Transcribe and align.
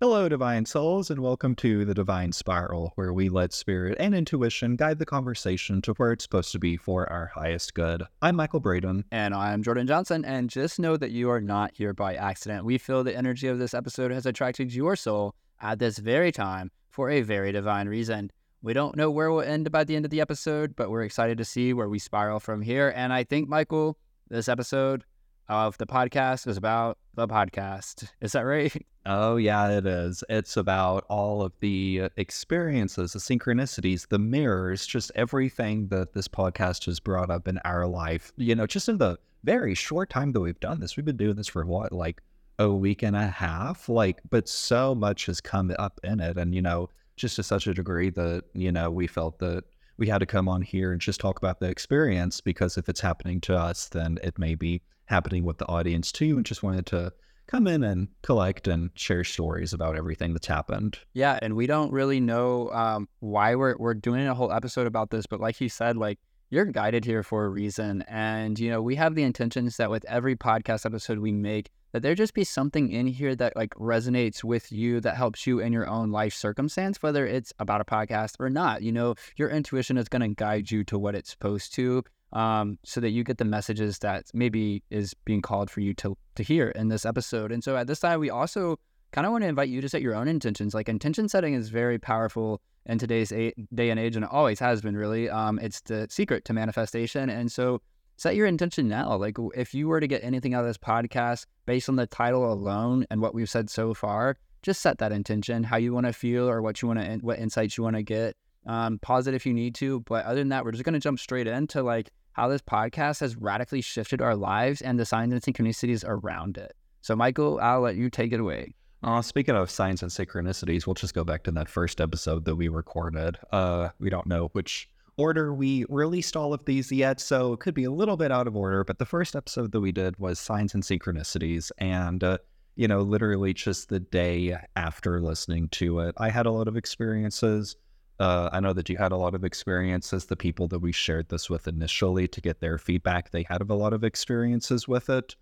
Hello, 0.00 0.28
Divine 0.28 0.64
Souls, 0.64 1.10
and 1.10 1.20
welcome 1.20 1.56
to 1.56 1.84
the 1.84 1.92
Divine 1.92 2.30
Spiral, 2.30 2.92
where 2.94 3.12
we 3.12 3.28
let 3.28 3.52
spirit 3.52 3.96
and 3.98 4.14
intuition 4.14 4.76
guide 4.76 5.00
the 5.00 5.04
conversation 5.04 5.82
to 5.82 5.92
where 5.94 6.12
it's 6.12 6.22
supposed 6.22 6.52
to 6.52 6.60
be 6.60 6.76
for 6.76 7.10
our 7.10 7.32
highest 7.34 7.74
good. 7.74 8.04
I'm 8.22 8.36
Michael 8.36 8.60
Braden. 8.60 9.06
And 9.10 9.34
I'm 9.34 9.60
Jordan 9.64 9.88
Johnson. 9.88 10.24
And 10.24 10.48
just 10.48 10.78
know 10.78 10.96
that 10.96 11.10
you 11.10 11.28
are 11.30 11.40
not 11.40 11.72
here 11.74 11.92
by 11.92 12.14
accident. 12.14 12.64
We 12.64 12.78
feel 12.78 13.02
the 13.02 13.16
energy 13.16 13.48
of 13.48 13.58
this 13.58 13.74
episode 13.74 14.12
has 14.12 14.24
attracted 14.24 14.72
your 14.72 14.94
soul 14.94 15.34
at 15.60 15.80
this 15.80 15.98
very 15.98 16.30
time 16.30 16.70
for 16.90 17.10
a 17.10 17.22
very 17.22 17.50
divine 17.50 17.88
reason. 17.88 18.30
We 18.62 18.74
don't 18.74 18.96
know 18.96 19.10
where 19.10 19.32
we'll 19.32 19.42
end 19.42 19.72
by 19.72 19.82
the 19.82 19.96
end 19.96 20.04
of 20.04 20.12
the 20.12 20.20
episode, 20.20 20.76
but 20.76 20.92
we're 20.92 21.02
excited 21.02 21.38
to 21.38 21.44
see 21.44 21.72
where 21.72 21.88
we 21.88 21.98
spiral 21.98 22.38
from 22.38 22.62
here. 22.62 22.92
And 22.94 23.12
I 23.12 23.24
think, 23.24 23.48
Michael, 23.48 23.98
this 24.28 24.48
episode 24.48 25.02
of 25.48 25.76
the 25.78 25.86
podcast 25.86 26.46
is 26.46 26.56
about 26.56 26.98
the 27.14 27.26
podcast. 27.26 28.08
Is 28.20 28.30
that 28.32 28.42
right? 28.42 28.72
Oh, 29.10 29.36
yeah, 29.36 29.70
it 29.70 29.86
is. 29.86 30.22
It's 30.28 30.58
about 30.58 31.06
all 31.08 31.40
of 31.40 31.54
the 31.60 32.02
uh, 32.02 32.08
experiences, 32.18 33.14
the 33.14 33.18
synchronicities, 33.18 34.06
the 34.06 34.18
mirrors, 34.18 34.86
just 34.86 35.10
everything 35.14 35.88
that 35.88 36.12
this 36.12 36.28
podcast 36.28 36.84
has 36.84 37.00
brought 37.00 37.30
up 37.30 37.48
in 37.48 37.56
our 37.64 37.86
life. 37.86 38.32
You 38.36 38.54
know, 38.54 38.66
just 38.66 38.86
in 38.86 38.98
the 38.98 39.18
very 39.44 39.74
short 39.74 40.10
time 40.10 40.32
that 40.32 40.40
we've 40.40 40.60
done 40.60 40.80
this, 40.80 40.94
we've 40.94 41.06
been 41.06 41.16
doing 41.16 41.36
this 41.36 41.48
for 41.48 41.64
what, 41.64 41.90
like 41.90 42.20
a 42.58 42.70
week 42.70 43.02
and 43.02 43.16
a 43.16 43.28
half? 43.28 43.88
Like, 43.88 44.20
but 44.28 44.46
so 44.46 44.94
much 44.94 45.24
has 45.24 45.40
come 45.40 45.72
up 45.78 46.00
in 46.04 46.20
it. 46.20 46.36
And, 46.36 46.54
you 46.54 46.60
know, 46.60 46.90
just 47.16 47.36
to 47.36 47.42
such 47.42 47.66
a 47.66 47.72
degree 47.72 48.10
that, 48.10 48.44
you 48.52 48.70
know, 48.70 48.90
we 48.90 49.06
felt 49.06 49.38
that 49.38 49.64
we 49.96 50.08
had 50.08 50.18
to 50.18 50.26
come 50.26 50.50
on 50.50 50.60
here 50.60 50.92
and 50.92 51.00
just 51.00 51.18
talk 51.18 51.38
about 51.38 51.60
the 51.60 51.68
experience 51.68 52.42
because 52.42 52.76
if 52.76 52.90
it's 52.90 53.00
happening 53.00 53.40
to 53.40 53.56
us, 53.56 53.88
then 53.88 54.18
it 54.22 54.38
may 54.38 54.54
be 54.54 54.82
happening 55.06 55.44
with 55.44 55.56
the 55.56 55.66
audience 55.66 56.12
too. 56.12 56.36
And 56.36 56.44
just 56.44 56.62
wanted 56.62 56.84
to 56.86 57.10
come 57.48 57.66
in 57.66 57.82
and 57.82 58.08
collect 58.22 58.68
and 58.68 58.90
share 58.94 59.24
stories 59.24 59.72
about 59.72 59.96
everything 59.96 60.32
that's 60.32 60.46
happened. 60.46 60.98
Yeah, 61.14 61.38
and 61.42 61.56
we 61.56 61.66
don't 61.66 61.92
really 61.92 62.20
know 62.20 62.70
um, 62.70 63.08
why 63.20 63.56
we're 63.56 63.76
we're 63.78 63.94
doing 63.94 64.28
a 64.28 64.34
whole 64.34 64.52
episode 64.52 64.86
about 64.86 65.10
this, 65.10 65.26
but 65.26 65.40
like 65.40 65.60
you 65.60 65.68
said, 65.68 65.96
like 65.96 66.18
you're 66.50 66.66
guided 66.66 67.04
here 67.04 67.22
for 67.22 67.44
a 67.44 67.48
reason, 67.48 68.02
and 68.08 68.58
you 68.58 68.70
know 68.70 68.80
we 68.80 68.94
have 68.94 69.14
the 69.14 69.22
intentions 69.22 69.76
that 69.78 69.90
with 69.90 70.04
every 70.04 70.36
podcast 70.36 70.86
episode 70.86 71.18
we 71.18 71.32
make, 71.32 71.70
that 71.92 72.02
there 72.02 72.14
just 72.14 72.34
be 72.34 72.44
something 72.44 72.92
in 72.92 73.06
here 73.06 73.34
that 73.34 73.56
like 73.56 73.74
resonates 73.74 74.44
with 74.44 74.70
you 74.70 75.00
that 75.00 75.16
helps 75.16 75.46
you 75.46 75.58
in 75.58 75.72
your 75.72 75.88
own 75.88 76.10
life 76.10 76.34
circumstance, 76.34 77.02
whether 77.02 77.26
it's 77.26 77.52
about 77.58 77.80
a 77.80 77.84
podcast 77.84 78.34
or 78.38 78.50
not. 78.50 78.82
You 78.82 78.92
know, 78.92 79.14
your 79.36 79.48
intuition 79.48 79.96
is 79.96 80.08
going 80.08 80.22
to 80.22 80.28
guide 80.28 80.70
you 80.70 80.84
to 80.84 80.98
what 80.98 81.14
it's 81.14 81.30
supposed 81.30 81.74
to 81.74 82.04
um, 82.32 82.78
so 82.84 83.00
that 83.00 83.10
you 83.10 83.24
get 83.24 83.38
the 83.38 83.44
messages 83.44 83.98
that 84.00 84.26
maybe 84.34 84.82
is 84.90 85.14
being 85.24 85.42
called 85.42 85.70
for 85.70 85.80
you 85.80 85.94
to 85.94 86.16
to 86.34 86.42
hear 86.42 86.68
in 86.70 86.88
this 86.88 87.06
episode. 87.06 87.52
And 87.52 87.62
so 87.64 87.76
at 87.76 87.86
this 87.86 88.00
time, 88.00 88.20
we 88.20 88.30
also 88.30 88.78
kind 89.12 89.26
of 89.26 89.32
want 89.32 89.42
to 89.42 89.48
invite 89.48 89.68
you 89.68 89.80
to 89.80 89.88
set 89.88 90.02
your 90.02 90.14
own 90.14 90.28
intentions. 90.28 90.74
Like 90.74 90.88
intention 90.88 91.28
setting 91.28 91.54
is 91.54 91.68
very 91.68 91.98
powerful 91.98 92.60
in 92.86 92.98
today's 92.98 93.32
a- 93.32 93.54
day 93.74 93.90
and 93.90 93.98
age, 93.98 94.16
and 94.16 94.24
it 94.24 94.30
always 94.30 94.58
has 94.60 94.80
been. 94.80 94.96
Really, 94.96 95.28
um, 95.30 95.58
it's 95.60 95.80
the 95.82 96.06
secret 96.10 96.44
to 96.46 96.52
manifestation. 96.52 97.30
And 97.30 97.50
so 97.50 97.80
set 98.16 98.34
your 98.34 98.46
intention 98.46 98.88
now. 98.88 99.16
Like 99.16 99.36
if 99.54 99.72
you 99.72 99.88
were 99.88 100.00
to 100.00 100.06
get 100.06 100.22
anything 100.22 100.54
out 100.54 100.60
of 100.60 100.66
this 100.66 100.78
podcast 100.78 101.46
based 101.66 101.88
on 101.88 101.96
the 101.96 102.06
title 102.06 102.52
alone 102.52 103.06
and 103.10 103.20
what 103.20 103.34
we've 103.34 103.48
said 103.48 103.70
so 103.70 103.94
far, 103.94 104.36
just 104.62 104.82
set 104.82 104.98
that 104.98 105.12
intention, 105.12 105.62
how 105.62 105.76
you 105.76 105.94
want 105.94 106.06
to 106.06 106.12
feel 106.12 106.48
or 106.48 106.60
what 106.60 106.82
you 106.82 106.88
want 106.88 107.00
to, 107.00 107.18
what 107.18 107.38
insights 107.38 107.78
you 107.78 107.84
want 107.84 107.96
to 107.96 108.02
get. 108.02 108.36
Um, 108.66 108.98
pause 108.98 109.26
it 109.28 109.34
if 109.34 109.46
you 109.46 109.54
need 109.54 109.74
to. 109.76 110.00
But 110.00 110.26
other 110.26 110.40
than 110.40 110.50
that, 110.50 110.64
we're 110.64 110.72
just 110.72 110.84
going 110.84 110.94
to 110.94 111.00
jump 111.00 111.18
straight 111.20 111.46
into 111.46 111.82
like 111.82 112.10
how 112.38 112.46
this 112.46 112.62
podcast 112.62 113.18
has 113.18 113.36
radically 113.36 113.80
shifted 113.80 114.22
our 114.22 114.36
lives 114.36 114.80
and 114.80 114.98
the 114.98 115.04
signs 115.04 115.32
and 115.32 115.42
synchronicities 115.42 116.04
around 116.06 116.56
it. 116.56 116.72
So, 117.00 117.16
Michael, 117.16 117.58
I'll 117.60 117.80
let 117.80 117.96
you 117.96 118.10
take 118.10 118.32
it 118.32 118.38
away. 118.38 118.74
Uh, 119.02 119.22
speaking 119.22 119.56
of 119.56 119.70
signs 119.70 120.02
and 120.02 120.10
synchronicities, 120.10 120.86
we'll 120.86 120.94
just 120.94 121.14
go 121.14 121.24
back 121.24 121.42
to 121.44 121.50
that 121.50 121.68
first 121.68 122.00
episode 122.00 122.44
that 122.44 122.54
we 122.54 122.68
recorded. 122.68 123.38
Uh, 123.50 123.88
we 123.98 124.08
don't 124.08 124.26
know 124.26 124.50
which 124.52 124.88
order 125.16 125.52
we 125.52 125.84
released 125.88 126.36
all 126.36 126.54
of 126.54 126.64
these 126.64 126.92
yet, 126.92 127.20
so 127.20 127.52
it 127.54 127.60
could 127.60 127.74
be 127.74 127.84
a 127.84 127.90
little 127.90 128.16
bit 128.16 128.30
out 128.30 128.46
of 128.46 128.56
order. 128.56 128.84
But 128.84 128.98
the 128.98 129.04
first 129.04 129.34
episode 129.34 129.72
that 129.72 129.80
we 129.80 129.90
did 129.90 130.16
was 130.18 130.38
signs 130.38 130.74
and 130.74 130.82
synchronicities, 130.82 131.72
and 131.78 132.22
uh, 132.22 132.38
you 132.76 132.86
know, 132.86 133.00
literally 133.00 133.52
just 133.52 133.88
the 133.88 133.98
day 133.98 134.56
after 134.76 135.20
listening 135.20 135.68
to 135.70 135.98
it, 136.00 136.14
I 136.18 136.30
had 136.30 136.46
a 136.46 136.52
lot 136.52 136.68
of 136.68 136.76
experiences 136.76 137.74
uh, 138.18 138.50
I 138.52 138.60
know 138.60 138.72
that 138.72 138.88
you 138.88 138.96
had 138.96 139.12
a 139.12 139.16
lot 139.16 139.34
of 139.34 139.44
experiences. 139.44 140.26
The 140.26 140.36
people 140.36 140.66
that 140.68 140.80
we 140.80 140.92
shared 140.92 141.28
this 141.28 141.48
with 141.48 141.68
initially 141.68 142.26
to 142.28 142.40
get 142.40 142.60
their 142.60 142.78
feedback, 142.78 143.30
they 143.30 143.44
had 143.44 143.62
a 143.62 143.74
lot 143.74 143.92
of 143.92 144.02
experiences 144.02 144.88
with 144.88 145.08
it. 145.08 145.36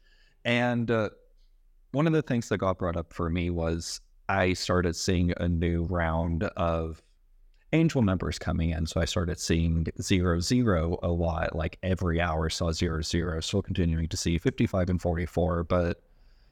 And 0.45 0.91
uh, 0.91 1.11
one 1.93 2.07
of 2.07 2.13
the 2.13 2.23
things 2.23 2.49
that 2.51 2.59
got 2.59 2.79
brought 2.79 2.97
up 2.97 3.13
for 3.13 3.31
me 3.31 3.51
was 3.51 4.01
I 4.29 4.53
started 4.53 4.95
seeing 4.95 5.33
a 5.39 5.49
new 5.49 5.85
round 5.85 6.45
of 6.45 7.03
angel 7.73 8.03
numbers 8.03 8.39
coming 8.39 8.71
in. 8.71 8.87
So 8.87 9.01
I 9.01 9.07
started 9.07 9.39
seeing 9.41 9.87
zero 10.01 10.41
zero 10.41 10.99
a 11.03 11.09
lot. 11.09 11.55
Like 11.57 11.79
every 11.83 12.21
hour 12.21 12.51
saw 12.51 12.73
zero 12.73 13.03
zero. 13.03 13.41
Still 13.41 13.63
continuing 13.63 14.09
to 14.09 14.17
see 14.17 14.39
55 14.39 14.91
and 14.91 15.01
44, 15.01 15.65
but 15.65 16.03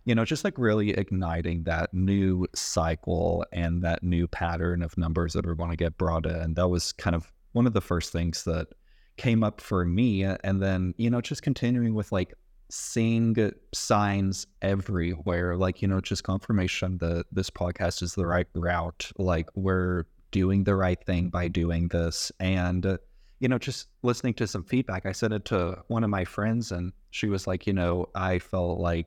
you 0.04 0.14
know, 0.14 0.24
just 0.24 0.44
like 0.44 0.58
really 0.58 0.90
igniting 0.90 1.62
that 1.64 1.92
new 1.94 2.46
cycle 2.54 3.44
and 3.52 3.82
that 3.82 4.02
new 4.02 4.26
pattern 4.28 4.82
of 4.82 4.96
numbers 4.98 5.32
that 5.32 5.46
are 5.46 5.54
going 5.54 5.70
to 5.70 5.76
get 5.76 5.96
brought 5.96 6.26
in. 6.26 6.54
That 6.54 6.68
was 6.68 6.92
kind 6.92 7.16
of 7.16 7.32
one 7.52 7.66
of 7.66 7.72
the 7.72 7.80
first 7.80 8.12
things 8.12 8.44
that 8.44 8.68
came 9.16 9.42
up 9.42 9.60
for 9.60 9.84
me. 9.84 10.22
And 10.22 10.62
then, 10.62 10.94
you 10.98 11.08
know, 11.08 11.20
just 11.20 11.42
continuing 11.42 11.94
with 11.94 12.12
like 12.12 12.34
seeing 12.70 13.52
signs 13.72 14.46
everywhere, 14.60 15.56
like, 15.56 15.80
you 15.80 15.88
know, 15.88 16.00
just 16.00 16.24
confirmation 16.24 16.98
that 16.98 17.26
this 17.32 17.48
podcast 17.48 18.02
is 18.02 18.14
the 18.14 18.26
right 18.26 18.48
route. 18.54 19.10
Like, 19.16 19.48
we're 19.54 20.04
doing 20.32 20.64
the 20.64 20.74
right 20.74 21.02
thing 21.04 21.28
by 21.28 21.48
doing 21.48 21.88
this. 21.88 22.32
And, 22.40 22.84
uh, 22.84 22.98
you 23.40 23.48
know, 23.48 23.58
just 23.58 23.88
listening 24.02 24.34
to 24.34 24.46
some 24.46 24.64
feedback, 24.64 25.06
I 25.06 25.12
sent 25.12 25.32
it 25.32 25.44
to 25.46 25.78
one 25.88 26.02
of 26.02 26.10
my 26.10 26.24
friends, 26.24 26.72
and 26.72 26.92
she 27.10 27.28
was 27.28 27.46
like, 27.46 27.66
you 27.66 27.72
know, 27.72 28.08
I 28.14 28.38
felt 28.38 28.80
like 28.80 29.06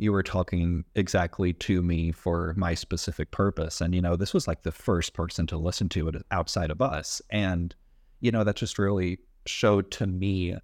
you 0.00 0.12
were 0.12 0.22
talking 0.22 0.82
exactly 0.94 1.52
to 1.52 1.82
me 1.82 2.10
for 2.10 2.54
my 2.56 2.72
specific 2.72 3.30
purpose. 3.32 3.82
And, 3.82 3.94
you 3.94 4.00
know, 4.00 4.16
this 4.16 4.32
was 4.32 4.48
like 4.48 4.62
the 4.62 4.72
first 4.72 5.12
person 5.12 5.46
to 5.48 5.58
listen 5.58 5.90
to 5.90 6.08
it 6.08 6.16
outside 6.30 6.70
of 6.70 6.80
us. 6.80 7.20
And, 7.28 7.74
you 8.20 8.32
know, 8.32 8.42
that 8.42 8.56
just 8.56 8.78
really 8.78 9.18
showed 9.44 9.90
to 9.90 10.06
me 10.06 10.56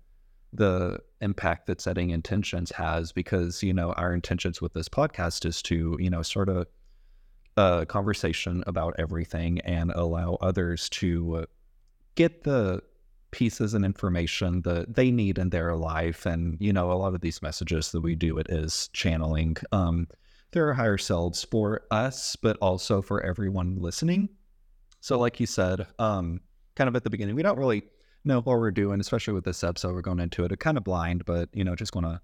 the 0.54 1.00
impact 1.20 1.66
that 1.66 1.82
setting 1.82 2.08
intentions 2.10 2.70
has 2.72 3.12
because, 3.12 3.62
you 3.62 3.74
know, 3.74 3.92
our 3.92 4.14
intentions 4.14 4.62
with 4.62 4.72
this 4.72 4.88
podcast 4.88 5.44
is 5.44 5.60
to, 5.64 5.98
you 6.00 6.08
know, 6.08 6.22
sort 6.22 6.48
of 6.48 6.66
a 7.58 7.84
conversation 7.84 8.64
about 8.66 8.94
everything 8.98 9.60
and 9.60 9.90
allow 9.90 10.38
others 10.40 10.88
to 10.88 11.44
get 12.14 12.44
the 12.44 12.80
pieces 13.36 13.74
and 13.74 13.84
information 13.84 14.62
that 14.62 14.94
they 14.94 15.10
need 15.10 15.36
in 15.38 15.50
their 15.50 15.76
life. 15.76 16.24
And, 16.24 16.56
you 16.58 16.72
know, 16.72 16.90
a 16.90 16.94
lot 16.94 17.14
of 17.14 17.20
these 17.20 17.42
messages 17.42 17.92
that 17.92 18.00
we 18.00 18.14
do, 18.14 18.38
it 18.38 18.46
is 18.48 18.88
channeling 18.94 19.56
um, 19.72 20.08
there 20.52 20.68
are 20.68 20.74
higher 20.74 20.96
selves 20.96 21.44
for 21.44 21.82
us, 21.90 22.34
but 22.36 22.56
also 22.62 23.02
for 23.02 23.22
everyone 23.22 23.76
listening. 23.78 24.30
So, 25.00 25.18
like 25.18 25.38
you 25.38 25.44
said, 25.44 25.86
um, 25.98 26.40
kind 26.76 26.88
of 26.88 26.96
at 26.96 27.04
the 27.04 27.10
beginning, 27.10 27.34
we 27.34 27.42
don't 27.42 27.58
really 27.58 27.82
know 28.24 28.40
what 28.40 28.58
we're 28.58 28.70
doing, 28.70 28.98
especially 29.00 29.34
with 29.34 29.44
this 29.44 29.62
episode. 29.62 29.92
We're 29.92 30.00
going 30.00 30.20
into 30.20 30.44
it 30.44 30.58
kind 30.58 30.78
of 30.78 30.84
blind, 30.84 31.26
but, 31.26 31.50
you 31.52 31.62
know, 31.62 31.74
just 31.74 31.94
want 31.94 32.06
to 32.06 32.20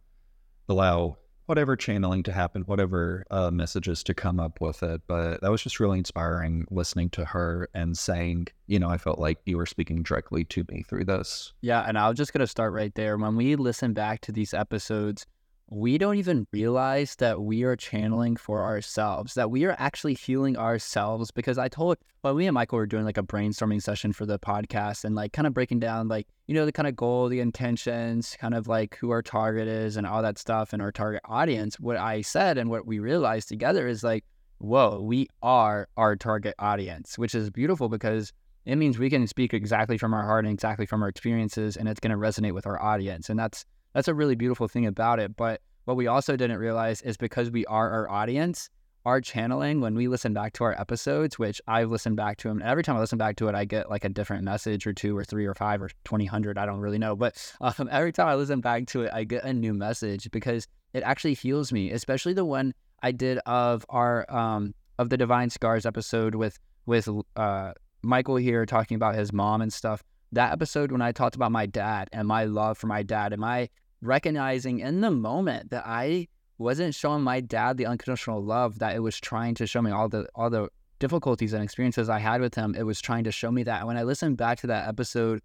allow 0.69 1.19
whatever 1.47 1.77
channeling 1.77 2.23
to 2.25 2.33
happen, 2.33 2.63
whatever 2.63 3.25
uh, 3.31 3.51
messages 3.51 4.03
to 4.05 4.15
come 4.15 4.39
up 4.39 4.61
with 4.61 4.83
it. 4.83 5.03
But 5.07 5.41
that 5.41 5.51
was 5.51 5.63
just 5.63 5.81
really 5.81 5.99
inspiring 5.99 6.67
listening 6.71 7.11
to 7.11 7.25
her 7.25 7.69
and 7.75 7.97
saying, 7.97 8.49
you 8.67 8.79
know, 8.79 8.89
I 8.89 8.99
felt 8.99 9.19
like 9.19 9.39
you 9.45 9.57
were 9.57 9.67
speaking 9.67 10.03
directly 10.03 10.45
to 10.45 10.65
me 10.71 10.83
through 10.83 11.05
this. 11.05 11.53
Yeah. 11.61 11.85
And 11.87 11.99
I 11.99 12.09
was 12.09 12.17
just 12.17 12.33
going 12.33 12.41
to 12.41 12.47
start 12.47 12.73
right 12.73 12.95
there. 12.95 13.17
When 13.17 13.37
we 13.37 13.57
listen 13.57 13.93
back 13.93 14.21
to 14.23 14.33
these 14.33 14.55
episodes, 14.55 15.27
we 15.73 15.97
don't 15.97 16.19
even 16.19 16.47
realize 16.53 17.17
that 17.17 17.41
we 17.41 17.63
are 17.63 17.77
channeling 17.77 18.37
for 18.37 18.63
ourselves, 18.63 19.33
that 19.33 19.51
we 19.51 19.65
are 19.65 19.75
actually 19.79 20.13
healing 20.13 20.55
ourselves. 20.55 21.31
Because 21.31 21.57
I 21.57 21.69
told, 21.69 21.97
well, 22.23 22.35
me 22.35 22.47
and 22.47 22.55
Michael 22.55 22.77
were 22.77 22.87
doing 22.87 23.07
like 23.07 23.17
a 23.17 23.23
brainstorming 23.23 23.83
session 23.83 24.13
for 24.13 24.27
the 24.27 24.39
podcast 24.39 25.05
and 25.05 25.15
like 25.15 25.33
kind 25.33 25.47
of 25.47 25.55
breaking 25.55 25.81
down, 25.81 26.09
like, 26.09 26.29
you 26.47 26.55
know, 26.55 26.67
the 26.67 26.73
kind 26.73 26.87
of 26.87 26.95
goal, 26.95 27.29
the 27.29 27.41
intentions, 27.41 28.37
kind 28.39 28.53
of 28.53 28.69
like 28.69 28.97
who 28.97 29.11
our 29.11 29.23
target 29.23 29.67
is 29.67 29.97
and 29.97 30.07
all 30.07 30.21
that 30.21 30.37
stuff 30.37 30.75
and 30.75 30.83
our 30.83 30.93
target 30.93 31.23
audience. 31.25 31.81
What 31.81 31.97
I 31.97 32.21
said 32.21 32.59
and 32.59 32.69
what 32.69 32.87
we 32.87 32.99
realized 32.99 33.49
together 33.49 33.89
is 33.89 34.05
like, 34.05 34.27
whoa, 34.59 35.01
we 35.01 35.27
are 35.43 35.89
our 35.97 36.17
target 36.17 36.55
audience, 36.59 37.17
which 37.17 37.35
is 37.35 37.49
beautiful 37.49 37.89
because 37.89 38.31
it 38.67 38.77
means 38.77 38.99
we 38.99 39.09
can 39.09 39.27
speak 39.27 39.55
exactly 39.55 39.97
from 39.97 40.13
our 40.13 40.23
heart 40.23 40.45
and 40.45 40.53
exactly 40.53 40.85
from 40.85 41.03
our 41.03 41.09
experiences 41.09 41.79
and 41.79 41.89
it's 41.89 41.99
going 41.99 42.13
to 42.13 42.17
resonate 42.19 42.53
with 42.53 42.67
our 42.67 42.81
audience. 42.81 43.31
And 43.31 43.39
that's, 43.39 43.65
that's 43.95 44.09
a 44.09 44.15
really 44.15 44.35
beautiful 44.35 44.69
thing 44.69 44.87
about 44.87 45.19
it. 45.19 45.37
But 45.37 45.61
what 45.85 45.97
we 45.97 46.07
also 46.07 46.37
didn't 46.37 46.59
realize 46.59 47.03
is 47.03 47.17
because 47.17 47.51
we 47.51 47.67
are 47.67 47.91
our 47.91 48.09
audience, 48.09 48.71
our 49.05 49.21
channeling, 49.21 49.81
when 49.81 49.95
we 49.95 50.07
listen 50.07 50.33
back 50.33 50.53
to 50.55 50.65
our 50.65 50.81
episodes, 50.81 51.39
which 51.39 51.61
I've 51.67 51.91
listened 51.91 52.17
back 52.17 52.37
to 52.39 52.49
them, 52.49 52.61
and 52.61 52.69
every 52.69 52.85
time 52.85 52.97
I 52.97 53.01
listen 53.01 53.19
back 53.19 53.37
to 53.37 53.49
it, 53.49 53.55
I 53.55 53.65
get 53.65 53.91
like 53.91 54.05
a 54.05 54.09
different 54.09 54.45
message 54.45 54.87
or 54.87 54.93
two 54.93 55.17
or 55.17 55.25
three 55.25 55.45
or 55.45 55.55
five 55.55 55.83
or 55.83 55.91
20, 56.05 56.25
hundred. 56.27 56.57
I 56.59 56.67
don't 56.67 56.81
really 56.81 56.99
know. 56.99 57.17
But 57.17 57.55
um, 57.61 57.89
every 57.91 58.13
time 58.13 58.29
I 58.29 58.37
listen 58.37 58.61
back 58.61 58.87
to 58.89 59.03
it, 59.03 59.11
I 59.13 59.25
get 59.25 59.45
a 59.45 59.53
new 59.53 59.75
message 59.75 60.31
because 60.31 60.69
it 60.93 61.03
actually 61.03 61.35
heals 61.35 61.73
me, 61.73 61.91
especially 61.91 62.33
the 62.33 62.45
one 62.45 62.75
I 63.03 63.11
did 63.11 63.39
of 63.47 63.85
our, 63.89 64.33
um, 64.33 64.75
of 64.99 65.11
the 65.11 65.17
Divine 65.17 65.51
Scars 65.51 65.85
episode 65.85 66.35
with 66.35 66.59
with 66.87 67.09
uh, 67.37 67.73
Michael 68.03 68.37
here 68.37 68.67
talking 68.67 68.95
about 68.97 69.15
his 69.15 69.33
mom 69.33 69.63
and 69.63 69.73
stuff. 69.73 70.03
That 70.33 70.53
episode 70.53 70.91
when 70.93 71.03
I 71.03 71.13
talked 71.13 71.37
about 71.37 71.53
my 71.53 71.67
dad 71.67 72.09
and 72.13 72.27
my 72.27 72.45
love 72.45 72.79
for 72.79 72.87
my 72.87 73.03
dad, 73.03 73.33
and 73.33 73.45
I 73.45 73.69
recognizing 74.03 74.81
in 74.81 75.01
the 75.01 75.11
moment 75.11 75.71
that 75.71 75.85
I 75.87 76.29
wasn't 76.59 76.95
showing 76.95 77.23
my 77.23 77.41
dad 77.41 77.77
the 77.77 77.87
unconditional 77.87 78.43
love 78.43 78.79
that 78.81 78.95
it 78.95 79.01
was 79.01 79.19
trying 79.19 79.55
to 79.55 79.67
show 79.67 79.81
me 79.81 79.91
all 79.91 80.09
the 80.09 80.27
all 80.35 80.51
the 80.51 80.69
difficulties 80.99 81.53
and 81.53 81.65
experiences 81.65 82.09
I 82.09 82.19
had 82.19 82.41
with 82.41 82.55
him. 82.55 82.75
It 82.77 82.85
was 82.85 83.01
trying 83.01 83.25
to 83.25 83.33
show 83.33 83.51
me 83.51 83.63
that. 83.65 83.79
And 83.79 83.89
when 83.89 83.97
I 83.97 84.03
listened 84.05 84.37
back 84.37 84.59
to 84.61 84.67
that 84.69 84.87
episode, 84.87 85.41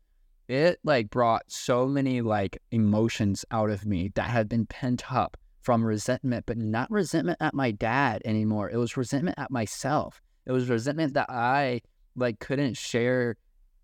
it 0.47 0.79
like 0.83 1.09
brought 1.09 1.43
so 1.47 1.87
many 1.87 2.21
like 2.21 2.61
emotions 2.71 3.43
out 3.51 3.69
of 3.69 3.85
me 3.85 4.11
that 4.15 4.29
had 4.29 4.47
been 4.49 4.65
pent 4.65 5.11
up 5.11 5.37
from 5.61 5.83
resentment, 5.83 6.45
but 6.45 6.57
not 6.57 6.89
resentment 6.91 7.37
at 7.41 7.53
my 7.53 7.71
dad 7.71 8.21
anymore. 8.23 8.69
It 8.69 8.77
was 8.77 8.95
resentment 8.95 9.39
at 9.39 9.51
myself. 9.51 10.21
It 10.45 10.51
was 10.51 10.69
resentment 10.69 11.15
that 11.15 11.29
I 11.29 11.81
like 12.15 12.39
couldn't 12.39 12.77
share 12.77 13.35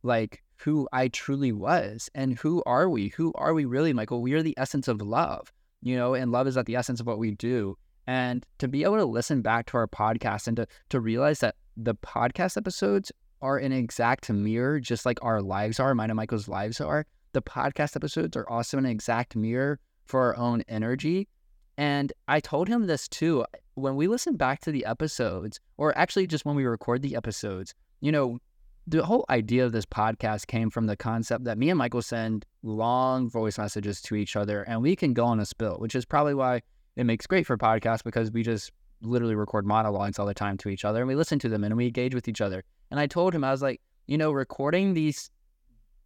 like 0.03 0.42
who 0.63 0.87
I 0.93 1.09
truly 1.09 1.51
was 1.51 2.09
and 2.15 2.37
who 2.39 2.63
are 2.65 2.89
we? 2.89 3.09
Who 3.09 3.33
are 3.35 3.53
we 3.53 3.65
really, 3.65 3.91
Michael? 3.91 4.21
We 4.21 4.33
are 4.33 4.41
the 4.41 4.57
essence 4.57 4.87
of 4.87 5.01
love, 5.01 5.51
you 5.81 5.97
know, 5.97 6.13
and 6.13 6.31
love 6.31 6.47
is 6.47 6.55
at 6.55 6.65
the 6.65 6.75
essence 6.75 7.01
of 7.01 7.07
what 7.07 7.19
we 7.19 7.31
do. 7.31 7.77
And 8.07 8.45
to 8.59 8.67
be 8.67 8.83
able 8.83 8.97
to 8.97 9.05
listen 9.05 9.41
back 9.41 9.65
to 9.67 9.77
our 9.77 9.87
podcast 9.87 10.47
and 10.47 10.57
to 10.57 10.67
to 10.89 10.99
realize 10.99 11.39
that 11.39 11.55
the 11.75 11.95
podcast 11.95 12.57
episodes 12.57 13.11
are 13.41 13.57
an 13.57 13.73
exact 13.73 14.29
mirror, 14.29 14.79
just 14.79 15.05
like 15.05 15.19
our 15.21 15.41
lives 15.41 15.79
are, 15.79 15.93
mine 15.93 16.09
and 16.09 16.17
Michael's 16.17 16.47
lives 16.47 16.79
are. 16.79 17.05
The 17.33 17.41
podcast 17.41 17.95
episodes 17.95 18.37
are 18.37 18.49
also 18.49 18.77
an 18.77 18.85
exact 18.85 19.35
mirror 19.35 19.79
for 20.05 20.21
our 20.21 20.37
own 20.37 20.63
energy. 20.69 21.27
And 21.77 22.13
I 22.27 22.39
told 22.39 22.67
him 22.69 22.87
this 22.87 23.07
too. 23.07 23.45
When 23.75 23.95
we 23.95 24.07
listen 24.07 24.37
back 24.37 24.61
to 24.61 24.71
the 24.71 24.85
episodes, 24.85 25.59
or 25.77 25.97
actually 25.97 26.27
just 26.27 26.45
when 26.45 26.55
we 26.55 26.63
record 26.63 27.01
the 27.01 27.15
episodes, 27.15 27.73
you 27.99 28.11
know, 28.11 28.37
the 28.87 29.05
whole 29.05 29.25
idea 29.29 29.65
of 29.65 29.71
this 29.71 29.85
podcast 29.85 30.47
came 30.47 30.69
from 30.69 30.87
the 30.87 30.97
concept 30.97 31.45
that 31.45 31.57
me 31.57 31.69
and 31.69 31.77
Michael 31.77 32.01
send 32.01 32.45
long 32.63 33.29
voice 33.29 33.57
messages 33.57 34.01
to 34.01 34.15
each 34.15 34.35
other 34.35 34.63
and 34.63 34.81
we 34.81 34.95
can 34.95 35.13
go 35.13 35.25
on 35.25 35.39
a 35.39 35.45
spill, 35.45 35.77
which 35.77 35.95
is 35.95 36.05
probably 36.05 36.33
why 36.33 36.61
it 36.95 37.05
makes 37.05 37.25
great 37.25 37.45
for 37.45 37.57
podcasts 37.57 38.03
because 38.03 38.31
we 38.31 38.43
just 38.43 38.71
literally 39.01 39.35
record 39.35 39.65
monologues 39.65 40.19
all 40.19 40.25
the 40.25 40.33
time 40.33 40.57
to 40.57 40.69
each 40.69 40.85
other 40.85 40.99
and 40.99 41.07
we 41.07 41.15
listen 41.15 41.39
to 41.39 41.49
them 41.49 41.63
and 41.63 41.75
we 41.77 41.87
engage 41.87 42.13
with 42.13 42.27
each 42.27 42.41
other. 42.41 42.63
And 42.91 42.99
I 42.99 43.07
told 43.07 43.33
him, 43.33 43.43
I 43.43 43.51
was 43.51 43.61
like, 43.61 43.81
you 44.07 44.17
know, 44.17 44.31
recording 44.31 44.93
these, 44.93 45.29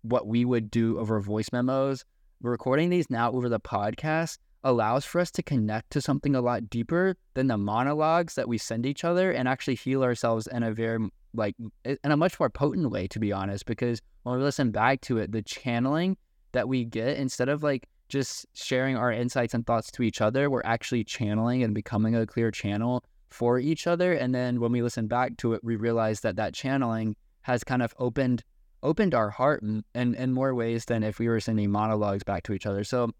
what 0.03 0.27
we 0.27 0.45
would 0.45 0.69
do 0.69 0.99
over 0.99 1.19
voice 1.19 1.49
memos, 1.51 2.05
recording 2.41 2.89
these 2.89 3.09
now 3.09 3.31
over 3.31 3.49
the 3.49 3.59
podcast 3.59 4.37
allows 4.67 5.05
for 5.05 5.21
us 5.21 5.31
to 5.31 5.41
connect 5.41 5.91
to 5.91 6.01
something 6.01 6.35
a 6.35 6.41
lot 6.41 6.69
deeper 6.69 7.15
than 7.35 7.47
the 7.47 7.57
monologues 7.57 8.35
that 8.35 8.49
we 8.49 8.57
send 8.57 8.85
each 8.85 9.05
other 9.05 9.31
and 9.31 9.47
actually 9.47 9.75
heal 9.75 10.03
ourselves 10.03 10.45
in 10.47 10.61
a 10.61 10.73
very, 10.73 11.09
like, 11.33 11.55
in 11.85 11.97
a 12.03 12.17
much 12.17 12.37
more 12.37 12.49
potent 12.49 12.91
way, 12.91 13.07
to 13.07 13.17
be 13.17 13.31
honest. 13.31 13.65
Because 13.65 14.01
when 14.23 14.37
we 14.37 14.43
listen 14.43 14.71
back 14.71 14.99
to 15.01 15.19
it, 15.19 15.31
the 15.31 15.41
channeling 15.41 16.17
that 16.51 16.67
we 16.67 16.83
get 16.83 17.15
instead 17.15 17.47
of 17.47 17.63
like 17.63 17.87
just 18.09 18.45
sharing 18.53 18.97
our 18.97 19.11
insights 19.11 19.53
and 19.53 19.65
thoughts 19.65 19.89
to 19.91 20.03
each 20.03 20.19
other, 20.19 20.49
we're 20.49 20.61
actually 20.65 21.05
channeling 21.05 21.63
and 21.63 21.73
becoming 21.73 22.13
a 22.13 22.27
clear 22.27 22.51
channel 22.51 23.05
for 23.29 23.59
each 23.59 23.87
other. 23.87 24.13
And 24.13 24.35
then 24.35 24.59
when 24.59 24.73
we 24.73 24.81
listen 24.81 25.07
back 25.07 25.37
to 25.37 25.53
it, 25.53 25.63
we 25.63 25.77
realize 25.77 26.19
that 26.21 26.35
that 26.35 26.53
channeling 26.53 27.15
has 27.41 27.63
kind 27.63 27.81
of 27.81 27.95
opened 27.99 28.43
opened 28.83 29.15
our 29.15 29.29
heart 29.29 29.63
in, 29.63 29.83
in, 29.95 30.13
in 30.15 30.33
more 30.33 30.53
ways 30.53 30.85
than 30.85 31.03
if 31.03 31.19
we 31.19 31.27
were 31.27 31.39
sending 31.39 31.71
monologues 31.71 32.23
back 32.23 32.43
to 32.43 32.53
each 32.53 32.65
other. 32.65 32.83
So 32.83 33.11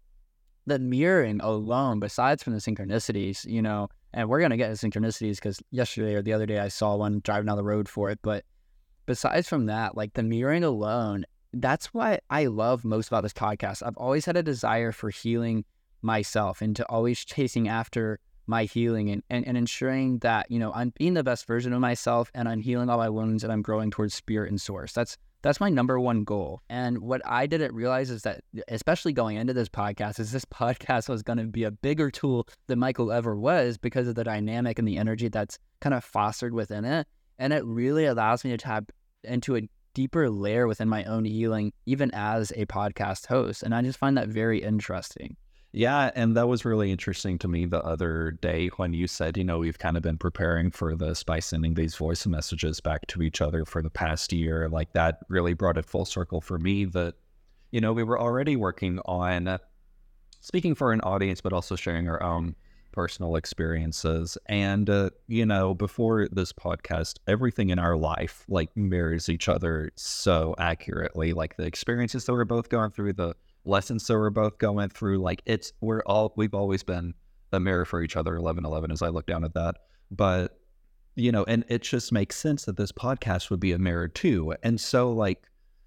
the 0.68 0.78
mirroring 0.78 1.40
alone, 1.42 2.00
besides 2.00 2.42
from 2.42 2.52
the 2.52 2.60
synchronicities, 2.60 3.44
you 3.44 3.62
know, 3.62 3.88
and 4.12 4.28
we're 4.28 4.40
gonna 4.40 4.56
get 4.56 4.70
synchronicities 4.72 5.36
because 5.36 5.60
yesterday 5.70 6.14
or 6.14 6.22
the 6.22 6.32
other 6.32 6.46
day 6.46 6.58
I 6.58 6.68
saw 6.68 6.96
one 6.96 7.20
driving 7.24 7.46
down 7.46 7.56
the 7.56 7.64
road 7.64 7.88
for 7.88 8.10
it. 8.10 8.18
But 8.22 8.44
besides 9.06 9.48
from 9.48 9.66
that, 9.66 9.96
like 9.96 10.14
the 10.14 10.22
mirroring 10.22 10.64
alone 10.64 11.24
that's 11.52 11.92
what 11.94 12.22
I 12.30 12.46
love 12.46 12.84
most 12.84 13.08
about 13.08 13.22
this 13.22 13.32
podcast. 13.32 13.82
I've 13.86 13.96
always 13.96 14.26
had 14.26 14.36
a 14.36 14.42
desire 14.42 14.92
for 14.92 15.10
healing 15.10 15.64
myself 16.02 16.60
and 16.60 16.76
to 16.76 16.84
always 16.86 17.24
chasing 17.24 17.68
after 17.68 18.20
my 18.46 18.64
healing 18.64 19.10
and, 19.10 19.22
and, 19.28 19.46
and 19.46 19.56
ensuring 19.56 20.18
that, 20.18 20.50
you 20.50 20.58
know, 20.58 20.72
I'm 20.72 20.92
being 20.96 21.14
the 21.14 21.24
best 21.24 21.46
version 21.46 21.72
of 21.72 21.80
myself 21.80 22.30
and 22.34 22.48
I'm 22.48 22.60
healing 22.60 22.88
all 22.88 22.98
my 22.98 23.08
wounds 23.08 23.44
and 23.44 23.52
I'm 23.52 23.62
growing 23.62 23.90
towards 23.90 24.14
spirit 24.14 24.50
and 24.50 24.60
source. 24.60 24.92
That's 24.92 25.16
that's 25.42 25.60
my 25.60 25.68
number 25.68 26.00
one 26.00 26.24
goal. 26.24 26.62
And 26.68 26.98
what 26.98 27.22
I 27.24 27.46
didn't 27.46 27.74
realize 27.74 28.10
is 28.10 28.22
that, 28.22 28.42
especially 28.68 29.12
going 29.12 29.36
into 29.36 29.52
this 29.52 29.68
podcast, 29.68 30.18
is 30.18 30.32
this 30.32 30.44
podcast 30.52 31.08
was 31.08 31.22
going 31.22 31.38
to 31.38 31.44
be 31.44 31.64
a 31.64 31.70
bigger 31.70 32.10
tool 32.10 32.48
than 32.66 32.78
Michael 32.78 33.12
ever 33.12 33.36
was 33.36 33.78
because 33.78 34.08
of 34.08 34.14
the 34.14 34.24
dynamic 34.24 34.78
and 34.78 34.88
the 34.88 34.98
energy 34.98 35.28
that's 35.28 35.58
kind 35.80 35.94
of 35.94 36.04
fostered 36.04 36.54
within 36.54 36.84
it. 36.84 37.06
And 37.38 37.52
it 37.52 37.64
really 37.64 38.04
allows 38.04 38.44
me 38.44 38.50
to 38.50 38.56
tap 38.56 38.90
into 39.22 39.56
a 39.56 39.68
deeper 39.94 40.28
layer 40.28 40.66
within 40.66 40.88
my 40.88 41.04
own 41.04 41.24
healing, 41.24 41.72
even 41.86 42.10
as 42.12 42.52
a 42.56 42.66
podcast 42.66 43.26
host. 43.26 43.62
And 43.62 43.74
I 43.74 43.82
just 43.82 43.98
find 43.98 44.16
that 44.16 44.28
very 44.28 44.62
interesting. 44.62 45.36
Yeah, 45.72 46.10
and 46.14 46.34
that 46.36 46.48
was 46.48 46.64
really 46.64 46.90
interesting 46.90 47.38
to 47.40 47.48
me 47.48 47.66
the 47.66 47.82
other 47.82 48.30
day 48.40 48.68
when 48.76 48.94
you 48.94 49.06
said, 49.06 49.36
you 49.36 49.44
know, 49.44 49.58
we've 49.58 49.78
kind 49.78 49.98
of 49.98 50.02
been 50.02 50.16
preparing 50.16 50.70
for 50.70 50.96
this 50.96 51.22
by 51.22 51.40
sending 51.40 51.74
these 51.74 51.94
voice 51.94 52.26
messages 52.26 52.80
back 52.80 53.06
to 53.08 53.22
each 53.22 53.42
other 53.42 53.66
for 53.66 53.82
the 53.82 53.90
past 53.90 54.32
year. 54.32 54.68
Like 54.70 54.92
that 54.94 55.18
really 55.28 55.52
brought 55.52 55.76
it 55.76 55.84
full 55.84 56.06
circle 56.06 56.40
for 56.40 56.58
me 56.58 56.86
that, 56.86 57.14
you 57.70 57.82
know, 57.82 57.92
we 57.92 58.02
were 58.02 58.18
already 58.18 58.56
working 58.56 58.98
on 59.04 59.58
speaking 60.40 60.74
for 60.74 60.92
an 60.92 61.02
audience, 61.02 61.42
but 61.42 61.52
also 61.52 61.76
sharing 61.76 62.08
our 62.08 62.22
own 62.22 62.54
personal 62.92 63.36
experiences. 63.36 64.38
And, 64.46 64.88
uh, 64.88 65.10
you 65.26 65.44
know, 65.44 65.74
before 65.74 66.28
this 66.32 66.50
podcast, 66.50 67.16
everything 67.26 67.68
in 67.68 67.78
our 67.78 67.96
life 67.96 68.46
like 68.48 68.74
mirrors 68.74 69.28
each 69.28 69.50
other 69.50 69.90
so 69.96 70.54
accurately. 70.58 71.34
Like 71.34 71.58
the 71.58 71.66
experiences 71.66 72.24
that 72.24 72.32
we're 72.32 72.46
both 72.46 72.70
going 72.70 72.90
through, 72.90 73.12
the 73.12 73.34
lessons 73.68 74.06
that 74.06 74.14
we're 74.14 74.30
both 74.30 74.58
going 74.58 74.88
through, 74.88 75.18
like 75.18 75.42
it's, 75.46 75.72
we're 75.80 76.02
all, 76.06 76.32
we've 76.36 76.54
always 76.54 76.82
been 76.82 77.14
a 77.52 77.60
mirror 77.60 77.84
for 77.84 78.02
each 78.02 78.16
other, 78.16 78.32
1111, 78.32 78.90
as 78.90 79.02
I 79.02 79.08
look 79.08 79.26
down 79.26 79.44
at 79.44 79.54
that. 79.54 79.76
But, 80.10 80.58
you 81.14 81.32
know, 81.32 81.44
and 81.44 81.64
it 81.68 81.82
just 81.82 82.12
makes 82.12 82.36
sense 82.36 82.64
that 82.64 82.76
this 82.76 82.92
podcast 82.92 83.50
would 83.50 83.60
be 83.60 83.72
a 83.72 83.78
mirror 83.78 84.08
too. 84.08 84.54
And 84.62 84.80
so, 84.80 85.12
like, 85.12 85.44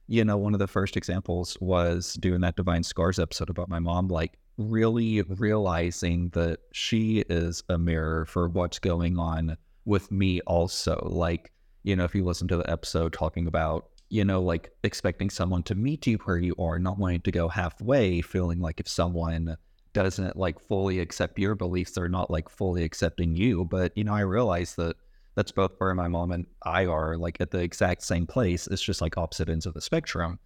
you 0.07 0.23
know, 0.25 0.37
one 0.37 0.53
of 0.53 0.59
the 0.59 0.67
first 0.67 0.97
examples 0.97 1.57
was 1.61 2.13
doing 2.15 2.41
that 2.41 2.55
Divine 2.55 2.83
Scars 2.83 3.19
episode 3.19 3.49
about 3.49 3.69
my 3.69 3.79
mom. 3.79 4.07
Like, 4.07 4.37
really 4.57 5.21
realizing 5.23 6.29
that 6.29 6.59
she 6.71 7.23
is 7.29 7.63
a 7.69 7.77
mirror 7.77 8.25
for 8.25 8.47
what's 8.49 8.79
going 8.79 9.17
on 9.17 9.57
with 9.85 10.11
me 10.11 10.41
also 10.41 11.01
like 11.09 11.51
you 11.83 11.95
know 11.95 12.03
if 12.03 12.13
you 12.13 12.23
listen 12.23 12.47
to 12.47 12.57
the 12.57 12.69
episode 12.69 13.11
talking 13.13 13.47
about 13.47 13.89
you 14.11 14.25
know 14.25 14.41
like 14.41 14.71
expecting 14.83 15.29
someone 15.29 15.63
to 15.63 15.73
meet 15.73 16.05
you 16.05 16.17
where 16.25 16.37
you 16.37 16.53
are 16.59 16.77
not 16.77 16.99
wanting 16.99 17.21
to 17.21 17.31
go 17.31 17.47
halfway 17.47 18.21
feeling 18.21 18.59
like 18.59 18.79
if 18.79 18.87
someone 18.87 19.55
doesn't 19.93 20.35
like 20.35 20.59
fully 20.59 20.99
accept 20.99 21.39
your 21.39 21.55
beliefs 21.55 21.93
they're 21.93 22.09
not 22.09 22.29
like 22.29 22.49
fully 22.49 22.83
accepting 22.83 23.35
you. 23.35 23.65
But 23.65 23.91
you 23.95 24.03
know 24.03 24.13
i 24.13 24.21
realize 24.21 24.75
that 24.75 24.95
that's 25.35 25.51
both 25.51 25.71
where 25.77 25.95
my 25.95 26.09
mom 26.09 26.31
and 26.31 26.45
i 26.63 26.85
are 26.85 27.17
like 27.17 27.39
at 27.39 27.51
the 27.51 27.59
exact 27.59 28.03
same 28.03 28.27
place. 28.27 28.67
It's 28.67 28.81
just 28.81 29.01
like 29.01 29.17
opposite 29.17 29.49
ends 29.49 29.65
of 29.65 29.73
the 29.73 29.81
spectrum. 29.81 30.39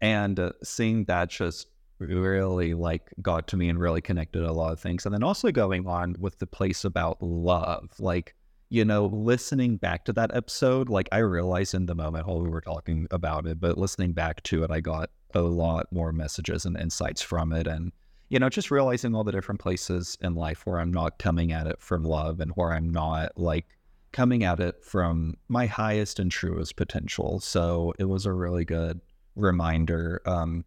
And 0.00 0.38
uh, 0.40 0.52
seeing 0.64 1.04
that 1.04 1.30
just 1.30 1.68
really 2.00 2.74
like 2.74 3.10
got 3.22 3.46
to 3.48 3.56
me 3.56 3.68
and 3.68 3.78
really 3.78 4.00
connected 4.00 4.42
a 4.42 4.52
lot 4.52 4.72
of 4.72 4.80
things. 4.80 5.06
And 5.06 5.14
then 5.14 5.22
also 5.22 5.52
going 5.52 5.86
on 5.86 6.16
with 6.18 6.38
the 6.40 6.46
place 6.46 6.84
about 6.84 7.22
love, 7.22 7.90
like, 8.00 8.34
you 8.72 8.86
know, 8.86 9.04
listening 9.04 9.76
back 9.76 10.02
to 10.06 10.14
that 10.14 10.34
episode, 10.34 10.88
like 10.88 11.06
I 11.12 11.18
realized 11.18 11.74
in 11.74 11.84
the 11.84 11.94
moment 11.94 12.26
while 12.26 12.40
we 12.40 12.48
were 12.48 12.62
talking 12.62 13.06
about 13.10 13.46
it, 13.46 13.60
but 13.60 13.76
listening 13.76 14.12
back 14.12 14.42
to 14.44 14.64
it, 14.64 14.70
I 14.70 14.80
got 14.80 15.10
a 15.34 15.42
lot 15.42 15.92
more 15.92 16.10
messages 16.10 16.64
and 16.64 16.80
insights 16.80 17.20
from 17.20 17.52
it. 17.52 17.66
And, 17.66 17.92
you 18.30 18.38
know, 18.38 18.48
just 18.48 18.70
realizing 18.70 19.14
all 19.14 19.24
the 19.24 19.30
different 19.32 19.60
places 19.60 20.16
in 20.22 20.34
life 20.34 20.64
where 20.64 20.80
I'm 20.80 20.90
not 20.90 21.18
coming 21.18 21.52
at 21.52 21.66
it 21.66 21.82
from 21.82 22.02
love 22.02 22.40
and 22.40 22.50
where 22.52 22.72
I'm 22.72 22.88
not 22.88 23.36
like 23.36 23.66
coming 24.10 24.42
at 24.42 24.58
it 24.58 24.82
from 24.82 25.36
my 25.48 25.66
highest 25.66 26.18
and 26.18 26.30
truest 26.30 26.74
potential. 26.76 27.40
So 27.40 27.92
it 27.98 28.04
was 28.04 28.24
a 28.24 28.32
really 28.32 28.64
good 28.64 29.02
reminder. 29.36 30.22
Um, 30.24 30.64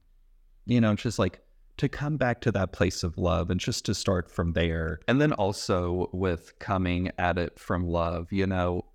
you 0.67 0.79
know, 0.79 0.93
just 0.93 1.17
like 1.17 1.39
to 1.77 1.89
come 1.89 2.17
back 2.17 2.41
to 2.41 2.51
that 2.53 2.71
place 2.71 3.03
of 3.03 3.17
love 3.17 3.49
and 3.49 3.59
just 3.59 3.85
to 3.85 3.93
start 3.93 4.29
from 4.29 4.53
there. 4.53 4.99
And 5.07 5.19
then 5.19 5.33
also 5.33 6.09
with 6.13 6.57
coming 6.59 7.11
at 7.17 7.37
it 7.37 7.59
from 7.59 7.87
love, 7.87 8.31
you 8.31 8.47
know, 8.47 8.85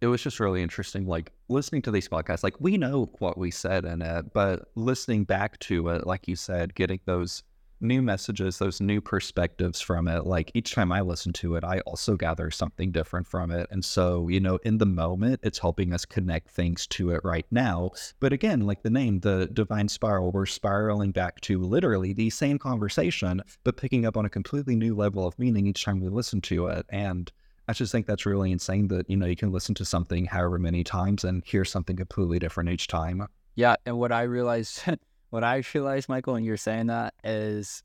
it 0.00 0.06
was 0.06 0.22
just 0.22 0.38
really 0.38 0.62
interesting, 0.62 1.06
like 1.06 1.32
listening 1.48 1.82
to 1.82 1.90
these 1.90 2.08
podcasts. 2.08 2.44
Like 2.44 2.60
we 2.60 2.76
know 2.76 3.10
what 3.18 3.36
we 3.36 3.50
said 3.50 3.84
in 3.84 4.02
it, 4.02 4.32
but 4.32 4.68
listening 4.76 5.24
back 5.24 5.58
to 5.60 5.88
it, 5.88 6.06
like 6.06 6.28
you 6.28 6.36
said, 6.36 6.74
getting 6.74 7.00
those 7.04 7.42
new 7.80 8.02
messages, 8.02 8.58
those 8.58 8.80
new 8.80 9.00
perspectives 9.00 9.80
from 9.80 10.08
it. 10.08 10.26
Like 10.26 10.50
each 10.54 10.74
time 10.74 10.92
I 10.92 11.00
listen 11.00 11.32
to 11.34 11.54
it, 11.54 11.64
I 11.64 11.80
also 11.80 12.16
gather 12.16 12.50
something 12.50 12.90
different 12.90 13.26
from 13.26 13.50
it. 13.50 13.66
And 13.70 13.84
so, 13.84 14.28
you 14.28 14.40
know, 14.40 14.58
in 14.64 14.78
the 14.78 14.86
moment, 14.86 15.40
it's 15.42 15.58
helping 15.58 15.92
us 15.92 16.04
connect 16.04 16.50
things 16.50 16.86
to 16.88 17.10
it 17.10 17.20
right 17.24 17.46
now. 17.50 17.90
But 18.20 18.32
again, 18.32 18.60
like 18.60 18.82
the 18.82 18.90
name, 18.90 19.20
the 19.20 19.48
divine 19.52 19.88
spiral, 19.88 20.32
we're 20.32 20.46
spiraling 20.46 21.12
back 21.12 21.40
to 21.42 21.60
literally 21.60 22.12
the 22.12 22.30
same 22.30 22.58
conversation, 22.58 23.42
but 23.64 23.76
picking 23.76 24.06
up 24.06 24.16
on 24.16 24.24
a 24.24 24.30
completely 24.30 24.76
new 24.76 24.94
level 24.94 25.26
of 25.26 25.38
meaning 25.38 25.66
each 25.66 25.84
time 25.84 26.00
we 26.00 26.08
listen 26.08 26.40
to 26.42 26.66
it. 26.68 26.86
And 26.88 27.30
I 27.68 27.74
just 27.74 27.92
think 27.92 28.06
that's 28.06 28.24
really 28.24 28.50
insane 28.50 28.88
that, 28.88 29.08
you 29.10 29.16
know, 29.16 29.26
you 29.26 29.36
can 29.36 29.52
listen 29.52 29.74
to 29.76 29.84
something 29.84 30.24
however 30.24 30.58
many 30.58 30.82
times 30.82 31.22
and 31.22 31.44
hear 31.44 31.64
something 31.64 31.96
completely 31.96 32.38
different 32.38 32.70
each 32.70 32.86
time. 32.86 33.26
Yeah. 33.56 33.76
And 33.84 33.98
what 33.98 34.12
I 34.12 34.22
realized, 34.22 34.82
what 35.30 35.44
I 35.44 35.62
realized, 35.74 36.08
Michael, 36.08 36.34
and 36.34 36.44
you're 36.44 36.56
saying 36.56 36.86
that 36.86 37.14
is, 37.24 37.82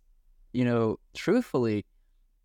you 0.51 0.65
know, 0.65 0.97
truthfully, 1.13 1.85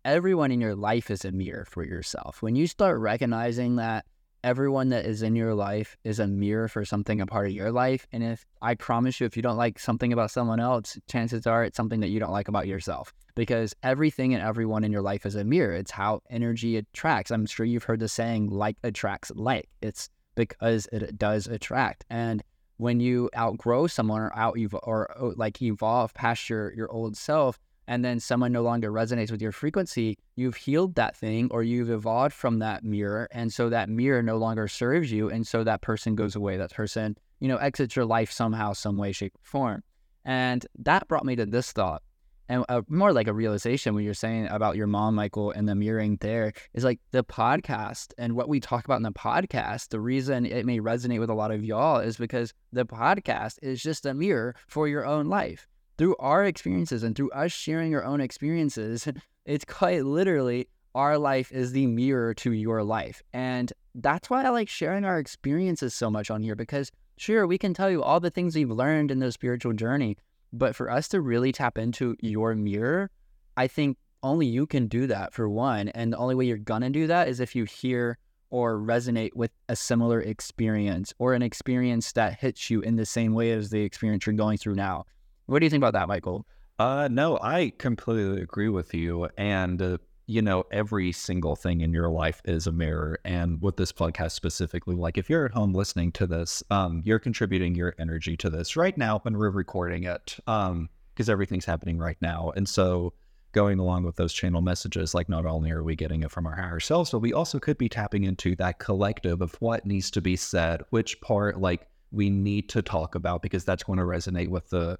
everyone 0.05 0.51
in 0.51 0.61
your 0.61 0.75
life 0.75 1.11
is 1.11 1.25
a 1.25 1.31
mirror 1.31 1.65
for 1.65 1.83
yourself. 1.83 2.41
When 2.41 2.55
you 2.55 2.67
start 2.67 2.99
recognizing 2.99 3.77
that 3.77 4.05
everyone 4.43 4.89
that 4.89 5.05
is 5.05 5.21
in 5.21 5.35
your 5.35 5.53
life 5.53 5.97
is 6.03 6.19
a 6.19 6.27
mirror 6.27 6.67
for 6.67 6.85
something 6.85 7.19
a 7.21 7.25
part 7.25 7.47
of 7.47 7.53
your 7.53 7.71
life. 7.71 8.07
And 8.11 8.23
if 8.23 8.45
I 8.61 8.75
promise 8.75 9.19
you, 9.19 9.25
if 9.25 9.35
you 9.35 9.43
don't 9.43 9.57
like 9.57 9.79
something 9.79 10.13
about 10.13 10.31
someone 10.31 10.59
else, 10.59 10.97
chances 11.09 11.45
are 11.45 11.63
it's 11.63 11.77
something 11.77 11.99
that 11.99 12.09
you 12.09 12.19
don't 12.19 12.31
like 12.31 12.47
about 12.47 12.67
yourself 12.67 13.13
because 13.35 13.75
everything 13.83 14.33
and 14.33 14.43
everyone 14.43 14.83
in 14.83 14.91
your 14.91 15.01
life 15.01 15.25
is 15.25 15.35
a 15.35 15.43
mirror. 15.43 15.73
It's 15.73 15.91
how 15.91 16.21
energy 16.29 16.77
attracts. 16.77 17.31
I'm 17.31 17.45
sure 17.45 17.65
you've 17.65 17.83
heard 17.83 17.99
the 17.99 18.07
saying, 18.07 18.49
like 18.49 18.77
attracts 18.83 19.31
like. 19.35 19.69
It's 19.81 20.09
because 20.35 20.87
it 20.91 21.17
does 21.17 21.47
attract. 21.47 22.05
And 22.09 22.43
when 22.79 23.01
you 23.01 23.29
outgrow 23.37 23.87
someone 23.87 24.21
or 24.21 24.31
out 24.35 24.57
or, 24.71 25.11
or 25.19 25.33
like 25.35 25.61
evolve 25.61 26.13
past 26.13 26.49
your, 26.49 26.71
your 26.73 26.89
old 26.89 27.17
self, 27.17 27.59
and 27.87 28.05
then 28.05 28.21
someone 28.21 28.53
no 28.53 28.61
longer 28.61 28.89
resonates 28.89 29.31
with 29.31 29.41
your 29.41 29.51
frequency, 29.51 30.17
you've 30.37 30.55
healed 30.55 30.95
that 30.95 31.17
thing 31.17 31.49
or 31.51 31.61
you've 31.61 31.89
evolved 31.89 32.33
from 32.33 32.59
that 32.59 32.85
mirror. 32.85 33.27
And 33.31 33.51
so 33.51 33.67
that 33.69 33.89
mirror 33.89 34.23
no 34.23 34.37
longer 34.37 34.69
serves 34.69 35.11
you. 35.11 35.29
And 35.29 35.45
so 35.45 35.65
that 35.65 35.81
person 35.81 36.15
goes 36.15 36.37
away. 36.37 36.55
That 36.55 36.73
person, 36.73 37.17
you 37.41 37.49
know, 37.49 37.57
exits 37.57 37.97
your 37.97 38.05
life 38.05 38.31
somehow, 38.31 38.71
some 38.71 38.95
way, 38.95 39.11
shape, 39.11 39.35
or 39.35 39.41
form. 39.43 39.83
And 40.23 40.65
that 40.77 41.07
brought 41.09 41.25
me 41.25 41.35
to 41.35 41.45
this 41.45 41.73
thought. 41.73 42.01
And 42.49 42.65
uh, 42.67 42.81
more 42.89 43.13
like 43.13 43.27
a 43.27 43.33
realization 43.33 43.93
when 43.93 44.03
you're 44.03 44.13
saying 44.15 44.47
about 44.47 44.75
your 44.75 44.87
mom, 44.87 45.15
Michael, 45.15 45.51
and 45.51 45.69
the 45.69 45.75
mirroring 45.75 46.17
there 46.19 46.51
is 46.73 46.83
like 46.83 46.99
the 47.11 47.23
podcast 47.23 48.13
and 48.17 48.35
what 48.35 48.49
we 48.49 48.59
talk 48.59 48.85
about 48.85 48.97
in 48.97 49.03
the 49.03 49.11
podcast. 49.11 49.89
The 49.89 49.99
reason 49.99 50.45
it 50.45 50.65
may 50.65 50.79
resonate 50.79 51.19
with 51.19 51.29
a 51.29 51.35
lot 51.35 51.51
of 51.51 51.63
y'all 51.63 51.99
is 51.99 52.17
because 52.17 52.53
the 52.73 52.85
podcast 52.85 53.59
is 53.61 53.81
just 53.81 54.05
a 54.05 54.15
mirror 54.15 54.55
for 54.67 54.87
your 54.87 55.05
own 55.05 55.27
life 55.27 55.67
through 55.99 56.15
our 56.17 56.45
experiences 56.45 57.03
and 57.03 57.15
through 57.15 57.29
us 57.31 57.51
sharing 57.51 57.93
our 57.93 58.03
own 58.03 58.21
experiences, 58.21 59.07
it's 59.45 59.65
quite 59.65 60.05
literally 60.05 60.67
our 60.95 61.17
life 61.17 61.51
is 61.51 61.73
the 61.73 61.85
mirror 61.85 62.33
to 62.33 62.53
your 62.53 62.83
life. 62.83 63.21
And 63.33 63.71
that's 63.93 64.29
why 64.29 64.45
I 64.45 64.49
like 64.49 64.69
sharing 64.69 65.05
our 65.05 65.19
experiences 65.19 65.93
so 65.93 66.09
much 66.09 66.31
on 66.31 66.41
here 66.41 66.55
because 66.55 66.89
sure, 67.17 67.45
we 67.45 67.57
can 67.57 67.73
tell 67.73 67.91
you 67.91 68.01
all 68.01 68.21
the 68.21 68.29
things 68.29 68.55
we've 68.55 68.71
learned 68.71 69.11
in 69.11 69.19
the 69.19 69.31
spiritual 69.31 69.73
journey, 69.73 70.15
but 70.51 70.75
for 70.75 70.89
us 70.89 71.07
to 71.09 71.21
really 71.21 71.51
tap 71.51 71.77
into 71.77 72.15
your 72.21 72.55
mirror, 72.55 73.11
I 73.57 73.67
think 73.67 73.97
only 74.23 74.47
you 74.47 74.65
can 74.65 74.87
do 74.87 75.07
that 75.07 75.33
for 75.33 75.49
one. 75.49 75.89
And 75.89 76.13
the 76.13 76.17
only 76.17 76.35
way 76.35 76.45
you're 76.45 76.57
going 76.57 76.81
to 76.81 76.89
do 76.89 77.07
that 77.07 77.27
is 77.27 77.39
if 77.39 77.55
you 77.55 77.65
hear 77.65 78.17
or 78.49 78.79
resonate 78.79 79.35
with 79.35 79.51
a 79.69 79.75
similar 79.75 80.21
experience 80.21 81.13
or 81.19 81.33
an 81.33 81.41
experience 81.41 82.11
that 82.13 82.39
hits 82.39 82.69
you 82.69 82.81
in 82.81 82.95
the 82.95 83.05
same 83.05 83.33
way 83.33 83.51
as 83.51 83.69
the 83.69 83.81
experience 83.81 84.25
you're 84.25 84.35
going 84.35 84.57
through 84.57 84.75
now. 84.75 85.05
What 85.45 85.59
do 85.59 85.65
you 85.65 85.69
think 85.69 85.81
about 85.81 85.93
that, 85.93 86.07
Michael? 86.07 86.45
Uh, 86.79 87.07
no, 87.11 87.37
I 87.41 87.73
completely 87.77 88.41
agree 88.41 88.69
with 88.69 88.93
you. 88.93 89.27
And, 89.37 89.81
uh, 89.81 89.97
you 90.29 90.43
know, 90.43 90.63
every 90.71 91.11
single 91.11 91.55
thing 91.55 91.81
in 91.81 91.91
your 91.91 92.07
life 92.07 92.39
is 92.45 92.67
a 92.67 92.71
mirror. 92.71 93.19
And 93.25 93.59
with 93.63 93.77
this 93.77 93.91
podcast 93.91 94.33
specifically, 94.33 94.93
like 94.93 95.17
if 95.17 95.27
you're 95.27 95.45
at 95.45 95.51
home 95.51 95.73
listening 95.73 96.11
to 96.13 96.27
this, 96.27 96.61
um, 96.69 97.01
you're 97.03 97.17
contributing 97.17 97.73
your 97.73 97.95
energy 97.97 98.37
to 98.37 98.49
this 98.51 98.75
right 98.75 98.95
now 98.95 99.17
when 99.23 99.35
we're 99.35 99.49
recording 99.49 100.03
it, 100.03 100.37
um, 100.45 100.87
because 101.15 101.31
everything's 101.31 101.65
happening 101.65 101.97
right 101.97 102.17
now. 102.21 102.53
And 102.55 102.69
so, 102.69 103.13
going 103.53 103.79
along 103.79 104.03
with 104.03 104.17
those 104.17 104.31
channel 104.31 104.61
messages, 104.61 105.15
like 105.15 105.27
not 105.27 105.47
only 105.47 105.71
are 105.71 105.83
we 105.83 105.95
getting 105.95 106.21
it 106.21 106.29
from 106.29 106.45
our 106.45 106.55
higher 106.55 106.79
selves, 106.79 107.09
but 107.09 107.17
we 107.17 107.33
also 107.33 107.57
could 107.57 107.79
be 107.79 107.89
tapping 107.89 108.23
into 108.23 108.55
that 108.57 108.77
collective 108.77 109.41
of 109.41 109.55
what 109.55 109.87
needs 109.87 110.11
to 110.11 110.21
be 110.21 110.35
said, 110.35 110.83
which 110.91 111.19
part 111.21 111.59
like 111.59 111.87
we 112.11 112.29
need 112.29 112.69
to 112.69 112.83
talk 112.83 113.15
about 113.15 113.41
because 113.41 113.65
that's 113.65 113.81
going 113.81 113.97
to 113.97 114.05
resonate 114.05 114.49
with 114.49 114.69
the 114.69 114.99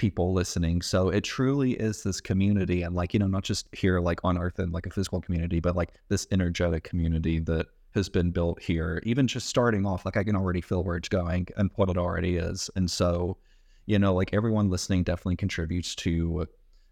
people 0.00 0.32
listening. 0.32 0.80
So 0.80 1.10
it 1.10 1.24
truly 1.24 1.72
is 1.72 2.02
this 2.02 2.22
community 2.22 2.80
and 2.80 2.94
like, 2.94 3.12
you 3.12 3.20
know, 3.20 3.26
not 3.26 3.44
just 3.44 3.68
here 3.72 4.00
like 4.00 4.18
on 4.24 4.38
earth 4.38 4.58
and 4.58 4.72
like 4.72 4.86
a 4.86 4.90
physical 4.90 5.20
community, 5.20 5.60
but 5.60 5.76
like 5.76 5.90
this 6.08 6.26
energetic 6.30 6.84
community 6.84 7.38
that 7.40 7.66
has 7.94 8.08
been 8.08 8.30
built 8.30 8.62
here. 8.62 9.02
Even 9.04 9.26
just 9.26 9.46
starting 9.46 9.84
off, 9.84 10.06
like 10.06 10.16
I 10.16 10.24
can 10.24 10.36
already 10.36 10.62
feel 10.62 10.82
where 10.82 10.96
it's 10.96 11.10
going 11.10 11.48
and 11.58 11.70
what 11.76 11.90
it 11.90 11.98
already 11.98 12.36
is. 12.36 12.70
And 12.76 12.90
so, 12.90 13.36
you 13.84 13.98
know, 13.98 14.14
like 14.14 14.32
everyone 14.32 14.70
listening 14.70 15.02
definitely 15.02 15.36
contributes 15.36 15.94
to 15.96 16.46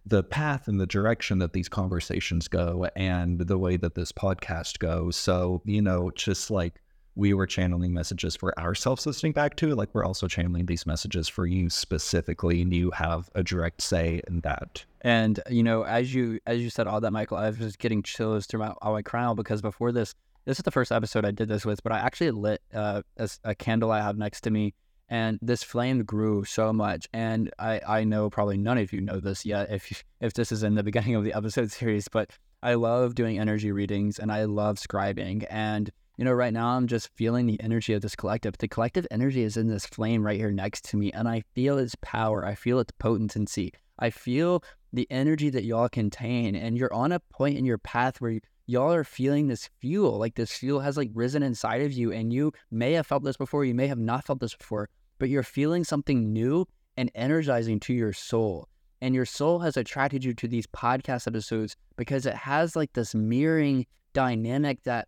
the 0.04 0.22
path 0.22 0.68
and 0.68 0.78
the 0.78 0.86
direction 0.86 1.38
that 1.38 1.54
these 1.54 1.68
conversations 1.70 2.46
go 2.46 2.88
and 2.94 3.40
the 3.40 3.56
way 3.56 3.78
that 3.78 3.94
this 3.94 4.12
podcast 4.12 4.80
goes. 4.80 5.16
So, 5.16 5.62
you 5.64 5.80
know, 5.80 6.10
just 6.14 6.50
like 6.50 6.82
we 7.18 7.34
were 7.34 7.48
channeling 7.48 7.92
messages 7.92 8.36
for 8.36 8.56
ourselves 8.60 9.04
listening 9.04 9.32
back 9.32 9.56
to, 9.56 9.74
like 9.74 9.88
we're 9.92 10.04
also 10.04 10.28
channeling 10.28 10.66
these 10.66 10.86
messages 10.86 11.26
for 11.26 11.46
you 11.46 11.68
specifically, 11.68 12.62
and 12.62 12.72
you 12.72 12.92
have 12.92 13.28
a 13.34 13.42
direct 13.42 13.82
say 13.82 14.22
in 14.28 14.40
that. 14.42 14.84
And 15.02 15.40
you 15.50 15.64
know, 15.64 15.82
as 15.82 16.14
you 16.14 16.38
as 16.46 16.60
you 16.60 16.70
said 16.70 16.86
all 16.86 17.00
that, 17.00 17.10
Michael, 17.10 17.36
I 17.36 17.48
was 17.48 17.58
just 17.58 17.80
getting 17.80 18.04
chills 18.04 18.46
throughout 18.46 18.78
my 18.82 18.90
my 18.92 19.02
crown 19.02 19.34
because 19.34 19.60
before 19.60 19.90
this, 19.90 20.14
this 20.44 20.60
is 20.60 20.62
the 20.62 20.70
first 20.70 20.92
episode 20.92 21.24
I 21.24 21.32
did 21.32 21.48
this 21.48 21.66
with, 21.66 21.82
but 21.82 21.90
I 21.90 21.98
actually 21.98 22.30
lit 22.30 22.62
uh, 22.72 23.02
a, 23.16 23.28
a 23.42 23.54
candle 23.54 23.90
I 23.90 24.00
have 24.00 24.16
next 24.16 24.42
to 24.42 24.50
me, 24.50 24.74
and 25.08 25.40
this 25.42 25.64
flame 25.64 26.04
grew 26.04 26.44
so 26.44 26.72
much. 26.72 27.08
And 27.12 27.50
I 27.58 27.80
I 27.86 28.04
know 28.04 28.30
probably 28.30 28.58
none 28.58 28.78
of 28.78 28.92
you 28.92 29.00
know 29.00 29.18
this 29.18 29.44
yet 29.44 29.72
if 29.72 30.04
if 30.20 30.34
this 30.34 30.52
is 30.52 30.62
in 30.62 30.76
the 30.76 30.82
beginning 30.88 31.16
of 31.16 31.24
the 31.24 31.34
episode 31.34 31.72
series, 31.72 32.06
but 32.06 32.30
I 32.62 32.74
love 32.74 33.16
doing 33.16 33.40
energy 33.40 33.72
readings 33.72 34.20
and 34.20 34.30
I 34.30 34.44
love 34.44 34.78
scribing 34.78 35.44
and 35.50 35.90
you 36.18 36.24
know, 36.24 36.32
right 36.32 36.52
now 36.52 36.70
I'm 36.70 36.88
just 36.88 37.14
feeling 37.14 37.46
the 37.46 37.60
energy 37.62 37.92
of 37.92 38.02
this 38.02 38.16
collective. 38.16 38.58
The 38.58 38.66
collective 38.66 39.06
energy 39.08 39.44
is 39.44 39.56
in 39.56 39.68
this 39.68 39.86
flame 39.86 40.26
right 40.26 40.36
here 40.36 40.50
next 40.50 40.84
to 40.86 40.96
me, 40.96 41.12
and 41.12 41.28
I 41.28 41.44
feel 41.54 41.78
its 41.78 41.94
power. 42.02 42.44
I 42.44 42.56
feel 42.56 42.80
its 42.80 42.92
potency. 42.98 43.72
I 44.00 44.10
feel 44.10 44.64
the 44.92 45.06
energy 45.10 45.48
that 45.50 45.62
y'all 45.62 45.88
contain, 45.88 46.56
and 46.56 46.76
you're 46.76 46.92
on 46.92 47.12
a 47.12 47.20
point 47.20 47.56
in 47.56 47.64
your 47.64 47.78
path 47.78 48.20
where 48.20 48.40
y'all 48.66 48.92
are 48.92 49.04
feeling 49.04 49.46
this 49.46 49.70
fuel. 49.80 50.18
Like 50.18 50.34
this 50.34 50.50
fuel 50.50 50.80
has 50.80 50.96
like 50.96 51.10
risen 51.14 51.44
inside 51.44 51.82
of 51.82 51.92
you, 51.92 52.10
and 52.10 52.32
you 52.32 52.52
may 52.72 52.94
have 52.94 53.06
felt 53.06 53.22
this 53.22 53.36
before, 53.36 53.64
you 53.64 53.74
may 53.74 53.86
have 53.86 53.98
not 53.98 54.26
felt 54.26 54.40
this 54.40 54.56
before, 54.56 54.88
but 55.20 55.28
you're 55.28 55.44
feeling 55.44 55.84
something 55.84 56.32
new 56.32 56.66
and 56.96 57.12
energizing 57.14 57.78
to 57.78 57.94
your 57.94 58.12
soul. 58.12 58.68
And 59.00 59.14
your 59.14 59.24
soul 59.24 59.60
has 59.60 59.76
attracted 59.76 60.24
you 60.24 60.34
to 60.34 60.48
these 60.48 60.66
podcast 60.66 61.28
episodes 61.28 61.76
because 61.96 62.26
it 62.26 62.34
has 62.34 62.74
like 62.74 62.92
this 62.94 63.14
mirroring 63.14 63.86
dynamic 64.14 64.82
that 64.82 65.06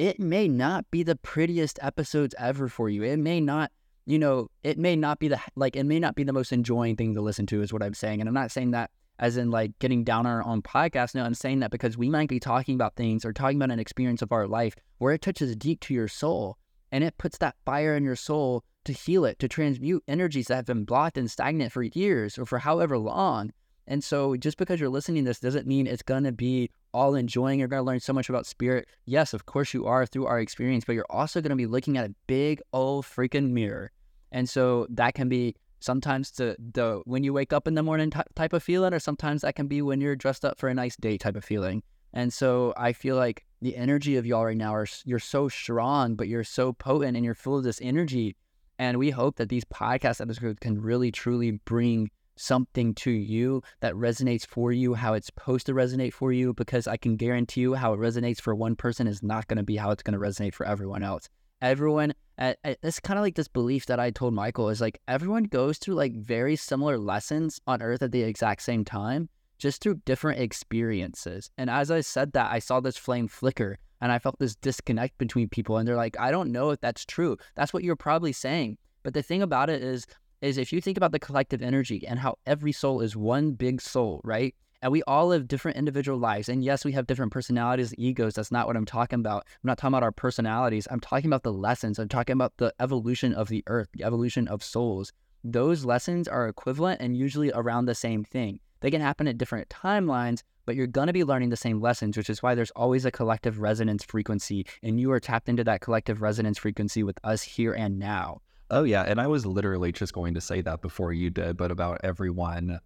it 0.00 0.18
may 0.18 0.48
not 0.48 0.90
be 0.90 1.02
the 1.02 1.14
prettiest 1.14 1.78
episodes 1.82 2.34
ever 2.38 2.68
for 2.68 2.88
you. 2.88 3.02
It 3.02 3.18
may 3.18 3.38
not, 3.38 3.70
you 4.06 4.18
know, 4.18 4.48
it 4.64 4.78
may 4.78 4.96
not 4.96 5.18
be 5.18 5.28
the 5.28 5.38
like 5.56 5.76
it 5.76 5.84
may 5.84 6.00
not 6.00 6.14
be 6.14 6.24
the 6.24 6.32
most 6.32 6.52
enjoying 6.52 6.96
thing 6.96 7.12
to 7.14 7.20
listen 7.20 7.44
to 7.48 7.60
is 7.60 7.70
what 7.70 7.82
I'm 7.82 7.92
saying. 7.92 8.18
And 8.18 8.26
I'm 8.26 8.34
not 8.34 8.50
saying 8.50 8.70
that 8.70 8.90
as 9.18 9.36
in 9.36 9.50
like 9.50 9.78
getting 9.78 10.02
down 10.02 10.24
on 10.24 10.32
our 10.32 10.46
own 10.46 10.62
podcast. 10.62 11.14
No, 11.14 11.22
I'm 11.22 11.34
saying 11.34 11.60
that 11.60 11.70
because 11.70 11.98
we 11.98 12.08
might 12.08 12.30
be 12.30 12.40
talking 12.40 12.76
about 12.76 12.96
things 12.96 13.26
or 13.26 13.34
talking 13.34 13.58
about 13.58 13.70
an 13.70 13.78
experience 13.78 14.22
of 14.22 14.32
our 14.32 14.48
life 14.48 14.74
where 14.96 15.12
it 15.12 15.20
touches 15.20 15.54
deep 15.54 15.80
to 15.80 15.92
your 15.92 16.08
soul 16.08 16.56
and 16.90 17.04
it 17.04 17.18
puts 17.18 17.36
that 17.36 17.56
fire 17.66 17.94
in 17.94 18.02
your 18.02 18.16
soul 18.16 18.64
to 18.86 18.94
heal 18.94 19.26
it, 19.26 19.38
to 19.40 19.48
transmute 19.48 20.02
energies 20.08 20.46
that 20.46 20.56
have 20.56 20.64
been 20.64 20.84
blocked 20.84 21.18
and 21.18 21.30
stagnant 21.30 21.72
for 21.72 21.82
years 21.82 22.38
or 22.38 22.46
for 22.46 22.58
however 22.58 22.96
long. 22.96 23.52
And 23.86 24.02
so 24.02 24.34
just 24.34 24.56
because 24.56 24.80
you're 24.80 24.88
listening 24.88 25.24
to 25.24 25.28
this 25.28 25.40
doesn't 25.40 25.66
mean 25.66 25.86
it's 25.86 26.02
going 26.02 26.24
to 26.24 26.32
be 26.32 26.70
all 26.92 27.14
enjoying. 27.14 27.58
You're 27.58 27.68
going 27.68 27.80
to 27.80 27.86
learn 27.86 28.00
so 28.00 28.12
much 28.12 28.28
about 28.28 28.46
spirit. 28.46 28.88
Yes, 29.04 29.34
of 29.34 29.46
course 29.46 29.74
you 29.74 29.86
are 29.86 30.06
through 30.06 30.26
our 30.26 30.40
experience, 30.40 30.84
but 30.84 30.94
you're 30.94 31.06
also 31.10 31.40
going 31.40 31.50
to 31.50 31.56
be 31.56 31.66
looking 31.66 31.96
at 31.96 32.08
a 32.08 32.14
big 32.26 32.60
old 32.72 33.04
freaking 33.04 33.50
mirror. 33.50 33.90
And 34.32 34.48
so 34.48 34.86
that 34.90 35.14
can 35.14 35.28
be 35.28 35.56
sometimes 35.80 36.30
the 36.32 36.56
the 36.74 37.00
when 37.04 37.24
you 37.24 37.32
wake 37.32 37.52
up 37.52 37.66
in 37.66 37.74
the 37.74 37.82
morning 37.82 38.10
t- 38.10 38.20
type 38.34 38.52
of 38.52 38.62
feeling 38.62 38.92
or 38.92 38.98
sometimes 38.98 39.42
that 39.42 39.54
can 39.54 39.66
be 39.66 39.82
when 39.82 40.00
you're 40.00 40.14
dressed 40.14 40.44
up 40.44 40.58
for 40.58 40.68
a 40.68 40.74
nice 40.74 40.96
date 40.96 41.20
type 41.20 41.36
of 41.36 41.44
feeling. 41.44 41.82
And 42.12 42.32
so 42.32 42.74
I 42.76 42.92
feel 42.92 43.16
like 43.16 43.46
the 43.62 43.76
energy 43.76 44.16
of 44.16 44.26
y'all 44.26 44.44
right 44.44 44.56
now 44.56 44.74
are 44.74 44.86
you're 45.04 45.18
so 45.18 45.48
strong, 45.48 46.16
but 46.16 46.28
you're 46.28 46.44
so 46.44 46.72
potent 46.72 47.16
and 47.16 47.24
you're 47.24 47.34
full 47.34 47.56
of 47.56 47.64
this 47.64 47.80
energy. 47.80 48.36
And 48.78 48.98
we 48.98 49.10
hope 49.10 49.36
that 49.36 49.48
these 49.48 49.64
podcast 49.64 50.20
episodes 50.20 50.58
can 50.60 50.80
really 50.80 51.12
truly 51.12 51.52
bring 51.52 52.10
something 52.40 52.94
to 52.94 53.10
you 53.10 53.62
that 53.80 53.94
resonates 53.94 54.46
for 54.46 54.72
you 54.72 54.94
how 54.94 55.14
it's 55.14 55.26
supposed 55.26 55.66
to 55.66 55.72
resonate 55.72 56.12
for 56.12 56.32
you 56.32 56.54
because 56.54 56.86
I 56.86 56.96
can 56.96 57.16
guarantee 57.16 57.60
you 57.60 57.74
how 57.74 57.92
it 57.92 58.00
resonates 58.00 58.40
for 58.40 58.54
one 58.54 58.76
person 58.76 59.06
is 59.06 59.22
not 59.22 59.46
going 59.48 59.58
to 59.58 59.62
be 59.62 59.76
how 59.76 59.90
it's 59.90 60.02
going 60.02 60.18
to 60.18 60.24
resonate 60.24 60.54
for 60.54 60.66
everyone 60.66 61.02
else. 61.02 61.28
Everyone, 61.62 62.14
it's 62.38 63.00
kind 63.00 63.18
of 63.18 63.22
like 63.22 63.34
this 63.34 63.48
belief 63.48 63.84
that 63.86 64.00
I 64.00 64.10
told 64.10 64.32
Michael 64.32 64.70
is 64.70 64.80
like 64.80 65.00
everyone 65.06 65.44
goes 65.44 65.76
through 65.76 65.94
like 65.94 66.16
very 66.16 66.56
similar 66.56 66.96
lessons 66.96 67.60
on 67.66 67.82
earth 67.82 68.02
at 68.02 68.12
the 68.12 68.22
exact 68.22 68.62
same 68.62 68.84
time, 68.84 69.28
just 69.58 69.82
through 69.82 70.00
different 70.06 70.40
experiences. 70.40 71.50
And 71.58 71.68
as 71.68 71.90
I 71.90 72.00
said 72.00 72.32
that, 72.32 72.50
I 72.50 72.58
saw 72.60 72.80
this 72.80 72.96
flame 72.96 73.28
flicker 73.28 73.78
and 74.00 74.10
I 74.10 74.18
felt 74.18 74.38
this 74.38 74.56
disconnect 74.56 75.18
between 75.18 75.50
people. 75.50 75.76
And 75.76 75.86
they're 75.86 75.96
like, 75.96 76.18
I 76.18 76.30
don't 76.30 76.50
know 76.50 76.70
if 76.70 76.80
that's 76.80 77.04
true. 77.04 77.36
That's 77.56 77.74
what 77.74 77.84
you're 77.84 77.96
probably 77.96 78.32
saying. 78.32 78.78
But 79.02 79.12
the 79.12 79.22
thing 79.22 79.42
about 79.42 79.68
it 79.68 79.82
is, 79.82 80.06
is 80.40 80.58
if 80.58 80.72
you 80.72 80.80
think 80.80 80.96
about 80.96 81.12
the 81.12 81.18
collective 81.18 81.62
energy 81.62 82.06
and 82.06 82.18
how 82.18 82.36
every 82.46 82.72
soul 82.72 83.00
is 83.00 83.16
one 83.16 83.52
big 83.52 83.80
soul, 83.80 84.20
right? 84.24 84.54
And 84.82 84.90
we 84.90 85.02
all 85.02 85.26
live 85.26 85.46
different 85.46 85.76
individual 85.76 86.18
lives. 86.18 86.48
And 86.48 86.64
yes, 86.64 86.84
we 86.84 86.92
have 86.92 87.06
different 87.06 87.32
personalities, 87.32 87.94
egos. 87.98 88.34
That's 88.34 88.50
not 88.50 88.66
what 88.66 88.76
I'm 88.76 88.86
talking 88.86 89.20
about. 89.20 89.44
I'm 89.46 89.68
not 89.68 89.76
talking 89.76 89.92
about 89.92 90.02
our 90.02 90.12
personalities. 90.12 90.88
I'm 90.90 91.00
talking 91.00 91.28
about 91.28 91.42
the 91.42 91.52
lessons. 91.52 91.98
I'm 91.98 92.08
talking 92.08 92.32
about 92.32 92.54
the 92.56 92.72
evolution 92.80 93.34
of 93.34 93.48
the 93.48 93.62
earth, 93.66 93.88
the 93.92 94.04
evolution 94.04 94.48
of 94.48 94.64
souls. 94.64 95.12
Those 95.44 95.84
lessons 95.84 96.28
are 96.28 96.48
equivalent 96.48 97.00
and 97.02 97.16
usually 97.16 97.52
around 97.52 97.84
the 97.86 97.94
same 97.94 98.24
thing. 98.24 98.60
They 98.80 98.90
can 98.90 99.02
happen 99.02 99.28
at 99.28 99.36
different 99.36 99.68
timelines, 99.68 100.42
but 100.64 100.76
you're 100.76 100.86
going 100.86 101.08
to 101.08 101.12
be 101.12 101.24
learning 101.24 101.50
the 101.50 101.56
same 101.56 101.80
lessons, 101.80 102.16
which 102.16 102.30
is 102.30 102.42
why 102.42 102.54
there's 102.54 102.70
always 102.70 103.04
a 103.04 103.10
collective 103.10 103.60
resonance 103.60 104.04
frequency. 104.04 104.66
And 104.82 104.98
you 104.98 105.12
are 105.12 105.20
tapped 105.20 105.50
into 105.50 105.64
that 105.64 105.82
collective 105.82 106.22
resonance 106.22 106.56
frequency 106.56 107.02
with 107.02 107.18
us 107.22 107.42
here 107.42 107.74
and 107.74 107.98
now. 107.98 108.40
Oh, 108.70 108.84
yeah. 108.84 109.02
And 109.02 109.20
I 109.20 109.26
was 109.26 109.44
literally 109.44 109.92
just 109.92 110.12
going 110.12 110.34
to 110.34 110.40
say 110.40 110.60
that 110.62 110.80
before 110.80 111.12
you 111.12 111.30
did, 111.30 111.56
but 111.56 111.70
about 111.70 112.00
everyone 112.04 112.80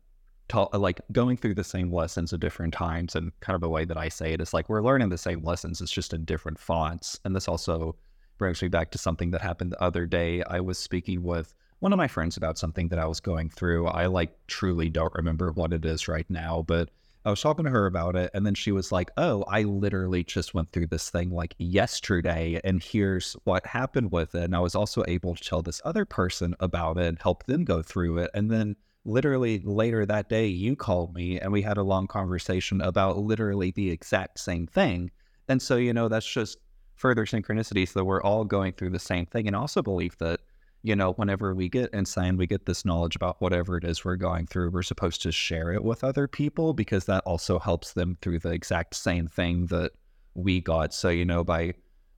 ta- 0.49 0.69
like 0.73 1.01
going 1.13 1.37
through 1.37 1.55
the 1.55 1.65
same 1.65 1.93
lessons 1.93 2.33
at 2.33 2.41
different 2.41 2.75
times 2.75 3.15
and 3.15 3.39
kind 3.41 3.55
of 3.55 3.61
the 3.61 3.69
way 3.69 3.85
that 3.85 3.97
I 3.97 4.09
say 4.09 4.33
it 4.33 4.41
is 4.41 4.55
like 4.55 4.69
we're 4.69 4.83
learning 4.83 5.09
the 5.09 5.19
same 5.19 5.43
lessons, 5.43 5.81
it's 5.81 5.93
just 5.93 6.13
in 6.13 6.25
different 6.25 6.59
fonts. 6.59 7.19
And 7.25 7.35
this 7.35 7.49
also 7.49 7.97
brings 8.39 8.63
me 8.63 8.69
back 8.69 8.91
to 8.93 8.99
something 8.99 9.31
that 9.31 9.41
happened 9.41 9.73
the 9.73 9.83
other 9.83 10.07
day. 10.07 10.43
I 10.45 10.61
was 10.61 10.79
speaking 10.79 11.23
with 11.23 11.55
one 11.81 11.93
of 11.93 11.99
my 11.99 12.09
friends 12.09 12.37
about 12.37 12.59
something 12.59 12.89
that 12.89 12.99
I 12.99 13.07
was 13.07 13.21
going 13.21 13.51
through. 13.51 13.87
I 13.89 14.07
like 14.07 14.35
truly 14.47 14.89
don't 14.89 15.15
remember 15.15 15.53
what 15.53 15.73
it 15.73 15.85
is 15.85 16.09
right 16.09 16.29
now, 16.29 16.65
but 16.67 16.91
I 17.25 17.31
was 17.31 17.41
talking 17.41 17.65
to 17.65 17.71
her 17.71 17.87
about 17.87 18.17
it, 18.17 18.31
and 18.35 18.45
then 18.45 18.55
she 18.55 18.73
was 18.73 18.93
like, 18.93 19.11
Oh, 19.17 19.45
I 19.49 19.63
literally 19.63 20.25
just 20.25 20.55
went 20.55 20.73
through 20.73 20.89
this 20.89 21.11
thing 21.11 21.31
like 21.31 21.55
yesterday, 21.59 22.61
and 22.65 22.83
here's 22.83 23.35
what 23.45 23.67
happened 23.67 24.13
with 24.13 24.35
it. 24.35 24.45
And 24.45 24.57
I 24.57 24.61
was 24.61 24.75
also 24.75 25.05
able 25.09 25.35
to 25.35 25.43
tell 25.43 25.63
this 25.63 25.81
other 25.85 26.05
person 26.05 26.55
about 26.61 26.99
it, 26.99 27.07
and 27.07 27.19
help 27.19 27.45
them 27.47 27.65
go 27.65 27.83
through 27.83 28.19
it. 28.19 28.31
And 28.35 28.51
then 28.51 28.77
literally 29.05 29.61
later 29.65 30.07
that 30.07 30.29
day, 30.29 30.47
you 30.47 30.77
called 30.77 31.15
me 31.15 31.39
and 31.39 31.53
we 31.53 31.63
had 31.63 31.77
a 31.77 31.83
long 31.83 32.07
conversation 32.07 32.81
about 32.81 33.19
literally 33.19 33.71
the 33.71 33.91
exact 33.91 34.41
same 34.41 34.67
thing. 34.67 35.11
And 35.49 35.61
so, 35.61 35.77
you 35.77 35.93
know, 35.93 36.09
that's 36.09 36.31
just 36.31 36.59
further 36.95 37.27
synchronicities 37.27 37.93
that 37.93 38.05
we're 38.05 38.23
all 38.23 38.45
going 38.45 38.73
through 38.73 38.91
the 38.91 38.99
same 38.99 39.27
thing. 39.27 39.47
And 39.47 39.57
also 39.57 39.83
believe 39.83 40.17
that, 40.19 40.41
you 40.85 40.95
know, 40.95 41.15
whenever 41.15 41.55
we 41.55 41.71
get 41.71 41.95
insight, 41.95 42.37
we 42.37 42.47
get 42.47 42.67
this 42.67 42.85
knowledge 42.85 43.17
about 43.17 43.41
whatever 43.41 43.79
it 43.79 43.85
is 43.85 44.05
we're 44.05 44.17
going 44.17 44.47
through, 44.47 44.69
we're 44.69 44.83
supposed 44.83 45.23
to 45.23 45.33
share 45.33 45.73
it 45.73 45.83
with 45.83 46.05
other 46.05 46.29
people 46.29 46.75
because 46.75 47.07
that 47.07 47.23
also 47.25 47.59
helps 47.59 47.95
them 47.95 48.19
through 48.21 48.39
the 48.39 48.51
exact 48.51 48.95
same 48.95 49.27
thing 49.27 49.65
that 49.69 49.93
we 50.35 50.61
got. 50.61 50.93
So, 50.93 51.09
you 51.09 51.25
know, 51.25 51.43
by 51.43 51.73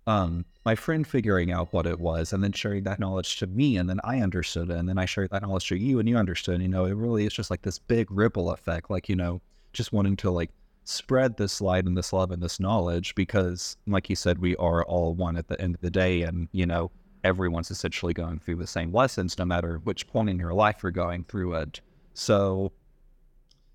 um, 0.09 0.45
my 0.65 0.75
friend 0.75 1.07
figuring 1.07 1.53
out 1.53 1.73
what 1.73 1.87
it 1.87 2.01
was 2.01 2.33
and 2.33 2.43
then 2.43 2.51
sharing 2.51 2.83
that 2.85 2.99
knowledge 2.99 3.37
to 3.37 3.47
me 3.47 3.77
and 3.77 3.89
then 3.89 4.01
I 4.03 4.21
understood 4.21 4.69
it 4.69 4.77
and 4.77 4.89
then 4.89 4.99
I 4.99 5.05
shared 5.05 5.31
that 5.31 5.43
knowledge 5.43 5.69
to 5.69 5.77
you 5.77 6.01
and 6.01 6.09
you 6.09 6.17
understood, 6.17 6.61
you 6.61 6.67
know, 6.67 6.87
it 6.87 6.97
really 6.97 7.25
is 7.25 7.33
just 7.33 7.53
like 7.53 7.63
this 7.63 7.79
big 7.79 8.11
ripple 8.11 8.51
effect, 8.51 8.91
like, 8.91 9.09
you 9.09 9.15
know, 9.15 9.41
just 9.75 9.93
wanting 9.93 10.17
to 10.17 10.31
like 10.33 10.51
spread 10.83 11.37
this 11.37 11.61
light 11.61 11.85
and 11.85 11.97
this 11.97 12.13
love 12.13 12.33
and 12.33 12.43
this 12.43 12.59
knowledge 12.59 13.15
because 13.15 13.77
like 13.87 14.11
you 14.11 14.17
said, 14.17 14.41
we 14.41 14.57
are 14.57 14.85
all 14.85 15.15
one 15.15 15.37
at 15.37 15.47
the 15.47 15.61
end 15.61 15.77
of 15.77 15.81
the 15.83 15.91
day 15.91 16.23
and, 16.23 16.49
you 16.51 16.67
know, 16.67 16.91
everyone's 17.27 17.73
essentially 17.73 18.15
going 18.15 18.39
through 18.39 18.55
the 18.55 18.67
same 18.67 18.93
lessons 18.93 19.37
no 19.37 19.45
matter 19.45 19.81
which 19.83 20.07
point 20.07 20.31
in 20.31 20.39
your 20.39 20.55
life 20.55 20.83
you're 20.83 20.93
going 20.93 21.25
through 21.25 21.55
it. 21.55 21.81
So, 22.15 22.73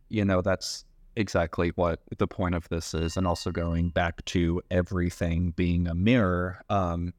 you 0.08 0.24
know, 0.24 0.42
that's 0.42 0.86
exactly 1.18 1.74
what 1.76 2.00
the 2.18 2.28
point 2.28 2.56
of 2.56 2.70
this 2.70 2.94
is 2.94 3.18
and 3.18 3.28
also 3.28 3.52
going 3.52 3.90
back 3.90 4.24
to 4.24 4.62
everything 4.72 5.52
being 5.52 5.86
a 5.86 5.94
mirror 5.94 6.64
um 6.70 7.14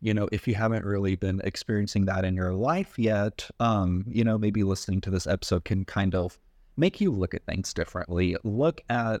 you 0.00 0.12
know 0.12 0.28
if 0.32 0.48
you 0.48 0.54
haven't 0.56 0.84
really 0.84 1.14
been 1.14 1.40
experiencing 1.44 2.06
that 2.06 2.24
in 2.24 2.34
your 2.34 2.52
life 2.52 2.98
yet 2.98 3.48
um 3.60 4.04
you 4.08 4.24
know 4.24 4.36
maybe 4.36 4.64
listening 4.64 5.00
to 5.00 5.10
this 5.10 5.28
episode 5.28 5.64
can 5.64 5.84
kind 5.84 6.12
of 6.12 6.36
make 6.76 7.00
you 7.00 7.12
look 7.12 7.34
at 7.34 7.46
things 7.46 7.72
differently 7.72 8.36
look 8.42 8.80
at 8.90 9.20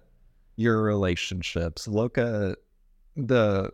your 0.56 0.82
relationships 0.82 1.86
look 1.86 2.18
at 2.18 2.58
the 3.16 3.70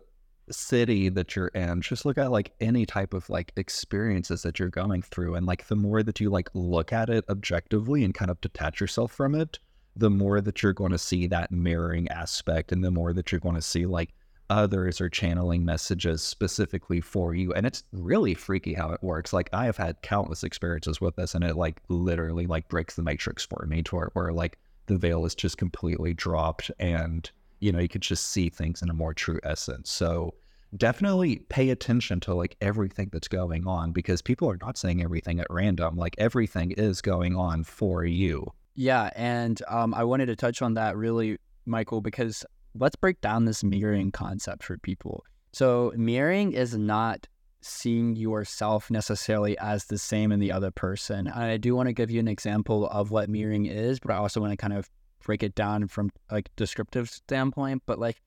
city 0.49 1.09
that 1.09 1.35
you're 1.35 1.47
in 1.49 1.81
just 1.81 2.05
look 2.05 2.17
at 2.17 2.31
like 2.31 2.53
any 2.59 2.85
type 2.85 3.13
of 3.13 3.29
like 3.29 3.53
experiences 3.55 4.41
that 4.43 4.59
you're 4.59 4.69
going 4.69 5.01
through 5.01 5.35
and 5.35 5.45
like 5.45 5.67
the 5.67 5.75
more 5.75 6.03
that 6.03 6.19
you 6.19 6.29
like 6.29 6.49
look 6.53 6.91
at 6.91 7.09
it 7.09 7.23
objectively 7.29 8.03
and 8.03 8.13
kind 8.13 8.29
of 8.29 8.39
detach 8.41 8.81
yourself 8.81 9.11
from 9.11 9.35
it 9.35 9.59
the 9.95 10.09
more 10.09 10.41
that 10.41 10.61
you're 10.61 10.73
going 10.73 10.91
to 10.91 10.97
see 10.97 11.27
that 11.27 11.51
mirroring 11.51 12.07
aspect 12.09 12.71
and 12.71 12.83
the 12.83 12.91
more 12.91 13.13
that 13.13 13.31
you're 13.31 13.39
going 13.39 13.55
to 13.55 13.61
see 13.61 13.85
like 13.85 14.13
others 14.49 14.99
are 14.99 15.09
channeling 15.09 15.63
messages 15.63 16.21
specifically 16.21 16.99
for 16.99 17.33
you 17.33 17.53
and 17.53 17.65
it's 17.65 17.83
really 17.93 18.33
freaky 18.33 18.73
how 18.73 18.91
it 18.91 19.01
works 19.01 19.31
like 19.31 19.49
i 19.53 19.65
have 19.65 19.77
had 19.77 20.01
countless 20.01 20.43
experiences 20.43 20.99
with 20.99 21.15
this 21.15 21.33
and 21.33 21.43
it 21.43 21.55
like 21.55 21.81
literally 21.87 22.45
like 22.45 22.67
breaks 22.67 22.95
the 22.95 23.03
matrix 23.03 23.45
for 23.45 23.65
me 23.67 23.81
to 23.81 23.95
where, 23.95 24.09
where 24.13 24.33
like 24.33 24.57
the 24.87 24.97
veil 24.97 25.25
is 25.25 25.33
just 25.33 25.57
completely 25.57 26.13
dropped 26.13 26.69
and 26.79 27.31
you 27.63 27.71
know 27.71 27.79
you 27.79 27.89
could 27.89 28.01
just 28.01 28.27
see 28.27 28.49
things 28.49 28.81
in 28.81 28.89
a 28.89 28.93
more 28.93 29.13
true 29.13 29.39
essence 29.43 29.89
so 29.89 30.33
definitely 30.77 31.37
pay 31.49 31.69
attention 31.69 32.19
to 32.19 32.33
like 32.33 32.55
everything 32.61 33.09
that's 33.13 33.27
going 33.27 33.67
on 33.67 33.91
because 33.91 34.21
people 34.21 34.49
are 34.49 34.57
not 34.61 34.77
saying 34.77 35.03
everything 35.03 35.39
at 35.39 35.47
random 35.49 35.95
like 35.95 36.15
everything 36.17 36.71
is 36.71 37.01
going 37.01 37.35
on 37.35 37.63
for 37.63 38.03
you 38.03 38.51
yeah, 38.75 39.11
and 39.15 39.61
um, 39.67 39.93
I 39.93 40.03
wanted 40.03 40.27
to 40.27 40.35
touch 40.35 40.61
on 40.61 40.73
that 40.75 40.97
really, 40.97 41.37
Michael, 41.65 42.01
because 42.01 42.43
let's 42.75 42.95
break 42.95 43.21
down 43.21 43.45
this 43.45 43.63
mirroring 43.63 44.11
concept 44.11 44.63
for 44.63 44.77
people. 44.77 45.23
So, 45.51 45.93
mirroring 45.95 46.53
is 46.53 46.75
not 46.75 47.27
seeing 47.61 48.15
yourself 48.15 48.89
necessarily 48.89 49.57
as 49.59 49.85
the 49.85 49.97
same 49.97 50.31
in 50.31 50.39
the 50.39 50.51
other 50.51 50.71
person. 50.71 51.27
And 51.27 51.43
I 51.43 51.57
do 51.57 51.75
want 51.75 51.87
to 51.87 51.93
give 51.93 52.11
you 52.11 52.19
an 52.19 52.27
example 52.27 52.87
of 52.87 53.11
what 53.11 53.29
mirroring 53.29 53.67
is, 53.67 53.99
but 53.99 54.11
I 54.11 54.17
also 54.17 54.41
want 54.41 54.51
to 54.51 54.57
kind 54.57 54.73
of 54.73 54.89
break 55.23 55.43
it 55.43 55.55
down 55.55 55.87
from 55.87 56.11
like 56.31 56.49
descriptive 56.55 57.09
standpoint. 57.09 57.83
But 57.85 57.99
like 57.99 58.21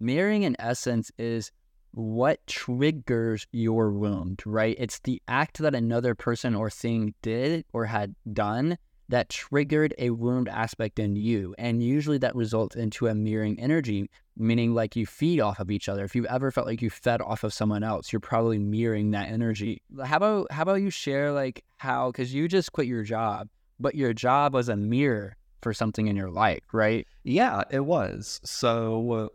mirroring 0.00 0.42
in 0.42 0.56
essence 0.58 1.10
is 1.18 1.50
what 1.92 2.46
triggers 2.46 3.46
your 3.52 3.90
wound, 3.92 4.42
right? 4.46 4.76
It's 4.78 5.00
the 5.00 5.20
act 5.28 5.58
that 5.58 5.74
another 5.74 6.14
person 6.14 6.54
or 6.54 6.70
thing 6.70 7.14
did 7.22 7.64
or 7.72 7.86
had 7.86 8.14
done 8.32 8.78
that 9.08 9.28
triggered 9.28 9.94
a 9.98 10.10
wound 10.10 10.48
aspect 10.48 10.98
in 10.98 11.16
you. 11.16 11.54
And 11.58 11.82
usually 11.82 12.16
that 12.18 12.34
results 12.34 12.76
into 12.76 13.08
a 13.08 13.14
mirroring 13.14 13.60
energy, 13.60 14.08
meaning 14.38 14.74
like 14.74 14.96
you 14.96 15.04
feed 15.04 15.38
off 15.40 15.60
of 15.60 15.70
each 15.70 15.86
other. 15.88 16.02
If 16.04 16.16
you've 16.16 16.24
ever 16.26 16.50
felt 16.50 16.66
like 16.66 16.80
you 16.80 16.88
fed 16.88 17.20
off 17.20 17.44
of 17.44 17.52
someone 17.52 17.82
else, 17.82 18.10
you're 18.10 18.20
probably 18.20 18.58
mirroring 18.58 19.10
that 19.10 19.28
energy. 19.28 19.82
How 20.02 20.16
about 20.16 20.50
how 20.50 20.62
about 20.62 20.80
you 20.80 20.88
share 20.88 21.30
like 21.30 21.62
how 21.76 22.10
cuz 22.12 22.32
you 22.32 22.48
just 22.48 22.72
quit 22.72 22.86
your 22.86 23.02
job, 23.02 23.48
but 23.78 23.94
your 23.94 24.14
job 24.14 24.54
was 24.54 24.70
a 24.70 24.76
mirror 24.76 25.36
for 25.62 25.72
something 25.72 26.08
in 26.08 26.16
your 26.16 26.30
life, 26.30 26.62
right? 26.72 27.06
Yeah, 27.24 27.62
it 27.70 27.84
was. 27.84 28.40
So 28.44 29.30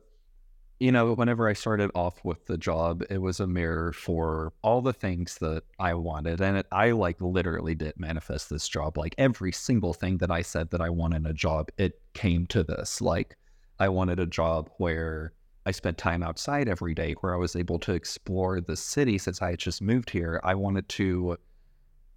you 0.79 0.91
know, 0.91 1.13
whenever 1.13 1.47
I 1.49 1.53
started 1.53 1.89
off 1.95 2.23
with 2.23 2.45
the 2.45 2.57
job, 2.57 3.03
it 3.09 3.19
was 3.19 3.39
a 3.39 3.47
mirror 3.47 3.91
for 3.93 4.53
all 4.61 4.81
the 4.81 4.93
things 4.93 5.37
that 5.39 5.63
I 5.79 5.95
wanted. 5.95 6.39
And 6.39 6.57
it, 6.57 6.67
I 6.71 6.91
like 6.91 7.19
literally 7.19 7.73
did 7.73 7.99
manifest 7.99 8.49
this 8.49 8.67
job. 8.67 8.97
Like 8.97 9.15
every 9.17 9.51
single 9.51 9.93
thing 9.93 10.19
that 10.19 10.29
I 10.29 10.43
said 10.43 10.69
that 10.69 10.81
I 10.81 10.89
wanted 10.89 11.25
a 11.25 11.33
job, 11.33 11.69
it 11.77 11.99
came 12.13 12.45
to 12.47 12.63
this. 12.63 13.01
Like 13.01 13.37
I 13.79 13.89
wanted 13.89 14.19
a 14.19 14.27
job 14.27 14.69
where 14.77 15.33
I 15.65 15.71
spent 15.71 15.97
time 15.97 16.21
outside 16.21 16.69
every 16.69 16.93
day, 16.93 17.13
where 17.21 17.33
I 17.33 17.37
was 17.37 17.55
able 17.55 17.79
to 17.79 17.93
explore 17.93 18.61
the 18.61 18.75
city 18.75 19.17
since 19.17 19.41
I 19.41 19.51
had 19.51 19.59
just 19.59 19.81
moved 19.81 20.11
here. 20.11 20.39
I 20.43 20.53
wanted 20.53 20.87
to, 20.89 21.37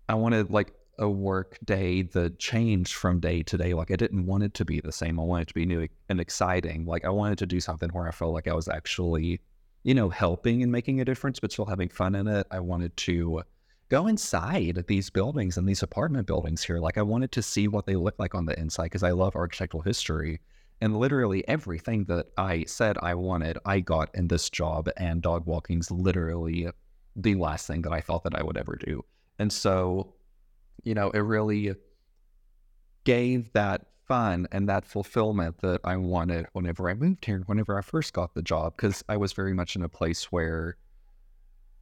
I 0.08 0.14
wanted 0.14 0.50
like 0.50 0.74
a 0.98 1.08
work 1.08 1.58
day 1.64 2.02
that 2.02 2.38
changed 2.38 2.94
from 2.94 3.20
day 3.20 3.42
to 3.42 3.56
day. 3.56 3.74
Like 3.74 3.90
I 3.90 3.96
didn't 3.96 4.26
want 4.26 4.42
it 4.42 4.54
to 4.54 4.64
be 4.64 4.80
the 4.80 4.92
same. 4.92 5.18
I 5.18 5.22
wanted 5.22 5.48
to 5.48 5.54
be 5.54 5.66
new 5.66 5.88
and 6.08 6.20
exciting. 6.20 6.84
Like 6.84 7.04
I 7.04 7.10
wanted 7.10 7.38
to 7.38 7.46
do 7.46 7.60
something 7.60 7.88
where 7.90 8.06
I 8.06 8.10
felt 8.10 8.34
like 8.34 8.48
I 8.48 8.54
was 8.54 8.68
actually, 8.68 9.40
you 9.82 9.94
know, 9.94 10.10
helping 10.10 10.62
and 10.62 10.70
making 10.70 11.00
a 11.00 11.04
difference, 11.04 11.40
but 11.40 11.52
still 11.52 11.66
having 11.66 11.88
fun 11.88 12.14
in 12.14 12.26
it. 12.26 12.46
I 12.50 12.60
wanted 12.60 12.96
to 12.98 13.42
go 13.88 14.06
inside 14.06 14.84
these 14.86 15.10
buildings 15.10 15.56
and 15.56 15.68
these 15.68 15.82
apartment 15.82 16.26
buildings 16.26 16.62
here. 16.62 16.78
Like 16.78 16.98
I 16.98 17.02
wanted 17.02 17.32
to 17.32 17.42
see 17.42 17.66
what 17.66 17.86
they 17.86 17.96
look 17.96 18.18
like 18.18 18.34
on 18.34 18.46
the 18.46 18.58
inside 18.58 18.84
because 18.84 19.02
I 19.02 19.10
love 19.10 19.34
architectural 19.34 19.82
history. 19.82 20.40
And 20.82 20.96
literally 20.96 21.46
everything 21.48 22.04
that 22.04 22.26
I 22.38 22.64
said 22.64 22.96
I 23.02 23.14
wanted, 23.14 23.58
I 23.66 23.80
got 23.80 24.10
in 24.14 24.28
this 24.28 24.48
job. 24.48 24.88
And 24.96 25.20
dog 25.20 25.46
walking's 25.46 25.90
literally 25.90 26.68
the 27.16 27.34
last 27.34 27.66
thing 27.66 27.82
that 27.82 27.92
I 27.92 28.00
thought 28.00 28.24
that 28.24 28.34
I 28.34 28.42
would 28.42 28.56
ever 28.56 28.76
do. 28.76 29.04
And 29.38 29.52
so 29.52 30.14
you 30.84 30.94
know, 30.94 31.10
it 31.10 31.20
really 31.20 31.74
gave 33.04 33.52
that 33.52 33.86
fun 34.06 34.46
and 34.50 34.68
that 34.68 34.84
fulfillment 34.84 35.58
that 35.60 35.80
I 35.84 35.96
wanted 35.96 36.46
whenever 36.52 36.90
I 36.90 36.94
moved 36.94 37.24
here, 37.24 37.42
whenever 37.46 37.78
I 37.78 37.82
first 37.82 38.12
got 38.12 38.34
the 38.34 38.42
job, 38.42 38.76
because 38.76 39.04
I 39.08 39.16
was 39.16 39.32
very 39.32 39.54
much 39.54 39.76
in 39.76 39.82
a 39.82 39.88
place 39.88 40.24
where 40.32 40.76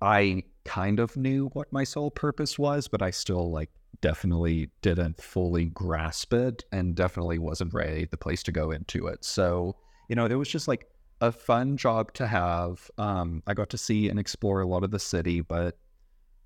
I 0.01 0.43
kind 0.65 1.01
of 1.01 1.17
knew 1.17 1.49
what 1.55 1.73
my 1.73 1.85
sole 1.85 2.11
purpose 2.11 2.59
was, 2.59 2.87
but 2.87 3.03
I 3.03 3.11
still 3.11 3.51
like 3.51 3.71
definitely 4.01 4.71
didn't 4.83 5.21
fully 5.21 5.67
grasp 5.67 6.35
it 6.35 6.65
and 6.71 6.95
definitely 6.95 7.39
wasn't 7.39 7.75
ready 7.75 8.05
the 8.05 8.17
place 8.17 8.43
to 8.45 8.53
go 8.53 8.71
into 8.71 9.07
it. 9.07 9.25
So, 9.25 9.77
you 10.09 10.15
know, 10.15 10.27
it 10.27 10.35
was 10.35 10.49
just 10.49 10.69
like 10.69 10.87
a 11.21 11.33
fun 11.33 11.77
job 11.77 12.13
to 12.15 12.27
have. 12.27 12.91
Um, 12.99 13.43
I 13.47 13.55
got 13.55 13.71
to 13.71 13.79
see 13.79 14.09
and 14.09 14.19
explore 14.19 14.61
a 14.61 14.67
lot 14.67 14.85
of 14.85 14.91
the 14.91 14.99
city, 14.99 15.41
but 15.41 15.79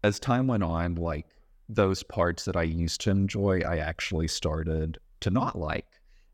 as 0.04 0.18
time 0.18 0.46
went 0.46 0.62
on, 0.62 0.94
like 0.94 1.26
those 1.74 2.02
parts 2.02 2.44
that 2.44 2.56
I 2.56 2.62
used 2.62 3.00
to 3.02 3.10
enjoy, 3.10 3.60
I 3.60 3.78
actually 3.78 4.28
started 4.28 4.98
to 5.20 5.30
not 5.30 5.58
like. 5.58 5.86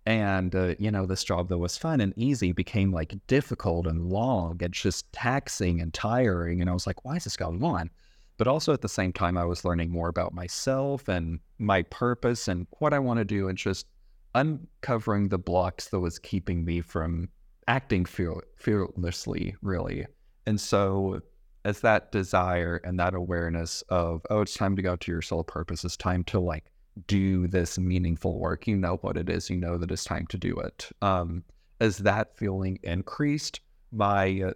And, 0.07 0.55
uh, 0.55 0.75
you 0.79 0.91
know, 0.91 1.05
this 1.05 1.23
job 1.23 1.49
that 1.49 1.59
was 1.59 1.77
fun 1.77 2.01
and 2.01 2.15
easy 2.17 2.53
became 2.53 2.93
like 2.93 3.15
difficult 3.27 3.87
and 3.87 4.09
long 4.09 4.59
and 4.63 4.73
just 4.73 5.13
taxing 5.13 5.83
and 5.83 5.93
tiring. 5.93 6.61
And 6.61 6.71
I 6.71 6.73
was 6.73 6.87
like, 6.87 7.05
why 7.05 7.17
is 7.17 7.25
this 7.25 7.37
going 7.37 7.63
on? 7.63 7.91
But 8.39 8.47
also 8.47 8.73
at 8.73 8.81
the 8.81 8.89
same 8.89 9.13
time, 9.13 9.37
I 9.37 9.45
was 9.45 9.65
learning 9.65 9.91
more 9.91 10.09
about 10.09 10.33
myself 10.33 11.09
and 11.09 11.41
my 11.59 11.83
purpose 11.83 12.49
and 12.49 12.67
what 12.79 12.95
I 12.95 12.99
want 13.01 13.19
to 13.19 13.25
do 13.25 13.49
and 13.49 13.59
just 13.59 13.87
uncovering 14.35 15.29
the 15.29 15.39
blocks 15.39 15.89
that 15.89 16.01
was 16.01 16.19
keeping 16.19 16.65
me 16.65 16.81
from 16.81 17.29
acting 17.67 18.05
fear- 18.05 18.45
fearlessly, 18.57 19.57
really. 19.61 20.07
And 20.47 20.59
so, 20.59 21.21
as 21.69 21.81
that 21.81 22.11
desire 22.11 22.81
and 22.83 22.99
that 22.99 23.15
awareness 23.15 23.83
of, 23.91 24.23
oh, 24.31 24.41
it's 24.41 24.55
time 24.55 24.75
to 24.75 24.81
go 24.81 24.97
to 24.97 25.13
your 25.13 25.21
soul 25.21 25.45
purpose, 25.45 25.85
it's 25.85 25.99
time 25.99 26.25
to 26.25 26.41
like 26.41 26.65
do 27.07 27.47
this 27.47 27.79
meaningful 27.79 28.39
work. 28.39 28.67
You 28.67 28.75
know 28.75 28.97
what 29.03 29.19
it 29.19 29.29
is, 29.29 29.51
you 29.51 29.59
know 29.59 29.77
that 29.77 29.91
it's 29.91 30.05
time 30.05 30.27
to 30.29 30.39
do 30.39 30.57
it. 30.57 30.89
Um, 31.03 31.45
as 31.79 31.99
that 31.99 32.39
feeling 32.39 32.79
increased, 32.83 33.61
my 33.93 34.45
uh, 34.47 34.53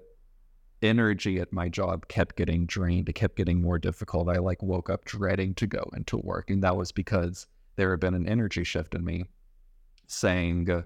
energy 0.81 1.39
at 1.39 1.53
my 1.53 1.69
job 1.69 2.09
kept 2.09 2.35
getting 2.35 2.65
drained. 2.65 3.11
It 3.11 3.13
kept 3.13 3.37
getting 3.37 3.61
more 3.61 3.79
difficult. 3.79 4.31
I 4.31 4.39
like 4.39 4.63
woke 4.63 4.89
up 4.89 5.05
dreading 5.05 5.55
to 5.57 5.67
go 5.67 5.85
into 5.95 6.17
work. 6.17 6.49
And 6.49 6.65
that 6.65 6.79
was 6.79 6.93
because 6.93 7.47
there 7.77 7.91
had 7.91 8.01
been 8.01 8.15
an 8.15 8.27
energy 8.27 8.65
shift 8.65 8.95
in 8.95 9.05
me 9.05 9.25
saying, 10.07 10.71
uh, 10.71 10.83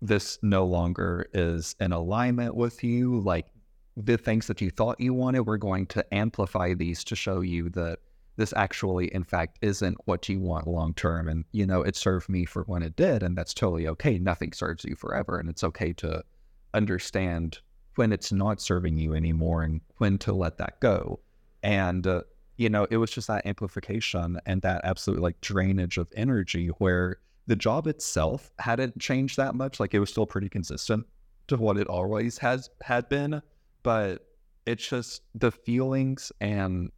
this 0.00 0.38
no 0.42 0.64
longer 0.64 1.28
is 1.34 1.76
in 1.78 1.92
alignment 1.92 2.54
with 2.54 2.82
you. 2.82 3.20
Like 3.20 3.46
the 3.96 4.16
things 4.16 4.46
that 4.46 4.60
you 4.60 4.70
thought 4.70 5.00
you 5.00 5.14
wanted, 5.14 5.40
we're 5.40 5.56
going 5.56 5.86
to 5.86 6.14
amplify 6.14 6.74
these 6.74 7.02
to 7.04 7.16
show 7.16 7.40
you 7.40 7.70
that 7.70 7.98
this 8.36 8.52
actually, 8.54 9.12
in 9.14 9.24
fact, 9.24 9.58
isn't 9.62 9.96
what 10.04 10.28
you 10.28 10.40
want 10.40 10.66
long 10.66 10.92
term. 10.94 11.28
And, 11.28 11.44
you 11.52 11.66
know, 11.66 11.82
it 11.82 11.96
served 11.96 12.28
me 12.28 12.44
for 12.44 12.64
when 12.64 12.82
it 12.82 12.96
did. 12.96 13.22
And 13.22 13.36
that's 13.36 13.54
totally 13.54 13.88
okay. 13.88 14.18
Nothing 14.18 14.52
serves 14.52 14.84
you 14.84 14.94
forever. 14.94 15.38
And 15.38 15.48
it's 15.48 15.64
okay 15.64 15.94
to 15.94 16.22
understand 16.74 17.58
when 17.94 18.12
it's 18.12 18.32
not 18.32 18.60
serving 18.60 18.98
you 18.98 19.14
anymore 19.14 19.62
and 19.62 19.80
when 19.96 20.18
to 20.18 20.34
let 20.34 20.58
that 20.58 20.78
go. 20.80 21.20
And, 21.62 22.06
uh, 22.06 22.22
you 22.58 22.68
know, 22.68 22.86
it 22.90 22.98
was 22.98 23.10
just 23.10 23.28
that 23.28 23.46
amplification 23.46 24.38
and 24.44 24.60
that 24.62 24.82
absolute 24.84 25.20
like 25.20 25.40
drainage 25.40 25.96
of 25.96 26.12
energy 26.14 26.68
where 26.78 27.18
the 27.46 27.56
job 27.56 27.86
itself 27.86 28.52
hadn't 28.58 28.98
changed 28.98 29.38
that 29.38 29.54
much. 29.54 29.80
Like 29.80 29.94
it 29.94 29.98
was 29.98 30.10
still 30.10 30.26
pretty 30.26 30.48
consistent 30.50 31.06
to 31.48 31.56
what 31.56 31.78
it 31.78 31.86
always 31.86 32.38
has 32.38 32.68
had 32.82 33.08
been, 33.08 33.40
but 33.86 34.26
it's 34.66 34.88
just 34.88 35.22
the 35.36 35.52
feelings 35.52 36.32
and 36.40 36.90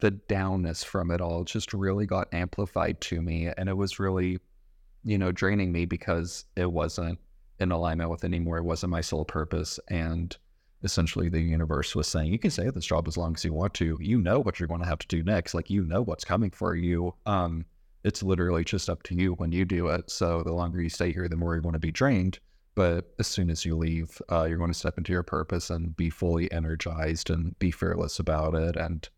the 0.00 0.10
downness 0.10 0.84
from 0.84 1.12
it 1.12 1.20
all 1.20 1.44
just 1.44 1.72
really 1.72 2.06
got 2.06 2.26
amplified 2.34 3.00
to 3.00 3.22
me 3.22 3.48
and 3.56 3.68
it 3.68 3.76
was 3.76 4.00
really 4.00 4.40
you 5.04 5.16
know 5.16 5.30
draining 5.30 5.70
me 5.70 5.84
because 5.84 6.44
it 6.56 6.72
wasn't 6.72 7.16
in 7.60 7.70
alignment 7.70 8.10
with 8.10 8.24
anymore. 8.24 8.58
It 8.58 8.64
wasn't 8.64 8.90
my 8.90 9.00
sole 9.00 9.24
purpose 9.24 9.78
and 9.86 10.36
essentially 10.82 11.28
the 11.28 11.40
universe 11.40 11.94
was 11.94 12.08
saying 12.08 12.32
you 12.32 12.38
can 12.40 12.50
stay 12.50 12.66
at 12.66 12.74
this 12.74 12.86
job 12.86 13.06
as 13.06 13.16
long 13.16 13.36
as 13.36 13.44
you 13.44 13.52
want 13.52 13.74
to. 13.74 13.96
You 14.00 14.20
know 14.20 14.40
what 14.40 14.58
you're 14.58 14.66
going 14.66 14.82
to 14.82 14.88
have 14.88 14.98
to 14.98 15.06
do 15.06 15.22
next. 15.22 15.54
Like 15.54 15.70
you 15.70 15.84
know 15.84 16.02
what's 16.02 16.24
coming 16.24 16.50
for 16.50 16.74
you. 16.74 17.14
Um 17.26 17.64
it's 18.02 18.24
literally 18.24 18.64
just 18.64 18.90
up 18.90 19.04
to 19.04 19.14
you 19.14 19.34
when 19.34 19.52
you 19.52 19.64
do 19.64 19.86
it. 19.86 20.10
So 20.10 20.42
the 20.42 20.52
longer 20.52 20.82
you 20.82 20.88
stay 20.88 21.12
here 21.12 21.28
the 21.28 21.36
more 21.36 21.54
you're 21.54 21.62
going 21.62 21.74
to 21.74 21.78
be 21.78 21.92
drained 21.92 22.40
but 22.78 23.12
as 23.18 23.26
soon 23.26 23.50
as 23.50 23.64
you 23.64 23.76
leave 23.76 24.22
uh, 24.30 24.44
you're 24.44 24.58
going 24.58 24.72
to 24.72 24.78
step 24.78 24.96
into 24.98 25.12
your 25.12 25.22
purpose 25.22 25.70
and 25.70 25.96
be 25.96 26.08
fully 26.08 26.50
energized 26.52 27.28
and 27.28 27.58
be 27.58 27.70
fearless 27.70 28.18
about 28.18 28.54
it 28.54 28.76
and 28.76 29.08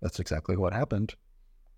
that's 0.00 0.18
exactly 0.18 0.56
what 0.56 0.72
happened. 0.72 1.14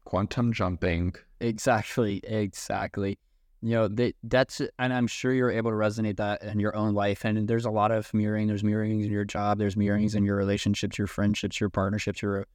Quantum 0.05 0.53
jumping. 0.53 1.15
Exactly, 1.41 2.21
exactly. 2.25 3.19
You 3.61 3.71
know, 3.71 3.89
that 3.89 4.15
that's, 4.25 4.61
and 4.79 4.93
I'm 4.93 5.07
sure 5.07 5.33
you're 5.33 5.51
able 5.51 5.71
to 5.71 5.77
resonate 5.77 6.17
that 6.17 6.43
in 6.43 6.59
your 6.59 6.75
own 6.75 6.95
life. 6.95 7.25
And 7.25 7.47
there's 7.47 7.65
a 7.65 7.71
lot 7.71 7.93
of 7.93 8.13
mirroring. 8.13 8.49
There's 8.49 8.65
mirrorings 8.65 9.05
in 9.05 9.13
your 9.13 9.25
job. 9.25 9.59
There's 9.59 9.77
mirrorings 9.77 10.17
in 10.17 10.25
your 10.25 10.37
relationships, 10.37 10.99
your 10.99 11.07
friendships, 11.07 11.61
your 11.61 11.71
partnerships, 11.71 12.23
your 12.23 12.47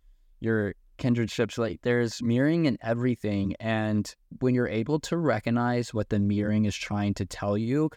your 0.41 0.73
kindredships. 0.99 1.57
Like 1.57 1.81
there's 1.83 2.21
mirroring 2.21 2.65
in 2.65 2.77
everything. 2.81 3.55
And 3.59 4.13
when 4.39 4.53
you're 4.53 4.67
able 4.67 4.99
to 5.01 5.15
recognize 5.15 5.93
what 5.93 6.09
the 6.09 6.19
mirroring 6.19 6.65
is 6.65 6.75
trying 6.75 7.13
to 7.15 7.25
tell 7.25 7.57
you, 7.57 7.89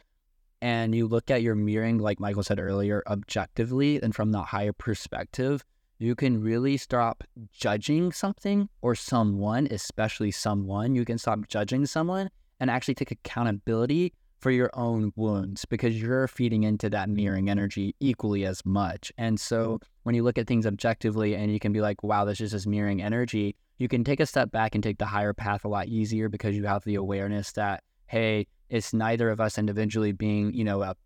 and 0.62 0.94
you 0.94 1.07
look 1.07 1.31
at 1.31 1.42
your 1.42 1.55
mirroring, 1.55 1.99
like 1.99 2.20
Michael 2.20 2.42
said 2.42 2.61
earlier, 2.61 3.03
objectively 3.07 4.01
and 4.03 4.14
from 4.14 4.33
the 4.33 4.42
higher 4.42 4.73
perspective, 4.73 5.64
you 5.99 6.14
can 6.14 6.42
really 6.42 6.77
stop 6.77 7.25
judging 7.53 8.11
something 8.12 8.68
or 8.81 8.94
someone, 8.94 9.68
especially 9.70 10.31
someone. 10.31 10.94
You 10.94 11.05
can 11.05 11.18
stop 11.18 11.46
judging 11.49 11.85
someone 11.87 12.31
and 12.59 12.70
actually 12.70 12.94
take 12.94 13.11
accountability 13.11 14.14
for 14.38 14.51
your 14.51 14.70
own 14.73 15.12
wounds 15.16 15.66
because 15.66 16.01
you're 16.01 16.27
feeding 16.27 16.62
into 16.62 16.88
that 16.88 17.11
mirroring 17.11 17.51
energy 17.51 17.94
equally 18.01 18.46
as 18.46 18.64
much. 18.64 19.12
And 19.18 19.38
so 19.38 19.81
when 20.05 20.14
you 20.14 20.23
look 20.23 20.38
at 20.38 20.46
things 20.46 20.66
objectively 20.66 21.35
and 21.37 21.53
you 21.53 21.61
can 21.61 21.73
be 21.73 21.83
like, 21.83 22.03
wow, 22.03 22.25
this 22.25 22.40
is 22.40 22.53
just 22.53 22.66
mirroring 22.66 23.03
energy, 23.03 23.55
you 23.79 23.88
can 23.88 24.03
take 24.03 24.20
a 24.20 24.27
step 24.27 24.51
back 24.51 24.75
and 24.75 24.83
take 24.83 24.99
the 24.99 25.07
higher 25.07 25.35
path 25.35 25.64
a 25.64 25.68
lot 25.68 25.88
easier 25.88 26.29
because 26.29 26.57
you 26.57 26.64
have 26.64 26.85
the 26.85 26.94
awareness 26.94 27.53
that, 27.53 27.83
hey, 28.11 28.44
it's 28.68 28.92
neither 28.92 29.31
of 29.31 29.40
us 29.40 29.57
individually 29.57 30.11
being, 30.11 30.53
you 30.53 30.64
know, 30.64 30.83
a 30.83 30.96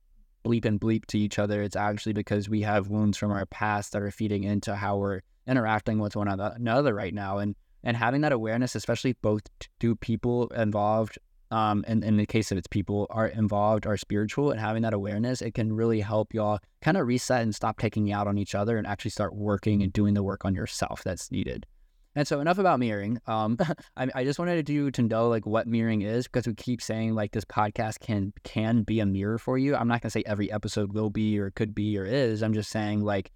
bleep 0.43 0.65
and 0.65 0.81
bleep 0.81 1.05
to 1.05 1.19
each 1.19 1.39
other. 1.39 1.63
It's 1.63 1.77
actually 1.77 2.15
because 2.15 2.49
we 2.49 2.63
have 2.63 2.89
wounds 2.89 3.19
from 3.19 3.31
our 3.31 3.45
past 3.45 3.93
that 3.93 4.01
are 4.01 4.11
feeding 4.11 4.45
into 4.45 4.75
how 4.75 4.97
we're 4.97 5.21
interacting 5.47 5.99
with 5.99 6.17
one 6.17 6.29
another 6.29 6.95
right 6.95 7.13
now. 7.13 7.39
And 7.39 7.55
and 7.83 7.95
having 7.95 8.23
that 8.23 8.33
awareness, 8.33 8.75
especially 8.75 9.13
both 9.21 9.43
do 9.79 9.95
people 9.95 10.49
involved, 10.49 11.19
um, 11.51 11.85
and 11.87 12.03
in 12.03 12.17
the 12.17 12.25
case 12.25 12.51
of 12.51 12.57
its 12.57 12.67
people 12.67 13.07
are 13.11 13.27
involved 13.27 13.87
are 13.87 13.99
spiritual, 13.99 14.51
and 14.51 14.59
having 14.59 14.81
that 14.83 14.95
awareness, 14.95 15.43
it 15.43 15.53
can 15.53 15.71
really 15.75 16.01
help 16.01 16.33
y'all 16.33 16.59
kind 16.81 16.97
of 16.97 17.07
reset 17.07 17.43
and 17.43 17.55
stop 17.55 17.79
taking 17.79 18.11
out 18.11 18.27
on 18.27 18.39
each 18.39 18.55
other 18.55 18.79
and 18.79 18.87
actually 18.87 19.11
start 19.11 19.35
working 19.35 19.83
and 19.83 19.93
doing 19.93 20.15
the 20.15 20.23
work 20.23 20.47
on 20.47 20.55
yourself 20.55 21.05
that's 21.05 21.31
needed. 21.31 21.67
And 22.17 22.29
so 22.29 22.41
enough 22.41 22.59
about 22.59 22.79
mirroring. 22.79 23.21
Um, 23.27 23.59
I, 23.97 24.09
I, 24.15 24.25
just 24.25 24.39
wanted 24.39 24.69
you 24.69 24.91
to 24.93 25.03
know 25.03 25.29
like 25.29 25.47
what 25.47 25.67
mirroring 25.67 26.03
is 26.03 26.27
because 26.27 26.47
we 26.47 26.55
keep 26.55 26.81
saying 26.81 27.15
like 27.15 27.33
this 27.33 27.45
podcast 27.45 28.01
can 28.01 28.33
can 28.45 28.83
be 28.83 29.01
a 29.01 29.07
mirror 29.07 29.39
for 29.39 29.59
you. 29.59 29.75
I'm 29.75 29.89
not 29.89 30.01
gonna 30.01 30.11
say 30.11 30.23
every 30.27 30.51
episode 30.53 30.93
will 30.93 31.11
be 31.11 31.39
or 31.39 31.51
could 31.51 31.75
be 31.75 31.99
or 31.99 32.05
is. 32.05 32.43
I'm 32.43 32.55
just 32.55 32.71
saying 32.71 33.03
like 33.03 33.33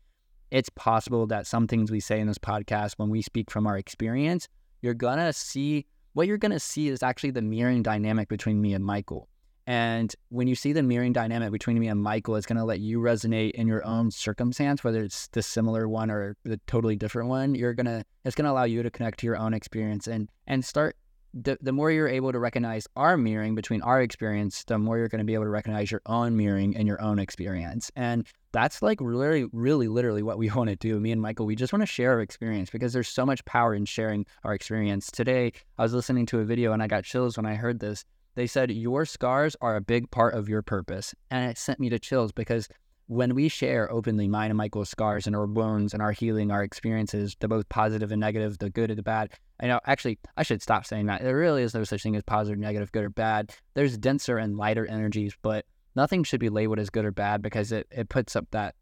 it's 0.50 0.70
possible 0.70 1.26
that 1.26 1.46
some 1.46 1.66
things 1.66 1.90
we 1.90 2.00
say 2.00 2.20
in 2.20 2.26
this 2.26 2.38
podcast 2.38 2.94
when 2.96 3.10
we 3.10 3.20
speak 3.20 3.50
from 3.50 3.66
our 3.66 3.76
experience, 3.76 4.48
you're 4.80 4.94
gonna 4.94 5.32
see 5.32 5.86
what 6.12 6.26
you're 6.26 6.38
gonna 6.38 6.60
see 6.60 6.88
is 6.88 7.02
actually 7.02 7.32
the 7.32 7.42
mirroring 7.42 7.82
dynamic 7.82 8.28
between 8.28 8.60
me 8.60 8.74
and 8.74 8.84
Michael. 8.84 9.28
And 9.68 10.14
when 10.31 10.48
you 10.48 10.54
see 10.54 10.72
the 10.72 10.83
mirroring 10.83 11.12
dynamic 11.12 11.52
between 11.52 11.78
me 11.78 11.88
and 11.88 12.02
Michael, 12.02 12.37
it's 12.37 12.46
going 12.46 12.57
to 12.57 12.64
let 12.64 12.81
you 12.81 13.00
resonate 13.00 13.50
in 13.50 13.66
your 13.66 13.85
own 13.85 14.11
circumstance, 14.11 14.83
whether 14.83 15.02
it's 15.02 15.28
the 15.28 15.42
similar 15.42 15.87
one 15.87 16.11
or 16.11 16.38
the 16.42 16.59
totally 16.66 16.96
different 16.96 17.28
one. 17.28 17.54
You're 17.54 17.74
going 17.74 17.85
to, 17.85 18.02
it's 18.24 18.35
going 18.35 18.46
to 18.46 18.50
allow 18.50 18.64
you 18.64 18.83
to 18.83 18.90
connect 18.90 19.20
to 19.20 19.26
your 19.26 19.37
own 19.37 19.52
experience 19.52 20.07
and, 20.07 20.31
and 20.46 20.64
start. 20.64 20.96
The, 21.35 21.59
the 21.61 21.72
more 21.72 21.90
you're 21.90 22.09
able 22.09 22.33
to 22.33 22.38
recognize 22.38 22.87
our 22.96 23.18
mirroring 23.18 23.54
between 23.54 23.83
our 23.83 24.00
experience, 24.00 24.64
the 24.64 24.78
more 24.78 24.96
you're 24.96 25.09
going 25.09 25.18
to 25.18 25.26
be 25.26 25.35
able 25.35 25.44
to 25.44 25.50
recognize 25.50 25.90
your 25.90 26.00
own 26.07 26.35
mirroring 26.35 26.74
and 26.74 26.88
your 26.88 27.02
own 27.02 27.18
experience. 27.18 27.92
And 27.94 28.26
that's 28.52 28.81
like 28.81 28.96
really, 29.02 29.44
really, 29.52 29.88
literally 29.88 30.22
what 30.22 30.38
we 30.38 30.48
want 30.54 30.70
to 30.70 30.76
do. 30.76 30.98
Me 30.98 31.12
and 31.12 31.20
Michael, 31.20 31.44
we 31.44 31.57
just 31.57 31.74
want 31.74 31.83
to 31.83 31.87
share 31.87 32.12
our 32.12 32.22
experience 32.22 32.70
because 32.70 32.94
there's 32.94 33.09
so 33.09 33.26
much 33.26 33.44
power 33.44 33.74
in 33.74 33.85
sharing 33.85 34.24
our 34.44 34.54
experience. 34.54 35.11
Today, 35.11 35.52
I 35.76 35.83
was 35.83 35.92
listening 35.92 36.24
to 36.26 36.38
a 36.38 36.44
video 36.46 36.72
and 36.72 36.83
I 36.83 36.87
got 36.87 37.04
chills 37.04 37.37
when 37.37 37.44
I 37.44 37.54
heard 37.54 37.81
this 37.81 38.07
they 38.38 38.46
said, 38.46 38.70
Your 38.70 39.05
scars 39.05 39.57
are 39.61 39.74
a 39.74 39.81
big 39.81 40.11
part 40.12 40.35
of 40.35 40.48
your 40.48 40.62
purpose. 40.62 41.12
And 41.31 41.51
it 41.51 41.59
sent 41.59 41.81
me 41.81 41.88
to 41.90 41.98
chills 41.98 42.31
because 42.31 42.68
when 43.09 43.35
we 43.35 43.48
share 43.48 43.90
openly 43.90 44.29
mine 44.29 44.51
and 44.51 44.57
Michael's 44.57 44.90
scars 44.90 45.27
and 45.27 45.35
our 45.35 45.46
wounds 45.46 45.92
and 45.92 46.01
our 46.01 46.12
healing, 46.12 46.53
our 46.53 46.62
experiences, 46.62 47.35
the 47.40 47.48
both 47.48 47.68
positive 47.68 48.12
and 48.12 48.20
negative, 48.20 48.59
the 48.59 48.70
good 48.70 48.90
and 48.90 48.98
the 48.98 49.03
bad. 49.03 49.33
I 49.59 49.66
know, 49.66 49.81
actually, 49.87 50.20
I 50.37 50.44
should 50.44 50.62
stop 50.62 50.87
saying 50.87 51.07
that. 51.07 51.22
There 51.22 51.37
really 51.37 51.62
is 51.62 51.74
no 51.74 51.83
such 51.83 52.03
thing 52.05 52.14
as 52.14 52.22
positive, 52.22 52.61
negative, 52.61 52.92
good 52.92 53.05
or 53.05 53.11
bad. 53.11 53.53
There's 53.74 53.98
denser 53.98 54.38
and 54.38 54.57
lighter 54.57 54.87
energies, 54.87 55.35
but 55.42 55.64
nothing 55.96 56.22
should 56.22 56.38
be 56.38 56.48
labeled 56.48 56.79
as 56.79 56.90
good 56.90 57.07
or 57.07 57.12
bad 57.12 57.42
because 57.42 57.72
it, 57.72 57.88
it 57.90 58.09
puts 58.09 58.37
up 58.37 58.46
that 58.53 58.77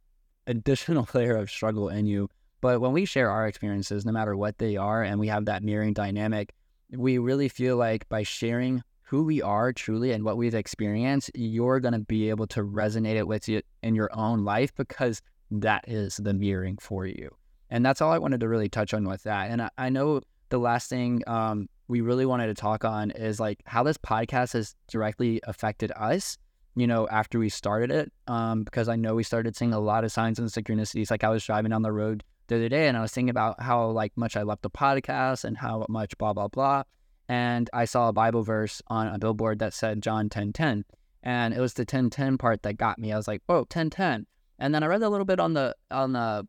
additional 0.46 1.08
layer 1.14 1.36
of 1.36 1.48
struggle 1.48 1.88
in 1.88 2.04
you. 2.04 2.28
But 2.60 2.82
when 2.82 2.92
we 2.92 3.06
share 3.06 3.30
our 3.30 3.46
experiences, 3.46 4.04
no 4.04 4.12
matter 4.12 4.36
what 4.36 4.58
they 4.58 4.76
are, 4.76 5.02
and 5.02 5.18
we 5.18 5.28
have 5.28 5.46
that 5.46 5.62
mirroring 5.62 5.94
dynamic, 5.94 6.52
we 6.90 7.16
really 7.16 7.48
feel 7.48 7.78
like 7.78 8.06
by 8.10 8.22
sharing 8.22 8.82
who 9.06 9.22
we 9.22 9.40
are 9.40 9.72
truly 9.72 10.10
and 10.10 10.24
what 10.24 10.36
we've 10.36 10.54
experienced, 10.54 11.30
you're 11.34 11.78
going 11.78 11.92
to 11.92 12.00
be 12.00 12.28
able 12.28 12.46
to 12.48 12.62
resonate 12.62 13.14
it 13.14 13.28
with 13.28 13.48
you 13.48 13.62
in 13.84 13.94
your 13.94 14.10
own 14.12 14.44
life 14.44 14.74
because 14.74 15.22
that 15.50 15.84
is 15.86 16.16
the 16.16 16.34
mirroring 16.34 16.76
for 16.80 17.06
you. 17.06 17.30
And 17.70 17.86
that's 17.86 18.02
all 18.02 18.12
I 18.12 18.18
wanted 18.18 18.40
to 18.40 18.48
really 18.48 18.68
touch 18.68 18.92
on 18.92 19.04
with 19.04 19.22
that. 19.22 19.50
And 19.50 19.62
I, 19.62 19.70
I 19.78 19.88
know 19.90 20.22
the 20.48 20.58
last 20.58 20.90
thing 20.90 21.22
um, 21.28 21.68
we 21.86 22.00
really 22.00 22.26
wanted 22.26 22.48
to 22.48 22.54
talk 22.54 22.84
on 22.84 23.12
is 23.12 23.38
like 23.38 23.60
how 23.64 23.84
this 23.84 23.96
podcast 23.96 24.54
has 24.54 24.74
directly 24.88 25.40
affected 25.44 25.92
us, 25.94 26.36
you 26.74 26.88
know, 26.88 27.06
after 27.08 27.38
we 27.38 27.48
started 27.48 27.92
it. 27.92 28.12
Um, 28.26 28.64
because 28.64 28.88
I 28.88 28.96
know 28.96 29.14
we 29.14 29.22
started 29.22 29.54
seeing 29.54 29.72
a 29.72 29.78
lot 29.78 30.02
of 30.02 30.10
signs 30.10 30.40
and 30.40 30.48
synchronicities. 30.48 31.12
Like 31.12 31.22
I 31.22 31.28
was 31.28 31.44
driving 31.44 31.70
down 31.70 31.82
the 31.82 31.92
road 31.92 32.24
the 32.48 32.56
other 32.56 32.68
day 32.68 32.88
and 32.88 32.96
I 32.96 33.02
was 33.02 33.12
thinking 33.12 33.30
about 33.30 33.62
how 33.62 33.86
like 33.86 34.16
much 34.16 34.36
I 34.36 34.42
left 34.42 34.62
the 34.62 34.70
podcast 34.70 35.44
and 35.44 35.56
how 35.56 35.86
much 35.88 36.18
blah, 36.18 36.32
blah, 36.32 36.48
blah. 36.48 36.82
And 37.28 37.68
I 37.72 37.84
saw 37.84 38.08
a 38.08 38.12
Bible 38.12 38.42
verse 38.42 38.80
on 38.88 39.08
a 39.08 39.18
billboard 39.18 39.58
that 39.58 39.74
said 39.74 40.02
John 40.02 40.28
10 40.28 40.52
10. 40.52 40.84
And 41.22 41.54
it 41.54 41.60
was 41.60 41.74
the 41.74 41.84
10 41.84 42.10
10 42.10 42.38
part 42.38 42.62
that 42.62 42.76
got 42.76 42.98
me. 42.98 43.12
I 43.12 43.16
was 43.16 43.26
like, 43.26 43.42
whoa, 43.46 43.64
10 43.64 43.90
10. 43.90 44.26
And 44.58 44.74
then 44.74 44.82
I 44.82 44.86
read 44.86 45.02
a 45.02 45.08
little 45.08 45.24
bit 45.24 45.40
on 45.40 45.54
the 45.54 45.74
on 45.90 46.12
the 46.12 46.46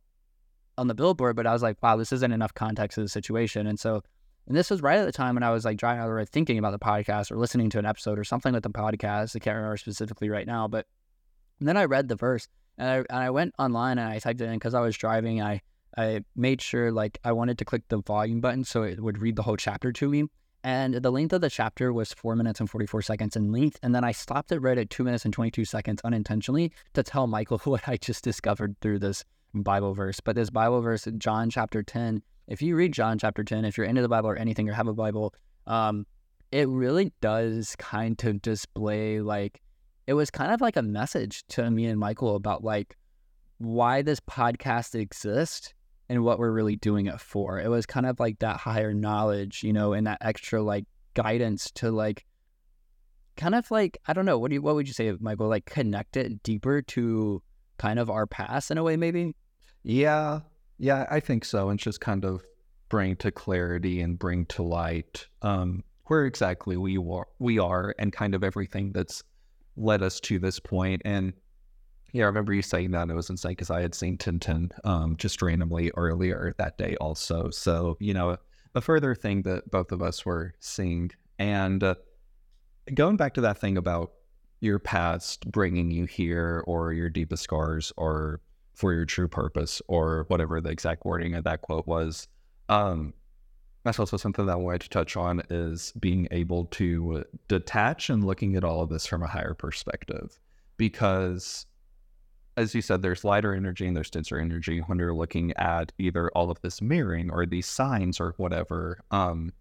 on 0.77 0.87
the 0.87 0.95
billboard, 0.95 1.35
but 1.35 1.47
I 1.47 1.53
was 1.53 1.63
like, 1.63 1.81
wow, 1.81 1.97
this 1.97 2.13
isn't 2.13 2.31
enough 2.31 2.53
context 2.53 2.97
of 2.97 3.03
the 3.03 3.09
situation. 3.09 3.65
And 3.65 3.79
so 3.79 4.01
and 4.47 4.55
this 4.55 4.69
was 4.69 4.81
right 4.81 4.99
at 4.99 5.05
the 5.05 5.11
time 5.11 5.35
when 5.35 5.43
I 5.43 5.51
was 5.51 5.65
like 5.65 5.77
driving 5.77 6.03
or 6.03 6.23
thinking 6.25 6.57
about 6.57 6.71
the 6.71 6.79
podcast 6.79 7.31
or 7.31 7.37
listening 7.37 7.69
to 7.71 7.79
an 7.79 7.85
episode 7.85 8.17
or 8.17 8.23
something 8.23 8.53
with 8.53 8.63
the 8.63 8.69
podcast. 8.69 9.35
I 9.35 9.39
can't 9.39 9.55
remember 9.55 9.77
specifically 9.77 10.29
right 10.29 10.47
now, 10.47 10.67
but 10.67 10.85
then 11.59 11.75
I 11.75 11.85
read 11.85 12.07
the 12.07 12.15
verse 12.15 12.47
and 12.77 12.89
I, 12.89 12.95
and 12.97 13.23
I 13.23 13.29
went 13.31 13.55
online 13.57 13.97
and 13.97 14.07
I 14.07 14.19
typed 14.19 14.39
it 14.39 14.45
in 14.45 14.53
because 14.53 14.73
I 14.73 14.81
was 14.81 14.95
driving. 14.95 15.41
I 15.41 15.61
I 15.97 16.23
made 16.35 16.61
sure 16.61 16.91
like 16.91 17.17
I 17.23 17.31
wanted 17.31 17.57
to 17.57 17.65
click 17.65 17.83
the 17.89 17.97
volume 17.97 18.39
button 18.39 18.63
so 18.63 18.83
it 18.83 19.01
would 19.01 19.17
read 19.17 19.35
the 19.35 19.41
whole 19.41 19.57
chapter 19.57 19.91
to 19.91 20.09
me. 20.09 20.25
And 20.63 20.95
the 20.95 21.11
length 21.11 21.33
of 21.33 21.41
the 21.41 21.49
chapter 21.49 21.93
was 21.93 22.13
four 22.13 22.35
minutes 22.35 22.59
and 22.59 22.69
44 22.69 23.01
seconds 23.01 23.35
in 23.35 23.51
length. 23.51 23.79
And 23.83 23.93
then 23.93 24.03
I 24.03 24.11
stopped 24.11 24.51
it 24.51 24.59
right 24.59 24.77
at 24.77 24.89
two 24.89 25.03
minutes 25.03 25.23
and 25.25 25.33
22 25.33 25.65
seconds 25.65 26.01
unintentionally 26.03 26.71
to 26.93 27.03
tell 27.03 27.27
Michael 27.27 27.57
what 27.63 27.87
I 27.87 27.97
just 27.97 28.23
discovered 28.23 28.75
through 28.81 28.99
this 28.99 29.23
Bible 29.53 29.93
verse. 29.93 30.19
But 30.19 30.35
this 30.35 30.49
Bible 30.49 30.81
verse, 30.81 31.07
John 31.17 31.49
chapter 31.49 31.83
10, 31.83 32.21
if 32.47 32.61
you 32.61 32.75
read 32.75 32.93
John 32.93 33.17
chapter 33.17 33.43
10, 33.43 33.65
if 33.65 33.77
you're 33.77 33.85
into 33.85 34.01
the 34.01 34.09
Bible 34.09 34.29
or 34.29 34.35
anything 34.35 34.69
or 34.69 34.73
have 34.73 34.87
a 34.87 34.93
Bible, 34.93 35.33
um, 35.67 36.05
it 36.51 36.67
really 36.67 37.11
does 37.21 37.75
kind 37.77 38.21
of 38.23 38.41
display 38.41 39.19
like, 39.21 39.61
it 40.05 40.13
was 40.13 40.31
kind 40.31 40.51
of 40.51 40.61
like 40.61 40.77
a 40.77 40.81
message 40.81 41.45
to 41.49 41.69
me 41.69 41.85
and 41.85 41.99
Michael 41.99 42.35
about 42.35 42.63
like 42.63 42.95
why 43.57 44.01
this 44.01 44.19
podcast 44.21 44.95
exists 44.95 45.73
and 46.09 46.23
what 46.23 46.39
we're 46.39 46.51
really 46.51 46.75
doing 46.75 47.07
it 47.07 47.19
for. 47.19 47.59
It 47.59 47.69
was 47.69 47.85
kind 47.85 48.05
of 48.05 48.19
like 48.19 48.39
that 48.39 48.57
higher 48.57 48.93
knowledge, 48.93 49.63
you 49.63 49.73
know, 49.73 49.93
and 49.93 50.07
that 50.07 50.19
extra 50.21 50.61
like 50.61 50.85
guidance 51.13 51.71
to 51.71 51.91
like 51.91 52.25
kind 53.35 53.55
of 53.55 53.69
like 53.71 53.97
I 54.07 54.13
don't 54.13 54.25
know, 54.25 54.37
what 54.37 54.49
do 54.49 54.55
you 54.55 54.61
what 54.61 54.75
would 54.75 54.87
you 54.87 54.93
say, 54.93 55.11
Michael? 55.19 55.47
Like 55.47 55.65
connect 55.65 56.17
it 56.17 56.43
deeper 56.43 56.81
to 56.81 57.41
kind 57.77 57.99
of 57.99 58.09
our 58.09 58.25
past 58.25 58.71
in 58.71 58.77
a 58.77 58.83
way, 58.83 58.97
maybe? 58.97 59.35
Yeah. 59.83 60.41
Yeah, 60.79 61.07
I 61.09 61.19
think 61.19 61.43
so. 61.43 61.69
And 61.69 61.79
just 61.79 62.01
kind 62.01 62.23
of 62.23 62.43
bring 62.89 63.15
to 63.17 63.31
clarity 63.31 63.99
and 64.01 64.17
bring 64.17 64.45
to 64.45 64.63
light 64.63 65.27
um 65.41 65.83
where 66.05 66.25
exactly 66.25 66.77
we 66.77 66.97
are 66.97 67.27
we 67.39 67.59
are 67.59 67.93
and 67.99 68.13
kind 68.13 68.33
of 68.33 68.43
everything 68.43 68.93
that's 68.93 69.23
led 69.75 70.01
us 70.01 70.19
to 70.21 70.39
this 70.39 70.59
point. 70.59 71.01
And 71.05 71.33
yeah, 72.17 72.23
I 72.23 72.27
remember 72.27 72.51
you 72.51 72.63
saying 72.63 72.91
that. 72.91 73.09
It 73.09 73.13
was 73.13 73.29
insane 73.29 73.51
because 73.51 73.69
I 73.69 73.81
had 73.81 73.93
seen 73.93 74.17
10 74.17 74.39
10 74.39 74.71
um, 74.83 75.15
just 75.17 75.39
randomly 75.39 75.91
earlier 75.95 76.55
that 76.57 76.75
day, 76.75 76.95
also. 76.99 77.51
So, 77.51 77.95
you 77.99 78.11
know, 78.11 78.37
a 78.73 78.81
further 78.81 79.13
thing 79.13 79.43
that 79.43 79.69
both 79.69 79.91
of 79.91 80.01
us 80.01 80.25
were 80.25 80.55
seeing. 80.59 81.11
And 81.37 81.83
uh, 81.83 81.93
going 82.91 83.17
back 83.17 83.35
to 83.35 83.41
that 83.41 83.59
thing 83.59 83.77
about 83.77 84.13
your 84.61 84.79
past 84.79 85.51
bringing 85.51 85.91
you 85.91 86.05
here 86.05 86.63
or 86.65 86.91
your 86.91 87.09
deepest 87.11 87.43
scars 87.43 87.93
or 87.97 88.41
for 88.73 88.93
your 88.93 89.05
true 89.05 89.27
purpose 89.27 89.79
or 89.87 90.25
whatever 90.27 90.59
the 90.59 90.71
exact 90.71 91.05
wording 91.05 91.35
of 91.35 91.43
that 91.43 91.61
quote 91.61 91.85
was. 91.85 92.27
Um, 92.67 93.13
that's 93.83 93.99
also 93.99 94.17
something 94.17 94.47
that 94.47 94.53
I 94.53 94.55
wanted 94.55 94.81
to 94.81 94.89
touch 94.89 95.15
on 95.15 95.43
is 95.51 95.93
being 95.99 96.27
able 96.31 96.65
to 96.65 97.23
detach 97.47 98.09
and 98.09 98.23
looking 98.23 98.55
at 98.55 98.63
all 98.63 98.81
of 98.81 98.89
this 98.89 99.05
from 99.05 99.21
a 99.21 99.27
higher 99.27 99.53
perspective. 99.53 100.39
Because 100.77 101.67
as 102.57 102.73
you 102.73 102.81
said, 102.81 103.03
there's 103.03 103.23
lighter 103.23 103.53
energy 103.53 103.85
and 103.85 103.95
there's 103.95 104.09
denser 104.09 104.39
energy 104.39 104.79
when 104.79 104.97
you're 104.97 105.13
looking 105.13 105.53
at 105.57 105.93
either 105.99 106.29
all 106.31 106.49
of 106.49 106.59
this 106.61 106.81
mirroring 106.81 107.29
or 107.29 107.45
these 107.45 107.67
signs 107.67 108.19
or 108.19 108.33
whatever. 108.37 108.99
Um, 109.11 109.53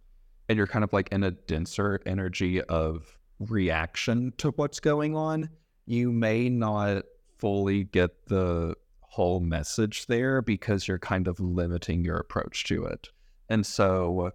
and 0.49 0.57
you're 0.57 0.67
kind 0.67 0.83
of 0.83 0.93
like 0.95 1.11
in 1.13 1.23
a 1.23 1.31
denser 1.31 2.01
energy 2.07 2.63
of 2.63 3.19
reaction 3.39 4.33
to 4.39 4.51
what's 4.53 4.81
going 4.81 5.15
on. 5.15 5.51
You 5.85 6.11
may 6.11 6.49
not 6.49 7.05
fully 7.37 7.85
get 7.85 8.27
the 8.27 8.75
whole 9.01 9.41
message 9.41 10.07
there 10.07 10.41
because 10.41 10.89
you're 10.89 10.99
kind 10.99 11.29
of 11.29 11.39
limiting 11.39 12.03
your 12.03 12.17
approach 12.17 12.65
to 12.65 12.87
it. 12.87 13.11
And 13.51 13.67
so, 13.67 14.33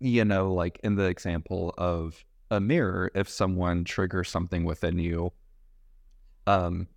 you 0.00 0.24
know, 0.26 0.52
like 0.52 0.80
in 0.84 0.96
the 0.96 1.04
example 1.04 1.74
of 1.78 2.24
a 2.50 2.60
mirror, 2.60 3.10
if 3.14 3.28
someone 3.28 3.84
triggers 3.84 4.28
something 4.28 4.64
within 4.64 4.98
you, 4.98 5.32
um, 6.46 6.88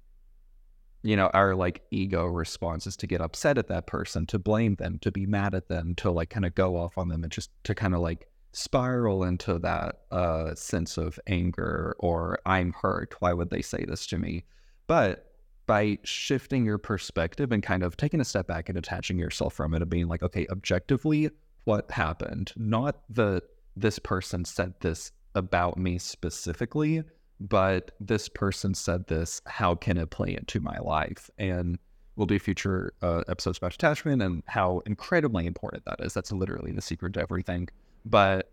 you 1.08 1.16
know, 1.16 1.28
our 1.34 1.56
like 1.56 1.84
ego 1.90 2.26
response 2.26 2.86
is 2.86 2.98
to 2.98 3.08
get 3.08 3.22
upset 3.22 3.58
at 3.58 3.70
that 3.70 3.88
person, 3.88 4.26
to 4.26 4.38
blame 4.38 4.76
them, 4.76 5.00
to 5.00 5.10
be 5.10 5.26
mad 5.26 5.56
at 5.56 5.70
them, 5.70 5.96
to 5.96 6.12
like 6.12 6.30
kind 6.30 6.46
of 6.46 6.54
go 6.54 6.76
off 6.76 6.98
on 6.98 7.08
them 7.08 7.24
and 7.24 7.32
just 7.32 7.50
to 7.64 7.74
kind 7.74 7.96
of 7.96 8.02
like 8.02 8.28
spiral 8.52 9.24
into 9.24 9.58
that 9.60 10.00
uh, 10.12 10.54
sense 10.54 10.98
of 10.98 11.18
anger 11.26 11.96
or 12.00 12.40
I'm 12.46 12.74
hurt. 12.74 13.16
Why 13.20 13.32
would 13.32 13.50
they 13.50 13.62
say 13.62 13.86
this 13.88 14.06
to 14.08 14.18
me? 14.18 14.44
But 14.88 15.32
by 15.66 15.98
shifting 16.04 16.66
your 16.66 16.78
perspective 16.78 17.54
and 17.54 17.64
kind 17.64 17.84
of 17.84 17.96
taking 17.96 18.20
a 18.20 18.26
step 18.26 18.48
back 18.48 18.68
and 18.68 18.76
detaching 18.76 19.18
yourself 19.18 19.54
from 19.54 19.74
it 19.74 19.82
and 19.82 19.90
being 19.90 20.10
like, 20.10 20.24
okay, 20.24 20.46
objectively, 20.52 21.30
what 21.64 21.90
happened? 21.90 22.52
Not 22.58 23.00
the 23.10 23.44
this 23.78 23.98
person 23.98 24.44
said 24.44 24.74
this 24.82 25.14
about 25.36 25.78
me 25.78 26.00
specifically, 26.00 27.04
but 27.40 27.92
this 28.00 28.30
person 28.30 28.74
said 28.74 29.08
this. 29.08 29.42
How 29.46 29.76
can 29.76 29.98
it 29.98 30.10
play 30.10 30.36
into 30.36 30.60
my 30.60 30.78
life? 30.80 31.30
And 31.38 31.78
we'll 32.16 32.28
do 32.28 32.40
future 32.40 32.94
uh, 33.02 33.24
episodes 33.28 33.58
about 33.60 33.74
attachment 33.74 34.22
and 34.22 34.44
how 34.48 34.82
incredibly 34.86 35.46
important 35.46 35.86
that 35.86 36.00
is. 36.00 36.14
That's 36.14 36.32
literally 36.32 36.72
the 36.72 36.82
secret 36.82 37.14
to 37.14 37.22
everything. 37.22 37.70
But, 38.06 38.52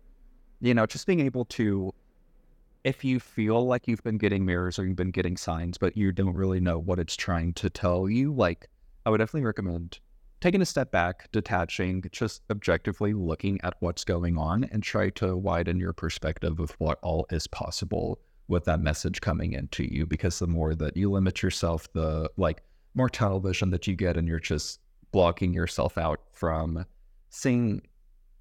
you 0.61 0.73
know, 0.73 0.85
just 0.85 1.07
being 1.07 1.19
able 1.19 1.45
to, 1.45 1.93
if 2.83 3.03
you 3.03 3.19
feel 3.19 3.65
like 3.65 3.87
you've 3.87 4.03
been 4.03 4.19
getting 4.19 4.45
mirrors 4.45 4.77
or 4.77 4.85
you've 4.85 4.95
been 4.95 5.11
getting 5.11 5.37
signs, 5.37 5.77
but 5.77 5.97
you 5.97 6.11
don't 6.11 6.35
really 6.35 6.59
know 6.59 6.77
what 6.77 6.99
it's 6.99 7.15
trying 7.15 7.53
to 7.53 7.69
tell 7.69 8.07
you, 8.07 8.33
like, 8.33 8.69
I 9.05 9.09
would 9.09 9.17
definitely 9.17 9.45
recommend 9.45 9.99
taking 10.41 10.61
a 10.61 10.65
step 10.65 10.91
back, 10.91 11.31
detaching, 11.31 12.03
just 12.11 12.43
objectively 12.51 13.13
looking 13.13 13.59
at 13.63 13.73
what's 13.79 14.03
going 14.03 14.37
on 14.37 14.65
and 14.65 14.83
try 14.83 15.09
to 15.09 15.35
widen 15.35 15.79
your 15.79 15.93
perspective 15.93 16.59
of 16.59 16.71
what 16.77 16.99
all 17.01 17.25
is 17.31 17.47
possible 17.47 18.19
with 18.47 18.65
that 18.65 18.79
message 18.79 19.21
coming 19.21 19.53
into 19.53 19.83
you 19.83 20.05
because 20.05 20.39
the 20.39 20.47
more 20.47 20.75
that 20.75 20.95
you 20.95 21.11
limit 21.11 21.41
yourself 21.41 21.91
the 21.93 22.29
like 22.37 22.61
more 22.93 23.09
tunnel 23.09 23.39
vision 23.39 23.71
that 23.71 23.87
you 23.87 23.95
get 23.95 24.17
and 24.17 24.27
you're 24.27 24.39
just 24.39 24.79
blocking 25.11 25.53
yourself 25.53 25.97
out 25.97 26.21
from 26.33 26.85
seeing 27.29 27.81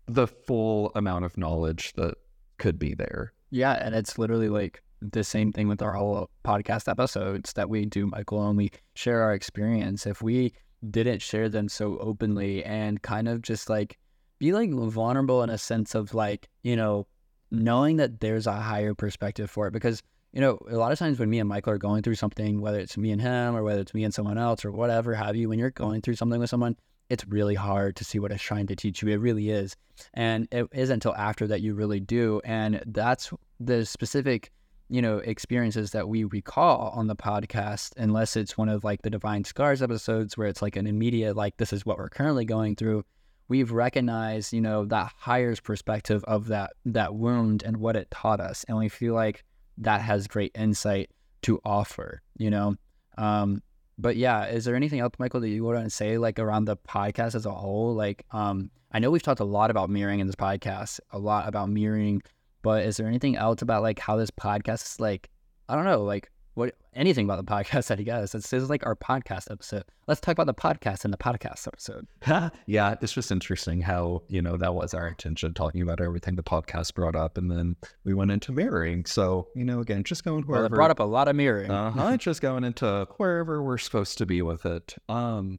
the 0.06 0.26
full 0.26 0.92
amount 0.94 1.24
of 1.24 1.38
knowledge 1.38 1.92
that 1.94 2.14
could 2.58 2.78
be 2.78 2.94
there. 2.94 3.32
Yeah 3.50 3.72
and 3.74 3.94
it's 3.94 4.18
literally 4.18 4.48
like 4.48 4.82
the 5.00 5.24
same 5.24 5.52
thing 5.52 5.68
with 5.68 5.82
our 5.82 5.92
whole 5.92 6.30
podcast 6.44 6.88
episodes 6.88 7.52
that 7.52 7.68
we 7.68 7.84
do 7.84 8.06
michael 8.06 8.48
and 8.48 8.56
we 8.56 8.70
share 8.94 9.22
our 9.22 9.34
experience. 9.34 10.06
If 10.06 10.22
we 10.22 10.52
didn't 10.90 11.22
share 11.22 11.48
them 11.48 11.68
so 11.68 11.98
openly 11.98 12.62
and 12.64 13.00
kind 13.02 13.28
of 13.28 13.42
just 13.42 13.70
like 13.70 13.98
be 14.38 14.52
like 14.52 14.70
vulnerable 14.70 15.42
in 15.42 15.50
a 15.50 15.58
sense 15.58 15.94
of 15.94 16.12
like 16.12 16.48
you 16.62 16.76
know 16.76 17.06
knowing 17.54 17.96
that 17.96 18.20
there's 18.20 18.46
a 18.46 18.52
higher 18.52 18.94
perspective 18.94 19.50
for 19.50 19.66
it 19.66 19.72
because 19.72 20.02
you 20.32 20.40
know 20.40 20.58
a 20.68 20.76
lot 20.76 20.92
of 20.92 20.98
times 20.98 21.18
when 21.18 21.30
me 21.30 21.38
and 21.38 21.48
michael 21.48 21.72
are 21.72 21.78
going 21.78 22.02
through 22.02 22.14
something 22.14 22.60
whether 22.60 22.78
it's 22.78 22.96
me 22.96 23.10
and 23.10 23.20
him 23.22 23.56
or 23.56 23.62
whether 23.62 23.80
it's 23.80 23.94
me 23.94 24.04
and 24.04 24.12
someone 24.12 24.38
else 24.38 24.64
or 24.64 24.72
whatever 24.72 25.14
have 25.14 25.36
you 25.36 25.48
when 25.48 25.58
you're 25.58 25.70
going 25.70 26.00
through 26.00 26.16
something 26.16 26.40
with 26.40 26.50
someone 26.50 26.76
it's 27.10 27.26
really 27.28 27.54
hard 27.54 27.96
to 27.96 28.04
see 28.04 28.18
what 28.18 28.32
it's 28.32 28.42
trying 28.42 28.66
to 28.66 28.76
teach 28.76 29.02
you. 29.02 29.08
It 29.08 29.16
really 29.16 29.50
is. 29.50 29.76
And 30.14 30.48
it 30.50 30.66
isn't 30.72 30.94
until 30.94 31.14
after 31.14 31.46
that 31.48 31.60
you 31.60 31.74
really 31.74 32.00
do. 32.00 32.40
And 32.44 32.82
that's 32.86 33.32
the 33.60 33.84
specific 33.84 34.50
you 34.90 35.00
know 35.00 35.16
experiences 35.18 35.92
that 35.92 36.10
we 36.10 36.24
recall 36.24 36.92
on 36.94 37.06
the 37.06 37.16
podcast 37.16 37.92
unless 37.96 38.36
it's 38.36 38.58
one 38.58 38.68
of 38.68 38.84
like 38.84 39.00
the 39.00 39.08
divine 39.08 39.42
scars 39.42 39.80
episodes 39.80 40.36
where 40.36 40.46
it's 40.46 40.60
like 40.60 40.76
an 40.76 40.86
immediate 40.86 41.34
like 41.34 41.56
this 41.56 41.72
is 41.72 41.86
what 41.86 41.96
we're 41.96 42.10
currently 42.10 42.44
going 42.44 42.76
through 42.76 43.02
we've 43.48 43.72
recognized, 43.72 44.52
you 44.52 44.60
know, 44.60 44.84
that 44.86 45.12
higher's 45.16 45.60
perspective 45.60 46.24
of 46.24 46.48
that 46.48 46.72
that 46.86 47.14
wound 47.14 47.62
and 47.62 47.76
what 47.76 47.96
it 47.96 48.10
taught 48.10 48.40
us, 48.40 48.64
and 48.68 48.78
we 48.78 48.88
feel 48.88 49.14
like 49.14 49.44
that 49.78 50.00
has 50.00 50.26
great 50.26 50.52
insight 50.54 51.10
to 51.42 51.60
offer, 51.64 52.22
you 52.36 52.50
know. 52.50 52.74
Um, 53.18 53.62
but 53.98 54.16
yeah, 54.16 54.46
is 54.46 54.64
there 54.64 54.74
anything 54.74 55.00
else, 55.00 55.14
Michael, 55.18 55.40
that 55.40 55.48
you 55.48 55.64
want 55.64 55.84
to 55.84 55.90
say 55.90 56.18
like 56.18 56.38
around 56.38 56.64
the 56.64 56.76
podcast 56.76 57.34
as 57.34 57.46
a 57.46 57.50
whole? 57.50 57.94
Like, 57.94 58.24
um, 58.32 58.70
I 58.92 58.98
know 58.98 59.10
we've 59.10 59.22
talked 59.22 59.40
a 59.40 59.44
lot 59.44 59.70
about 59.70 59.90
mirroring 59.90 60.20
in 60.20 60.26
this 60.26 60.36
podcast, 60.36 61.00
a 61.10 61.18
lot 61.18 61.48
about 61.48 61.68
mirroring, 61.68 62.22
but 62.62 62.84
is 62.84 62.96
there 62.96 63.06
anything 63.06 63.36
else 63.36 63.62
about 63.62 63.82
like 63.82 63.98
how 63.98 64.16
this 64.16 64.30
podcast 64.30 64.84
is 64.84 65.00
like, 65.00 65.30
I 65.68 65.76
don't 65.76 65.84
know, 65.84 66.02
like 66.02 66.30
what 66.54 66.74
anything 66.94 67.24
about 67.24 67.44
the 67.44 67.50
podcast 67.50 67.86
that 67.88 67.98
he 67.98 68.04
does. 68.04 68.32
This 68.32 68.52
is 68.52 68.70
like 68.70 68.86
our 68.86 68.96
podcast 68.96 69.50
episode. 69.50 69.84
Let's 70.06 70.20
talk 70.20 70.32
about 70.32 70.46
the 70.46 70.54
podcast 70.54 71.04
in 71.04 71.10
the 71.10 71.16
podcast 71.16 71.66
episode. 71.66 72.06
yeah, 72.66 72.94
it's 73.00 73.12
just 73.12 73.32
interesting 73.32 73.80
how, 73.80 74.22
you 74.28 74.40
know, 74.42 74.56
that 74.56 74.74
was 74.74 74.94
our 74.94 75.08
intention, 75.08 75.54
talking 75.54 75.82
about 75.82 76.00
everything 76.00 76.36
the 76.36 76.42
podcast 76.42 76.94
brought 76.94 77.16
up. 77.16 77.36
And 77.38 77.50
then 77.50 77.76
we 78.04 78.14
went 78.14 78.30
into 78.30 78.52
mirroring. 78.52 79.04
So, 79.04 79.48
you 79.54 79.64
know, 79.64 79.80
again, 79.80 80.04
just 80.04 80.24
going 80.24 80.44
wherever. 80.44 80.64
Well, 80.64 80.72
it 80.72 80.74
brought 80.74 80.90
up 80.90 81.00
a 81.00 81.04
lot 81.04 81.28
of 81.28 81.36
mirroring. 81.36 81.70
uh-huh, 81.70 82.16
just 82.18 82.40
going 82.40 82.64
into 82.64 83.08
wherever 83.16 83.62
we're 83.62 83.78
supposed 83.78 84.18
to 84.18 84.26
be 84.26 84.42
with 84.42 84.64
it. 84.66 84.94
Um, 85.08 85.58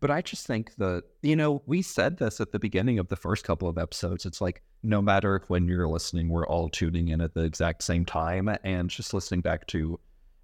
But 0.00 0.10
I 0.10 0.22
just 0.22 0.46
think 0.46 0.74
that, 0.76 1.04
you 1.22 1.36
know, 1.36 1.62
we 1.66 1.82
said 1.82 2.18
this 2.18 2.40
at 2.40 2.52
the 2.52 2.58
beginning 2.58 2.98
of 2.98 3.08
the 3.08 3.16
first 3.16 3.44
couple 3.44 3.68
of 3.68 3.78
episodes. 3.78 4.24
It's 4.26 4.40
like, 4.40 4.62
no 4.82 5.00
matter 5.00 5.42
when 5.48 5.66
you're 5.66 5.88
listening, 5.88 6.28
we're 6.28 6.46
all 6.46 6.68
tuning 6.68 7.08
in 7.08 7.20
at 7.20 7.34
the 7.34 7.42
exact 7.42 7.82
same 7.82 8.04
time 8.04 8.48
and 8.64 8.90
just 8.90 9.14
listening 9.14 9.40
back 9.40 9.66
to 9.68 9.98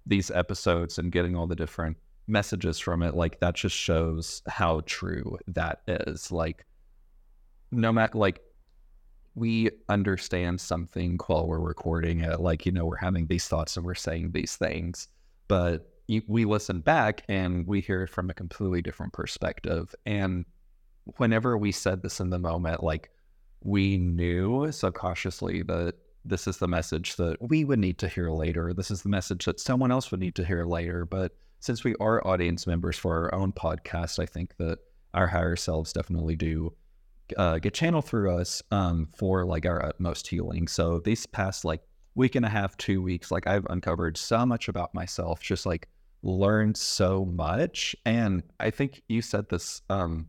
these 0.05 0.31
episodes 0.31 0.97
and 0.97 1.11
getting 1.11 1.35
all 1.35 1.47
the 1.47 1.55
different 1.55 1.97
messages 2.27 2.79
from 2.79 3.03
it. 3.03 3.15
Like, 3.15 3.39
that 3.39 3.55
just 3.55 3.75
shows 3.75 4.41
how 4.47 4.81
true 4.85 5.37
that 5.47 5.81
is. 5.87 6.31
Like, 6.31 6.65
no 7.71 7.91
matter, 7.91 8.17
like, 8.17 8.41
we 9.35 9.69
understand 9.87 10.59
something 10.59 11.17
while 11.27 11.47
we're 11.47 11.59
recording 11.59 12.21
it. 12.21 12.39
Like, 12.39 12.65
you 12.65 12.71
know, 12.71 12.85
we're 12.85 12.97
having 12.97 13.27
these 13.27 13.47
thoughts 13.47 13.77
and 13.77 13.85
we're 13.85 13.95
saying 13.95 14.31
these 14.31 14.55
things, 14.57 15.07
but 15.47 15.87
we 16.27 16.43
listen 16.43 16.81
back 16.81 17.23
and 17.29 17.65
we 17.65 17.79
hear 17.79 18.03
it 18.03 18.09
from 18.09 18.29
a 18.29 18.33
completely 18.33 18.81
different 18.81 19.13
perspective. 19.13 19.95
And 20.05 20.43
whenever 21.17 21.57
we 21.57 21.71
said 21.71 22.01
this 22.01 22.19
in 22.19 22.29
the 22.29 22.39
moment, 22.39 22.83
like 22.83 23.11
we 23.63 23.97
knew 23.97 24.69
subconsciously 24.73 25.61
that 25.63 25.95
this 26.23 26.47
is 26.47 26.57
the 26.57 26.67
message 26.67 27.15
that 27.15 27.37
we 27.41 27.63
would 27.63 27.79
need 27.79 27.97
to 27.99 28.07
hear 28.07 28.29
later. 28.29 28.73
This 28.73 28.91
is 28.91 29.01
the 29.01 29.09
message 29.09 29.45
that 29.45 29.59
someone 29.59 29.91
else 29.91 30.11
would 30.11 30.19
need 30.19 30.35
to 30.35 30.45
hear 30.45 30.65
later. 30.65 31.05
But 31.05 31.33
since 31.59 31.83
we 31.83 31.95
are 31.99 32.25
audience 32.25 32.67
members 32.67 32.97
for 32.97 33.13
our 33.13 33.35
own 33.35 33.51
podcast, 33.51 34.19
I 34.19 34.25
think 34.25 34.55
that 34.57 34.79
our 35.13 35.27
higher 35.27 35.55
selves 35.55 35.93
definitely 35.93 36.35
do 36.35 36.73
uh, 37.37 37.59
get 37.59 37.73
channeled 37.73 38.05
through 38.05 38.31
us 38.35 38.61
um, 38.71 39.07
for 39.15 39.45
like 39.45 39.65
our 39.65 39.83
utmost 39.83 40.27
healing. 40.27 40.67
So 40.67 40.99
these 40.99 41.25
past 41.25 41.65
like 41.65 41.81
week 42.15 42.35
and 42.35 42.45
a 42.45 42.49
half, 42.49 42.77
two 42.77 43.01
weeks, 43.01 43.31
like 43.31 43.47
I've 43.47 43.65
uncovered 43.69 44.17
so 44.17 44.45
much 44.45 44.67
about 44.67 44.93
myself, 44.93 45.41
just 45.41 45.65
like 45.65 45.87
learned 46.23 46.77
so 46.77 47.25
much. 47.25 47.95
And 48.05 48.43
I 48.59 48.69
think 48.69 49.01
you 49.07 49.21
said 49.21 49.49
this 49.49 49.81
um, 49.89 50.27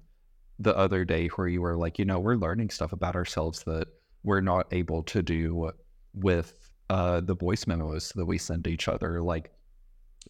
the 0.59 0.77
other 0.77 1.05
day 1.05 1.29
where 1.29 1.49
you 1.49 1.61
were 1.61 1.77
like, 1.77 1.99
you 1.99 2.05
know, 2.05 2.19
we're 2.19 2.37
learning 2.37 2.71
stuff 2.71 2.93
about 2.93 3.17
ourselves 3.17 3.63
that 3.65 3.89
we're 4.23 4.41
not 4.41 4.73
able 4.73 5.03
to 5.03 5.23
do 5.23 5.73
with 6.15 6.71
uh, 6.91 7.21
the 7.21 7.35
voice 7.35 7.67
memos 7.67 8.13
that 8.17 8.27
we 8.27 8.39
send 8.39 8.67
each 8.67 8.89
other. 8.89 9.21
Like 9.21 9.51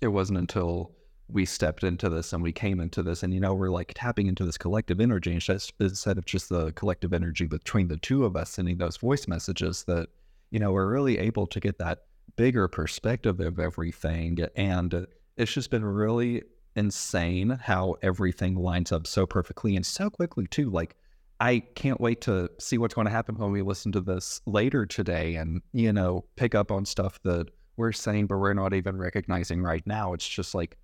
it 0.01 0.09
wasn't 0.09 0.39
until 0.39 0.93
we 1.29 1.45
stepped 1.45 1.83
into 1.83 2.09
this 2.09 2.33
and 2.33 2.43
we 2.43 2.53
came 2.53 2.81
into 2.81 3.03
this 3.03 3.23
and 3.23 3.33
you 3.33 3.41
know 3.41 3.55
we're 3.55 3.71
like 3.71 3.93
tapping 3.95 4.27
into 4.27 4.45
this 4.45 4.59
collective 4.59 5.01
energy 5.01 5.33
instead 5.33 6.19
of 6.19 6.25
just 6.27 6.49
the 6.49 6.73
collective 6.73 7.13
energy 7.13 7.47
between 7.47 7.89
the 7.89 7.97
two 7.97 8.25
of 8.25 8.37
us 8.37 8.51
sending 8.51 8.77
those 8.77 8.97
voice 8.99 9.27
messages 9.27 9.85
that 9.85 10.09
you 10.51 10.59
know 10.59 10.73
we're 10.73 10.91
really 10.91 11.19
able 11.19 11.47
to 11.47 11.61
get 11.61 11.79
that 11.79 12.01
bigger 12.37 12.69
perspective 12.69 13.41
of 13.41 13.59
everything 13.59 14.39
and 14.57 15.07
it's 15.37 15.53
just 15.53 15.71
been 15.71 15.85
really 15.85 16.43
insane 16.77 17.51
how 17.63 17.95
everything 18.03 18.55
lines 18.55 18.93
up 18.93 19.07
so 19.07 19.27
perfectly 19.27 19.77
and 19.77 19.87
so 19.87 20.11
quickly 20.11 20.47
too 20.47 20.71
like 20.71 20.97
i 21.43 21.59
can't 21.75 22.01
wait 22.01 22.23
to 22.23 22.49
see 22.59 22.79
what's 22.79 22.95
going 22.95 23.07
to 23.07 23.11
happen 23.11 23.37
when 23.37 23.53
we 23.53 23.61
listen 23.61 23.93
to 23.93 24.01
this 24.01 24.41
later 24.47 24.87
today 24.87 25.35
and 25.35 25.61
you 25.75 25.93
know 25.93 26.25
pick 26.37 26.55
up 26.55 26.71
on 26.71 26.87
stuff 26.87 27.21
that 27.23 27.49
we're 27.77 27.93
saying 27.93 28.27
but 28.27 28.39
we're 28.39 28.55
not 28.55 28.75
even 28.75 28.97
recognizing 28.97 29.63
right 29.63 29.87
now. 29.87 30.13
It's 30.13 30.29
just 30.29 30.55
like 30.55 30.77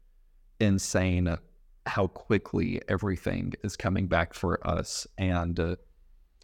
insane 0.61 1.37
how 1.87 2.07
quickly 2.09 2.81
everything 2.89 3.55
is 3.63 3.77
coming 3.77 4.07
back 4.07 4.35
for 4.35 4.67
us 4.67 5.07
and 5.17 5.59
uh, 5.59 5.77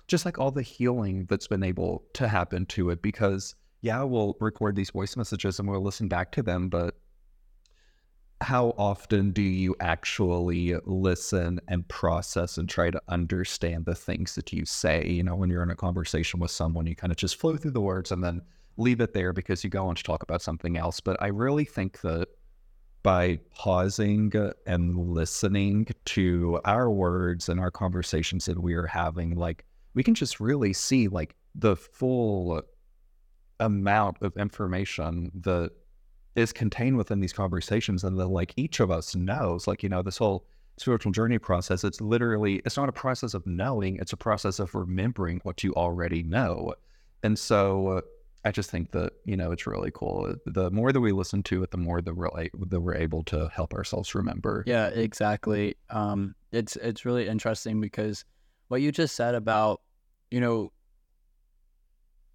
just 0.07 0.25
like 0.25 0.39
all 0.39 0.51
the 0.51 0.63
healing 0.63 1.27
that's 1.29 1.49
been 1.49 1.63
able 1.63 2.05
to 2.15 2.29
happen 2.29 2.67
to 2.67 2.91
it 2.91 3.03
because 3.03 3.55
yeah 3.83 4.03
we'll 4.03 4.37
record 4.41 4.77
these 4.77 4.91
voice 4.91 5.17
messages 5.17 5.59
and 5.59 5.69
we'll 5.69 5.83
listen 5.83 6.09
back 6.09 6.31
to 6.33 6.43
them 6.43 6.69
but 6.69 6.97
how 8.45 8.75
often 8.77 9.31
do 9.31 9.43
you 9.43 9.75
actually 9.81 10.77
listen 10.85 11.61
and 11.69 11.87
process 11.89 12.59
and 12.59 12.69
try 12.69 12.91
to 12.91 13.01
understand 13.09 13.87
the 13.87 13.95
things 13.95 14.35
that 14.35 14.53
you 14.53 14.65
say? 14.65 15.07
You 15.09 15.23
know 15.23 15.35
when 15.35 15.51
you're 15.51 15.63
in 15.63 15.71
a 15.71 15.77
conversation 15.77 16.41
with 16.41 16.51
someone 16.51 16.87
you 16.87 16.95
kind 16.95 17.11
of 17.11 17.17
just 17.17 17.41
flow 17.41 17.57
through 17.57 17.73
the 17.73 17.81
words 17.81 18.13
and 18.13 18.23
then 18.23 18.43
leave 18.77 19.01
it 19.01 19.15
there 19.15 19.33
because 19.33 19.65
you 19.65 19.71
go 19.71 19.87
on 19.87 19.95
to 19.95 20.03
talk 20.03 20.23
about 20.23 20.43
something 20.43 20.77
else. 20.77 21.01
But 21.01 21.17
i 21.23 21.29
really 21.29 21.65
think 21.65 22.01
that 22.03 22.29
by 23.03 23.39
pausing 23.55 24.33
and 24.67 24.97
listening 24.97 25.87
to 26.07 26.61
our 26.65 26.91
words 26.91 27.49
and 27.49 27.61
our 27.61 27.71
conversations 27.71 28.47
that 28.47 28.63
we 28.63 28.75
are 28.75 28.87
having, 28.87 29.37
like 29.37 29.65
we 29.95 30.03
can 30.03 30.15
just 30.15 30.41
really 30.41 30.73
see 30.73 31.09
like 31.09 31.35
the 31.55 31.77
full 31.77 32.63
amount 33.61 34.17
of 34.23 34.37
information 34.37 35.31
that 35.35 35.71
is 36.37 36.53
contained 36.53 36.97
within 36.97 37.21
these 37.21 37.33
conversations 37.33 38.05
and 38.05 38.19
that 38.19 38.27
like 38.27 38.53
each 38.57 38.81
of 38.81 38.91
us 38.91 39.15
knows 39.15 39.67
like 39.67 39.83
you 39.83 39.89
know 39.89 40.03
this 40.03 40.19
whole 40.19 40.47
spiritual 40.77 41.13
journey 41.13 41.39
process 41.39 41.85
it's 41.85 42.01
literally 42.01 42.61
it's 42.65 42.77
not 42.77 42.89
a 42.89 42.93
process 42.93 43.35
of 43.35 43.47
knowing 43.47 43.97
it's 43.97 44.13
a 44.13 44.17
process 44.17 44.59
of 44.59 44.75
remembering 44.75 45.41
what 45.45 45.63
you 45.63 45.73
already 45.75 46.23
know 46.23 46.75
and 47.23 47.39
so 47.39 48.03
I 48.45 48.51
just 48.51 48.71
think 48.71 48.91
that 48.91 49.15
you 49.25 49.37
know 49.37 49.53
it's 49.53 49.67
really 49.67 49.91
cool. 49.93 50.35
The 50.45 50.71
more 50.71 50.93
that 50.93 51.01
we 51.01 51.13
listen 51.13 51.43
to 51.45 51.63
it, 51.63 51.71
the 51.71 51.79
more 51.79 52.03
that 52.03 52.15
we're 52.15 52.29
like, 52.29 52.53
that 52.69 52.81
we're 52.81 52.95
able 52.95 53.23
to 53.25 53.49
help 53.49 53.73
ourselves 53.73 54.15
remember. 54.15 54.63
Yeah, 54.67 54.89
exactly. 54.89 55.77
Um, 55.89 56.35
it's 56.53 56.77
it's 56.77 57.07
really 57.07 57.27
interesting 57.27 57.81
because 57.81 58.25
what 58.69 58.83
you 58.83 58.93
just 58.93 59.17
said 59.17 59.35
about 59.35 59.81
you 60.31 60.41
know 60.41 60.73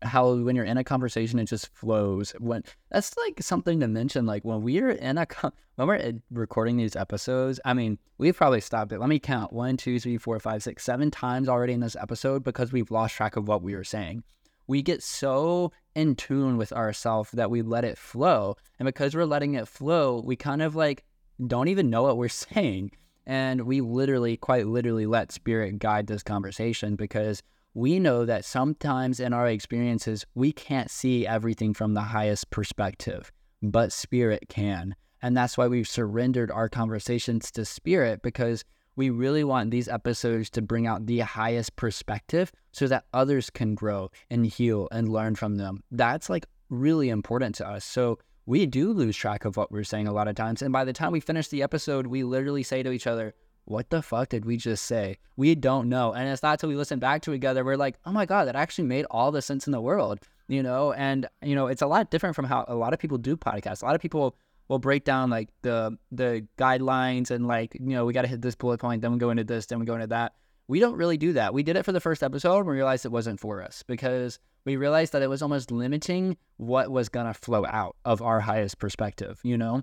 how 0.01 0.33
when 0.33 0.55
you're 0.55 0.65
in 0.65 0.77
a 0.77 0.83
conversation 0.83 1.39
it 1.39 1.45
just 1.45 1.67
flows 1.75 2.31
when 2.39 2.63
that's 2.89 3.15
like 3.17 3.41
something 3.41 3.79
to 3.79 3.87
mention 3.87 4.25
like 4.25 4.43
when 4.45 4.61
we're 4.61 4.91
in 4.91 5.17
a 5.17 5.27
when 5.75 5.87
we're 5.87 6.13
recording 6.31 6.77
these 6.77 6.95
episodes 6.95 7.59
i 7.65 7.73
mean 7.73 7.97
we've 8.17 8.37
probably 8.37 8.61
stopped 8.61 8.91
it 8.91 8.99
let 8.99 9.09
me 9.09 9.19
count 9.19 9.51
one 9.51 9.75
two 9.75 9.99
three 9.99 10.17
four 10.17 10.39
five 10.39 10.63
six 10.63 10.83
seven 10.83 11.11
times 11.11 11.49
already 11.49 11.73
in 11.73 11.81
this 11.81 11.97
episode 11.97 12.43
because 12.43 12.71
we've 12.71 12.91
lost 12.91 13.15
track 13.15 13.35
of 13.35 13.47
what 13.47 13.61
we 13.61 13.75
were 13.75 13.83
saying 13.83 14.23
we 14.69 14.83
get 14.83 15.01
so 15.01 15.71
in 15.95 16.15
tune 16.15 16.55
with 16.55 16.71
ourselves 16.71 17.31
that 17.31 17.49
we 17.49 17.63
let 17.63 17.83
it 17.83 17.97
flow. 17.97 18.55
And 18.77 18.85
because 18.85 19.15
we're 19.15 19.25
letting 19.25 19.55
it 19.55 19.67
flow, 19.67 20.21
we 20.23 20.35
kind 20.35 20.61
of 20.61 20.75
like 20.75 21.03
don't 21.47 21.69
even 21.69 21.89
know 21.89 22.03
what 22.03 22.17
we're 22.17 22.29
saying. 22.53 22.91
And 23.25 23.61
we 23.61 23.81
literally, 23.81 24.37
quite 24.37 24.67
literally, 24.67 25.07
let 25.07 25.31
spirit 25.31 25.79
guide 25.79 26.05
this 26.05 26.21
conversation 26.21 26.95
because 26.95 27.41
we 27.73 27.99
know 27.99 28.25
that 28.25 28.45
sometimes 28.45 29.19
in 29.19 29.33
our 29.33 29.47
experiences, 29.47 30.25
we 30.35 30.51
can't 30.51 30.89
see 30.89 31.27
everything 31.27 31.73
from 31.73 31.93
the 31.93 32.01
highest 32.01 32.49
perspective, 32.49 33.31
but 33.61 33.91
spirit 33.91 34.45
can. 34.49 34.95
And 35.21 35.35
that's 35.35 35.57
why 35.57 35.67
we've 35.67 35.87
surrendered 35.87 36.51
our 36.51 36.69
conversations 36.69 37.51
to 37.51 37.65
spirit 37.65 38.21
because 38.21 38.63
we 38.95 39.09
really 39.09 39.43
want 39.43 39.71
these 39.71 39.87
episodes 39.87 40.49
to 40.51 40.61
bring 40.61 40.87
out 40.87 41.05
the 41.05 41.19
highest 41.19 41.75
perspective 41.75 42.51
so 42.71 42.87
that 42.87 43.05
others 43.13 43.49
can 43.49 43.75
grow 43.75 44.11
and 44.29 44.45
heal 44.45 44.87
and 44.91 45.07
learn 45.07 45.35
from 45.35 45.55
them. 45.55 45.83
That's 45.91 46.29
like 46.29 46.45
really 46.69 47.09
important 47.09 47.55
to 47.55 47.67
us. 47.67 47.85
So 47.85 48.19
we 48.45 48.65
do 48.65 48.91
lose 48.91 49.15
track 49.15 49.45
of 49.45 49.57
what 49.57 49.71
we're 49.71 49.83
saying 49.83 50.07
a 50.07 50.11
lot 50.11 50.27
of 50.27 50.35
times. 50.35 50.61
And 50.61 50.73
by 50.73 50.83
the 50.83 50.93
time 50.93 51.11
we 51.11 51.19
finish 51.19 51.47
the 51.49 51.63
episode, 51.63 52.07
we 52.07 52.23
literally 52.23 52.63
say 52.63 52.83
to 52.83 52.91
each 52.91 53.07
other, 53.07 53.33
what 53.69 53.89
the 53.91 54.01
fuck 54.01 54.29
did 54.29 54.45
we 54.45 54.57
just 54.57 54.85
say? 54.85 55.17
We 55.37 55.53
don't 55.53 55.89
know. 55.89 56.11
And 56.11 56.27
it's 56.27 56.41
not 56.41 56.59
till 56.59 56.69
we 56.69 56.75
listen 56.75 56.97
back 56.97 57.21
to 57.21 57.31
it 57.31 57.35
together, 57.35 57.63
we're 57.63 57.77
like, 57.77 57.97
oh 58.05 58.11
my 58.11 58.25
God, 58.25 58.47
that 58.47 58.55
actually 58.55 58.85
made 58.85 59.05
all 59.11 59.31
the 59.31 59.43
sense 59.43 59.67
in 59.67 59.71
the 59.71 59.79
world, 59.79 60.19
you 60.47 60.63
know? 60.63 60.91
And, 60.93 61.27
you 61.43 61.53
know, 61.53 61.67
it's 61.67 61.83
a 61.83 61.87
lot 61.87 62.09
different 62.09 62.35
from 62.35 62.45
how 62.45 62.65
a 62.67 62.73
lot 62.73 62.93
of 62.93 62.99
people 62.99 63.19
do 63.19 63.37
podcasts. 63.37 63.83
A 63.83 63.85
lot 63.85 63.93
of 63.93 64.01
people 64.01 64.35
we'll 64.69 64.79
break 64.79 65.03
down 65.03 65.29
like 65.29 65.49
the 65.63 65.97
the 66.11 66.45
guidelines 66.57 67.31
and 67.31 67.47
like 67.47 67.73
you 67.73 67.89
know 67.89 68.05
we 68.05 68.13
got 68.13 68.21
to 68.21 68.27
hit 68.27 68.41
this 68.41 68.53
bullet 68.55 68.79
point 68.79 69.01
then 69.01 69.11
we 69.11 69.17
go 69.17 69.31
into 69.31 69.43
this 69.43 69.65
then 69.65 69.79
we 69.79 69.85
go 69.85 69.95
into 69.95 70.05
that 70.05 70.33
we 70.67 70.79
don't 70.79 70.95
really 70.95 71.17
do 71.17 71.33
that 71.33 71.55
we 71.55 71.63
did 71.63 71.75
it 71.75 71.83
for 71.83 71.91
the 71.91 71.99
first 71.99 72.21
episode 72.21 72.59
and 72.59 72.67
we 72.67 72.75
realized 72.75 73.03
it 73.03 73.11
wasn't 73.11 73.39
for 73.39 73.63
us 73.63 73.83
because 73.87 74.37
we 74.65 74.75
realized 74.75 75.11
that 75.11 75.23
it 75.23 75.27
was 75.27 75.41
almost 75.41 75.71
limiting 75.71 76.37
what 76.57 76.91
was 76.91 77.09
going 77.09 77.25
to 77.25 77.33
flow 77.33 77.65
out 77.65 77.95
of 78.05 78.21
our 78.21 78.39
highest 78.39 78.77
perspective 78.77 79.39
you 79.43 79.57
know 79.57 79.81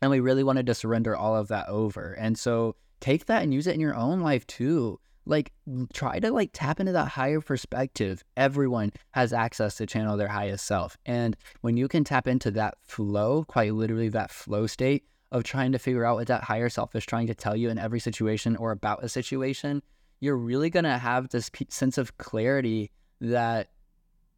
and 0.00 0.10
we 0.10 0.20
really 0.20 0.44
wanted 0.44 0.66
to 0.66 0.74
surrender 0.74 1.16
all 1.16 1.34
of 1.34 1.48
that 1.48 1.68
over 1.68 2.12
and 2.12 2.38
so 2.38 2.76
take 3.02 3.26
that 3.26 3.42
and 3.42 3.52
use 3.52 3.66
it 3.66 3.74
in 3.74 3.80
your 3.80 3.94
own 3.94 4.20
life 4.20 4.46
too. 4.46 4.98
Like 5.26 5.52
try 5.92 6.18
to 6.18 6.32
like 6.32 6.50
tap 6.52 6.80
into 6.80 6.92
that 6.92 7.08
higher 7.08 7.40
perspective. 7.40 8.24
Everyone 8.36 8.92
has 9.10 9.32
access 9.32 9.76
to 9.76 9.86
channel 9.86 10.16
their 10.16 10.28
highest 10.28 10.66
self. 10.66 10.96
And 11.04 11.36
when 11.60 11.76
you 11.76 11.86
can 11.88 12.04
tap 12.04 12.26
into 12.26 12.50
that 12.52 12.74
flow 12.80 13.44
quite 13.44 13.74
literally 13.74 14.08
that 14.08 14.30
flow 14.30 14.66
state 14.66 15.04
of 15.30 15.44
trying 15.44 15.72
to 15.72 15.78
figure 15.78 16.04
out 16.04 16.16
what 16.16 16.26
that 16.28 16.44
higher 16.44 16.68
self 16.68 16.94
is 16.94 17.04
trying 17.04 17.26
to 17.26 17.34
tell 17.34 17.56
you 17.56 17.70
in 17.70 17.78
every 17.78 18.00
situation 18.00 18.56
or 18.56 18.70
about 18.70 19.04
a 19.04 19.08
situation 19.08 19.82
you're 20.22 20.36
really 20.36 20.70
going 20.70 20.84
to 20.84 20.98
have 20.98 21.30
this 21.30 21.50
sense 21.68 21.98
of 21.98 22.16
clarity 22.16 22.92
that 23.20 23.70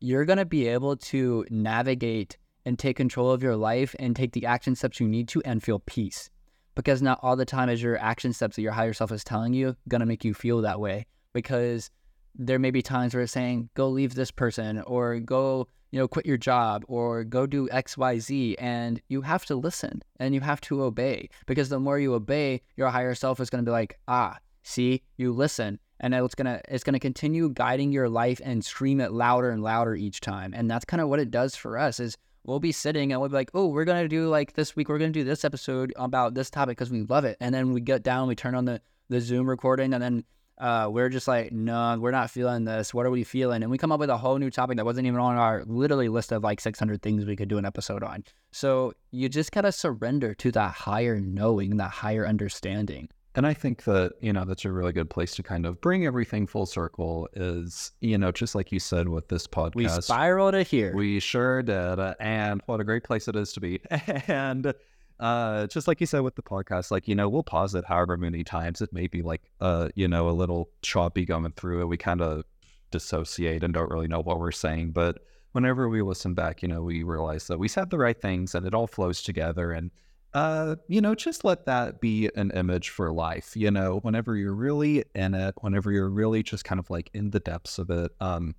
you're 0.00 0.24
going 0.24 0.38
to 0.38 0.46
be 0.46 0.66
able 0.66 0.96
to 0.96 1.44
navigate 1.50 2.38
and 2.64 2.78
take 2.78 2.96
control 2.96 3.30
of 3.30 3.42
your 3.42 3.54
life 3.54 3.94
and 3.98 4.16
take 4.16 4.32
the 4.32 4.46
action 4.46 4.74
steps 4.74 4.98
you 4.98 5.06
need 5.06 5.28
to 5.28 5.42
and 5.44 5.62
feel 5.62 5.80
peace 5.80 6.30
because 6.74 7.02
not 7.02 7.18
all 7.22 7.36
the 7.36 7.44
time 7.44 7.68
is 7.68 7.82
your 7.82 7.98
action 7.98 8.32
steps 8.32 8.56
that 8.56 8.62
your 8.62 8.72
higher 8.72 8.92
self 8.92 9.12
is 9.12 9.24
telling 9.24 9.54
you 9.54 9.76
gonna 9.88 10.06
make 10.06 10.24
you 10.24 10.34
feel 10.34 10.60
that 10.62 10.80
way 10.80 11.06
because 11.32 11.90
there 12.36 12.58
may 12.58 12.70
be 12.70 12.82
times 12.82 13.14
where 13.14 13.22
it's 13.22 13.32
saying 13.32 13.68
go 13.74 13.88
leave 13.88 14.14
this 14.14 14.30
person 14.30 14.80
or 14.82 15.18
go 15.20 15.68
you 15.94 16.00
know, 16.00 16.08
quit 16.08 16.26
your 16.26 16.36
job 16.36 16.84
or 16.88 17.22
go 17.22 17.46
do 17.46 17.68
XYZ. 17.68 18.56
And 18.58 19.00
you 19.06 19.20
have 19.20 19.46
to 19.46 19.54
listen 19.54 20.02
and 20.18 20.34
you 20.34 20.40
have 20.40 20.60
to 20.62 20.82
obey 20.82 21.28
because 21.46 21.68
the 21.68 21.78
more 21.78 22.00
you 22.00 22.14
obey, 22.14 22.62
your 22.74 22.88
higher 22.88 23.14
self 23.14 23.38
is 23.38 23.48
going 23.48 23.64
to 23.64 23.68
be 23.68 23.72
like, 23.72 23.96
ah, 24.08 24.36
see, 24.64 25.02
you 25.18 25.32
listen. 25.32 25.78
And 26.00 26.12
it's 26.12 26.34
gonna 26.34 26.60
it's 26.68 26.82
gonna 26.82 26.98
continue 26.98 27.48
guiding 27.48 27.92
your 27.92 28.08
life 28.08 28.40
and 28.44 28.64
scream 28.64 29.00
it 29.00 29.12
louder 29.12 29.50
and 29.50 29.62
louder 29.62 29.94
each 29.94 30.20
time. 30.20 30.52
And 30.52 30.68
that's 30.68 30.84
kind 30.84 31.00
of 31.00 31.08
what 31.08 31.20
it 31.20 31.30
does 31.30 31.54
for 31.54 31.78
us 31.78 32.00
is 32.00 32.18
we'll 32.44 32.60
be 32.60 32.72
sitting 32.72 33.12
and 33.12 33.20
we'll 33.20 33.30
be 33.30 33.34
like, 33.34 33.50
oh, 33.54 33.66
we're 33.68 33.84
gonna 33.84 34.08
do 34.08 34.28
like 34.28 34.52
this 34.52 34.76
week, 34.76 34.88
we're 34.88 34.98
gonna 34.98 35.10
do 35.10 35.24
this 35.24 35.44
episode 35.44 35.92
about 35.96 36.34
this 36.34 36.50
topic 36.50 36.76
because 36.76 36.90
we 36.90 37.02
love 37.02 37.24
it. 37.24 37.36
And 37.40 37.54
then 37.54 37.72
we 37.72 37.80
get 37.80 38.02
down, 38.02 38.28
we 38.28 38.34
turn 38.34 38.54
on 38.54 38.64
the 38.64 38.80
the 39.10 39.20
Zoom 39.20 39.48
recording, 39.48 39.92
and 39.92 40.02
then 40.02 40.24
uh, 40.58 40.88
we're 40.90 41.08
just 41.08 41.26
like, 41.26 41.52
no, 41.52 41.98
we're 41.98 42.10
not 42.10 42.30
feeling 42.30 42.64
this. 42.64 42.94
What 42.94 43.06
are 43.06 43.10
we 43.10 43.24
feeling? 43.24 43.62
And 43.62 43.70
we 43.70 43.78
come 43.78 43.90
up 43.90 44.00
with 44.00 44.10
a 44.10 44.16
whole 44.16 44.38
new 44.38 44.50
topic 44.50 44.76
that 44.76 44.84
wasn't 44.84 45.06
even 45.06 45.18
on 45.18 45.36
our 45.36 45.64
literally 45.66 46.08
list 46.08 46.32
of 46.32 46.44
like 46.44 46.60
600 46.60 47.02
things 47.02 47.24
we 47.24 47.36
could 47.36 47.48
do 47.48 47.58
an 47.58 47.64
episode 47.64 48.02
on. 48.02 48.24
So 48.52 48.94
you 49.10 49.28
just 49.28 49.52
gotta 49.52 49.72
surrender 49.72 50.34
to 50.34 50.52
that 50.52 50.72
higher 50.72 51.20
knowing, 51.20 51.76
that 51.78 51.90
higher 51.90 52.26
understanding. 52.26 53.08
And 53.36 53.46
I 53.46 53.54
think 53.54 53.84
that, 53.84 54.12
you 54.20 54.32
know, 54.32 54.44
that's 54.44 54.64
a 54.64 54.70
really 54.70 54.92
good 54.92 55.10
place 55.10 55.34
to 55.36 55.42
kind 55.42 55.66
of 55.66 55.80
bring 55.80 56.06
everything 56.06 56.46
full 56.46 56.66
circle 56.66 57.28
is, 57.34 57.90
you 58.00 58.16
know, 58.16 58.30
just 58.30 58.54
like 58.54 58.70
you 58.70 58.78
said 58.78 59.08
with 59.08 59.26
this 59.28 59.46
podcast. 59.46 59.74
We 59.74 59.88
spiraled 59.88 60.54
it 60.54 60.68
here. 60.68 60.94
We 60.94 61.18
sure 61.18 61.62
did. 61.62 61.98
And 62.20 62.62
what 62.66 62.80
a 62.80 62.84
great 62.84 63.02
place 63.02 63.26
it 63.26 63.34
is 63.34 63.52
to 63.54 63.60
be. 63.60 63.80
and 64.28 64.72
uh, 65.18 65.66
just 65.66 65.88
like 65.88 66.00
you 66.00 66.06
said 66.06 66.20
with 66.20 66.36
the 66.36 66.42
podcast, 66.42 66.92
like, 66.92 67.08
you 67.08 67.16
know, 67.16 67.28
we'll 67.28 67.42
pause 67.42 67.74
it 67.74 67.84
however 67.84 68.16
many 68.16 68.44
times. 68.44 68.80
It 68.80 68.92
may 68.92 69.08
be 69.08 69.22
like, 69.22 69.42
uh, 69.60 69.88
you 69.96 70.06
know, 70.06 70.28
a 70.28 70.30
little 70.30 70.70
choppy 70.82 71.24
going 71.24 71.50
through 71.52 71.80
it. 71.80 71.86
We 71.86 71.96
kind 71.96 72.22
of 72.22 72.44
dissociate 72.92 73.64
and 73.64 73.74
don't 73.74 73.90
really 73.90 74.08
know 74.08 74.20
what 74.20 74.38
we're 74.38 74.52
saying. 74.52 74.92
But 74.92 75.18
whenever 75.52 75.88
we 75.88 76.02
listen 76.02 76.34
back, 76.34 76.62
you 76.62 76.68
know, 76.68 76.82
we 76.82 77.02
realize 77.02 77.48
that 77.48 77.58
we 77.58 77.66
said 77.66 77.90
the 77.90 77.98
right 77.98 78.20
things 78.20 78.54
and 78.54 78.64
it 78.64 78.74
all 78.74 78.86
flows 78.86 79.22
together. 79.22 79.72
And, 79.72 79.90
uh, 80.34 80.74
you 80.88 81.00
know, 81.00 81.14
just 81.14 81.44
let 81.44 81.64
that 81.66 82.00
be 82.00 82.28
an 82.34 82.50
image 82.50 82.90
for 82.90 83.12
life. 83.12 83.56
You 83.56 83.70
know, 83.70 84.00
whenever 84.02 84.36
you're 84.36 84.54
really 84.54 85.04
in 85.14 85.32
it, 85.32 85.54
whenever 85.60 85.92
you're 85.92 86.10
really 86.10 86.42
just 86.42 86.64
kind 86.64 86.80
of 86.80 86.90
like 86.90 87.08
in 87.14 87.30
the 87.30 87.40
depths 87.40 87.78
of 87.78 87.88
it, 87.90 88.10
um, 88.20 88.56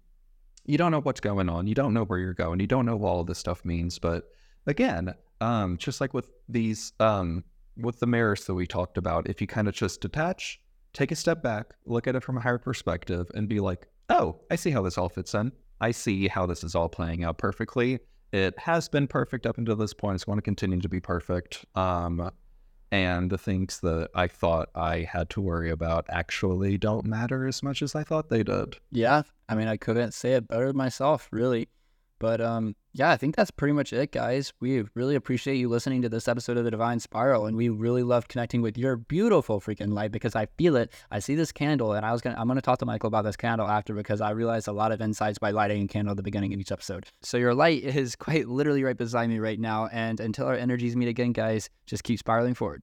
you 0.65 0.77
don't 0.77 0.91
know 0.91 1.01
what's 1.01 1.19
going 1.19 1.49
on. 1.49 1.67
You 1.67 1.75
don't 1.75 1.93
know 1.93 2.05
where 2.05 2.17
you're 2.17 2.33
going. 2.33 2.61
You 2.61 2.67
don't 2.67 2.85
know 2.85 2.95
what 2.95 3.09
all 3.09 3.23
this 3.25 3.39
stuff 3.39 3.65
means. 3.65 3.99
But 3.99 4.23
again, 4.65 5.13
um, 5.41 5.77
just 5.77 5.99
like 5.99 6.13
with 6.13 6.29
these, 6.47 6.93
um, 7.01 7.43
with 7.77 7.99
the 7.99 8.07
mirrors 8.07 8.45
that 8.45 8.53
we 8.53 8.65
talked 8.65 8.97
about, 8.97 9.29
if 9.29 9.41
you 9.41 9.47
kind 9.47 9.67
of 9.67 9.73
just 9.73 9.99
detach, 9.99 10.61
take 10.93 11.11
a 11.11 11.15
step 11.15 11.43
back, 11.43 11.73
look 11.85 12.07
at 12.07 12.15
it 12.15 12.23
from 12.23 12.37
a 12.37 12.41
higher 12.41 12.57
perspective, 12.57 13.29
and 13.35 13.49
be 13.49 13.59
like, 13.59 13.85
oh, 14.09 14.39
I 14.49 14.55
see 14.55 14.71
how 14.71 14.81
this 14.81 14.97
all 14.97 15.09
fits 15.09 15.33
in. 15.33 15.51
I 15.81 15.91
see 15.91 16.29
how 16.29 16.45
this 16.45 16.63
is 16.63 16.73
all 16.73 16.87
playing 16.87 17.25
out 17.25 17.37
perfectly 17.37 17.99
it 18.31 18.57
has 18.59 18.89
been 18.89 19.07
perfect 19.07 19.45
up 19.45 19.57
until 19.57 19.75
this 19.75 19.93
point. 19.93 20.15
It's 20.15 20.23
going 20.23 20.37
to 20.37 20.41
continue 20.41 20.79
to 20.79 20.89
be 20.89 20.99
perfect. 20.99 21.65
Um, 21.75 22.31
and 22.91 23.29
the 23.29 23.37
things 23.37 23.79
that 23.81 24.09
I 24.15 24.27
thought 24.27 24.69
I 24.75 25.07
had 25.09 25.29
to 25.31 25.41
worry 25.41 25.69
about 25.69 26.05
actually 26.09 26.77
don't 26.77 27.05
matter 27.05 27.47
as 27.47 27.63
much 27.63 27.81
as 27.81 27.95
I 27.95 28.03
thought 28.03 28.29
they 28.29 28.43
did. 28.43 28.77
Yeah, 28.91 29.23
I 29.49 29.55
mean, 29.55 29.67
I 29.67 29.77
couldn't 29.77 30.13
say 30.13 30.33
it 30.33 30.47
better 30.47 30.71
myself, 30.73 31.27
really. 31.31 31.67
But 32.19 32.39
um, 32.41 32.75
yeah, 32.93 33.11
I 33.11 33.17
think 33.17 33.35
that's 33.35 33.51
pretty 33.51 33.73
much 33.73 33.91
it, 33.91 34.11
guys. 34.11 34.53
We 34.59 34.83
really 34.93 35.15
appreciate 35.15 35.55
you 35.55 35.67
listening 35.67 36.01
to 36.03 36.09
this 36.09 36.27
episode 36.27 36.57
of 36.57 36.63
The 36.63 36.71
Divine 36.71 36.99
Spiral, 36.99 37.45
and 37.45 37.57
we 37.57 37.69
really 37.69 38.03
love 38.03 38.27
connecting 38.27 38.61
with 38.61 38.77
your 38.77 38.95
beautiful 38.95 39.59
freaking 39.59 39.93
light 39.93 40.11
because 40.11 40.35
I 40.35 40.47
feel 40.57 40.75
it. 40.77 40.93
I 41.11 41.19
see 41.19 41.35
this 41.35 41.51
candle, 41.51 41.93
and 41.93 42.05
I 42.05 42.11
was 42.11 42.21
gonna 42.21 42.37
I'm 42.39 42.47
gonna 42.47 42.61
talk 42.61 42.79
to 42.79 42.85
Michael 42.85 43.07
about 43.07 43.25
this 43.25 43.35
candle 43.35 43.67
after 43.67 43.93
because 43.93 44.21
I 44.21 44.31
realized 44.31 44.67
a 44.67 44.71
lot 44.71 44.91
of 44.91 45.01
insights 45.01 45.39
by 45.39 45.51
lighting 45.51 45.83
a 45.83 45.87
candle 45.87 46.11
at 46.11 46.17
the 46.17 46.23
beginning 46.23 46.53
of 46.53 46.59
each 46.59 46.71
episode. 46.71 47.05
So 47.21 47.37
your 47.37 47.53
light 47.53 47.83
is 47.83 48.15
quite 48.15 48.47
literally 48.47 48.83
right 48.83 48.97
beside 48.97 49.29
me 49.29 49.39
right 49.39 49.59
now, 49.59 49.87
and 49.87 50.19
until 50.19 50.47
our 50.47 50.55
energies 50.55 50.95
meet 50.95 51.09
again, 51.09 51.33
guys, 51.33 51.69
just 51.85 52.03
keep 52.03 52.19
spiraling 52.19 52.53
forward. 52.53 52.81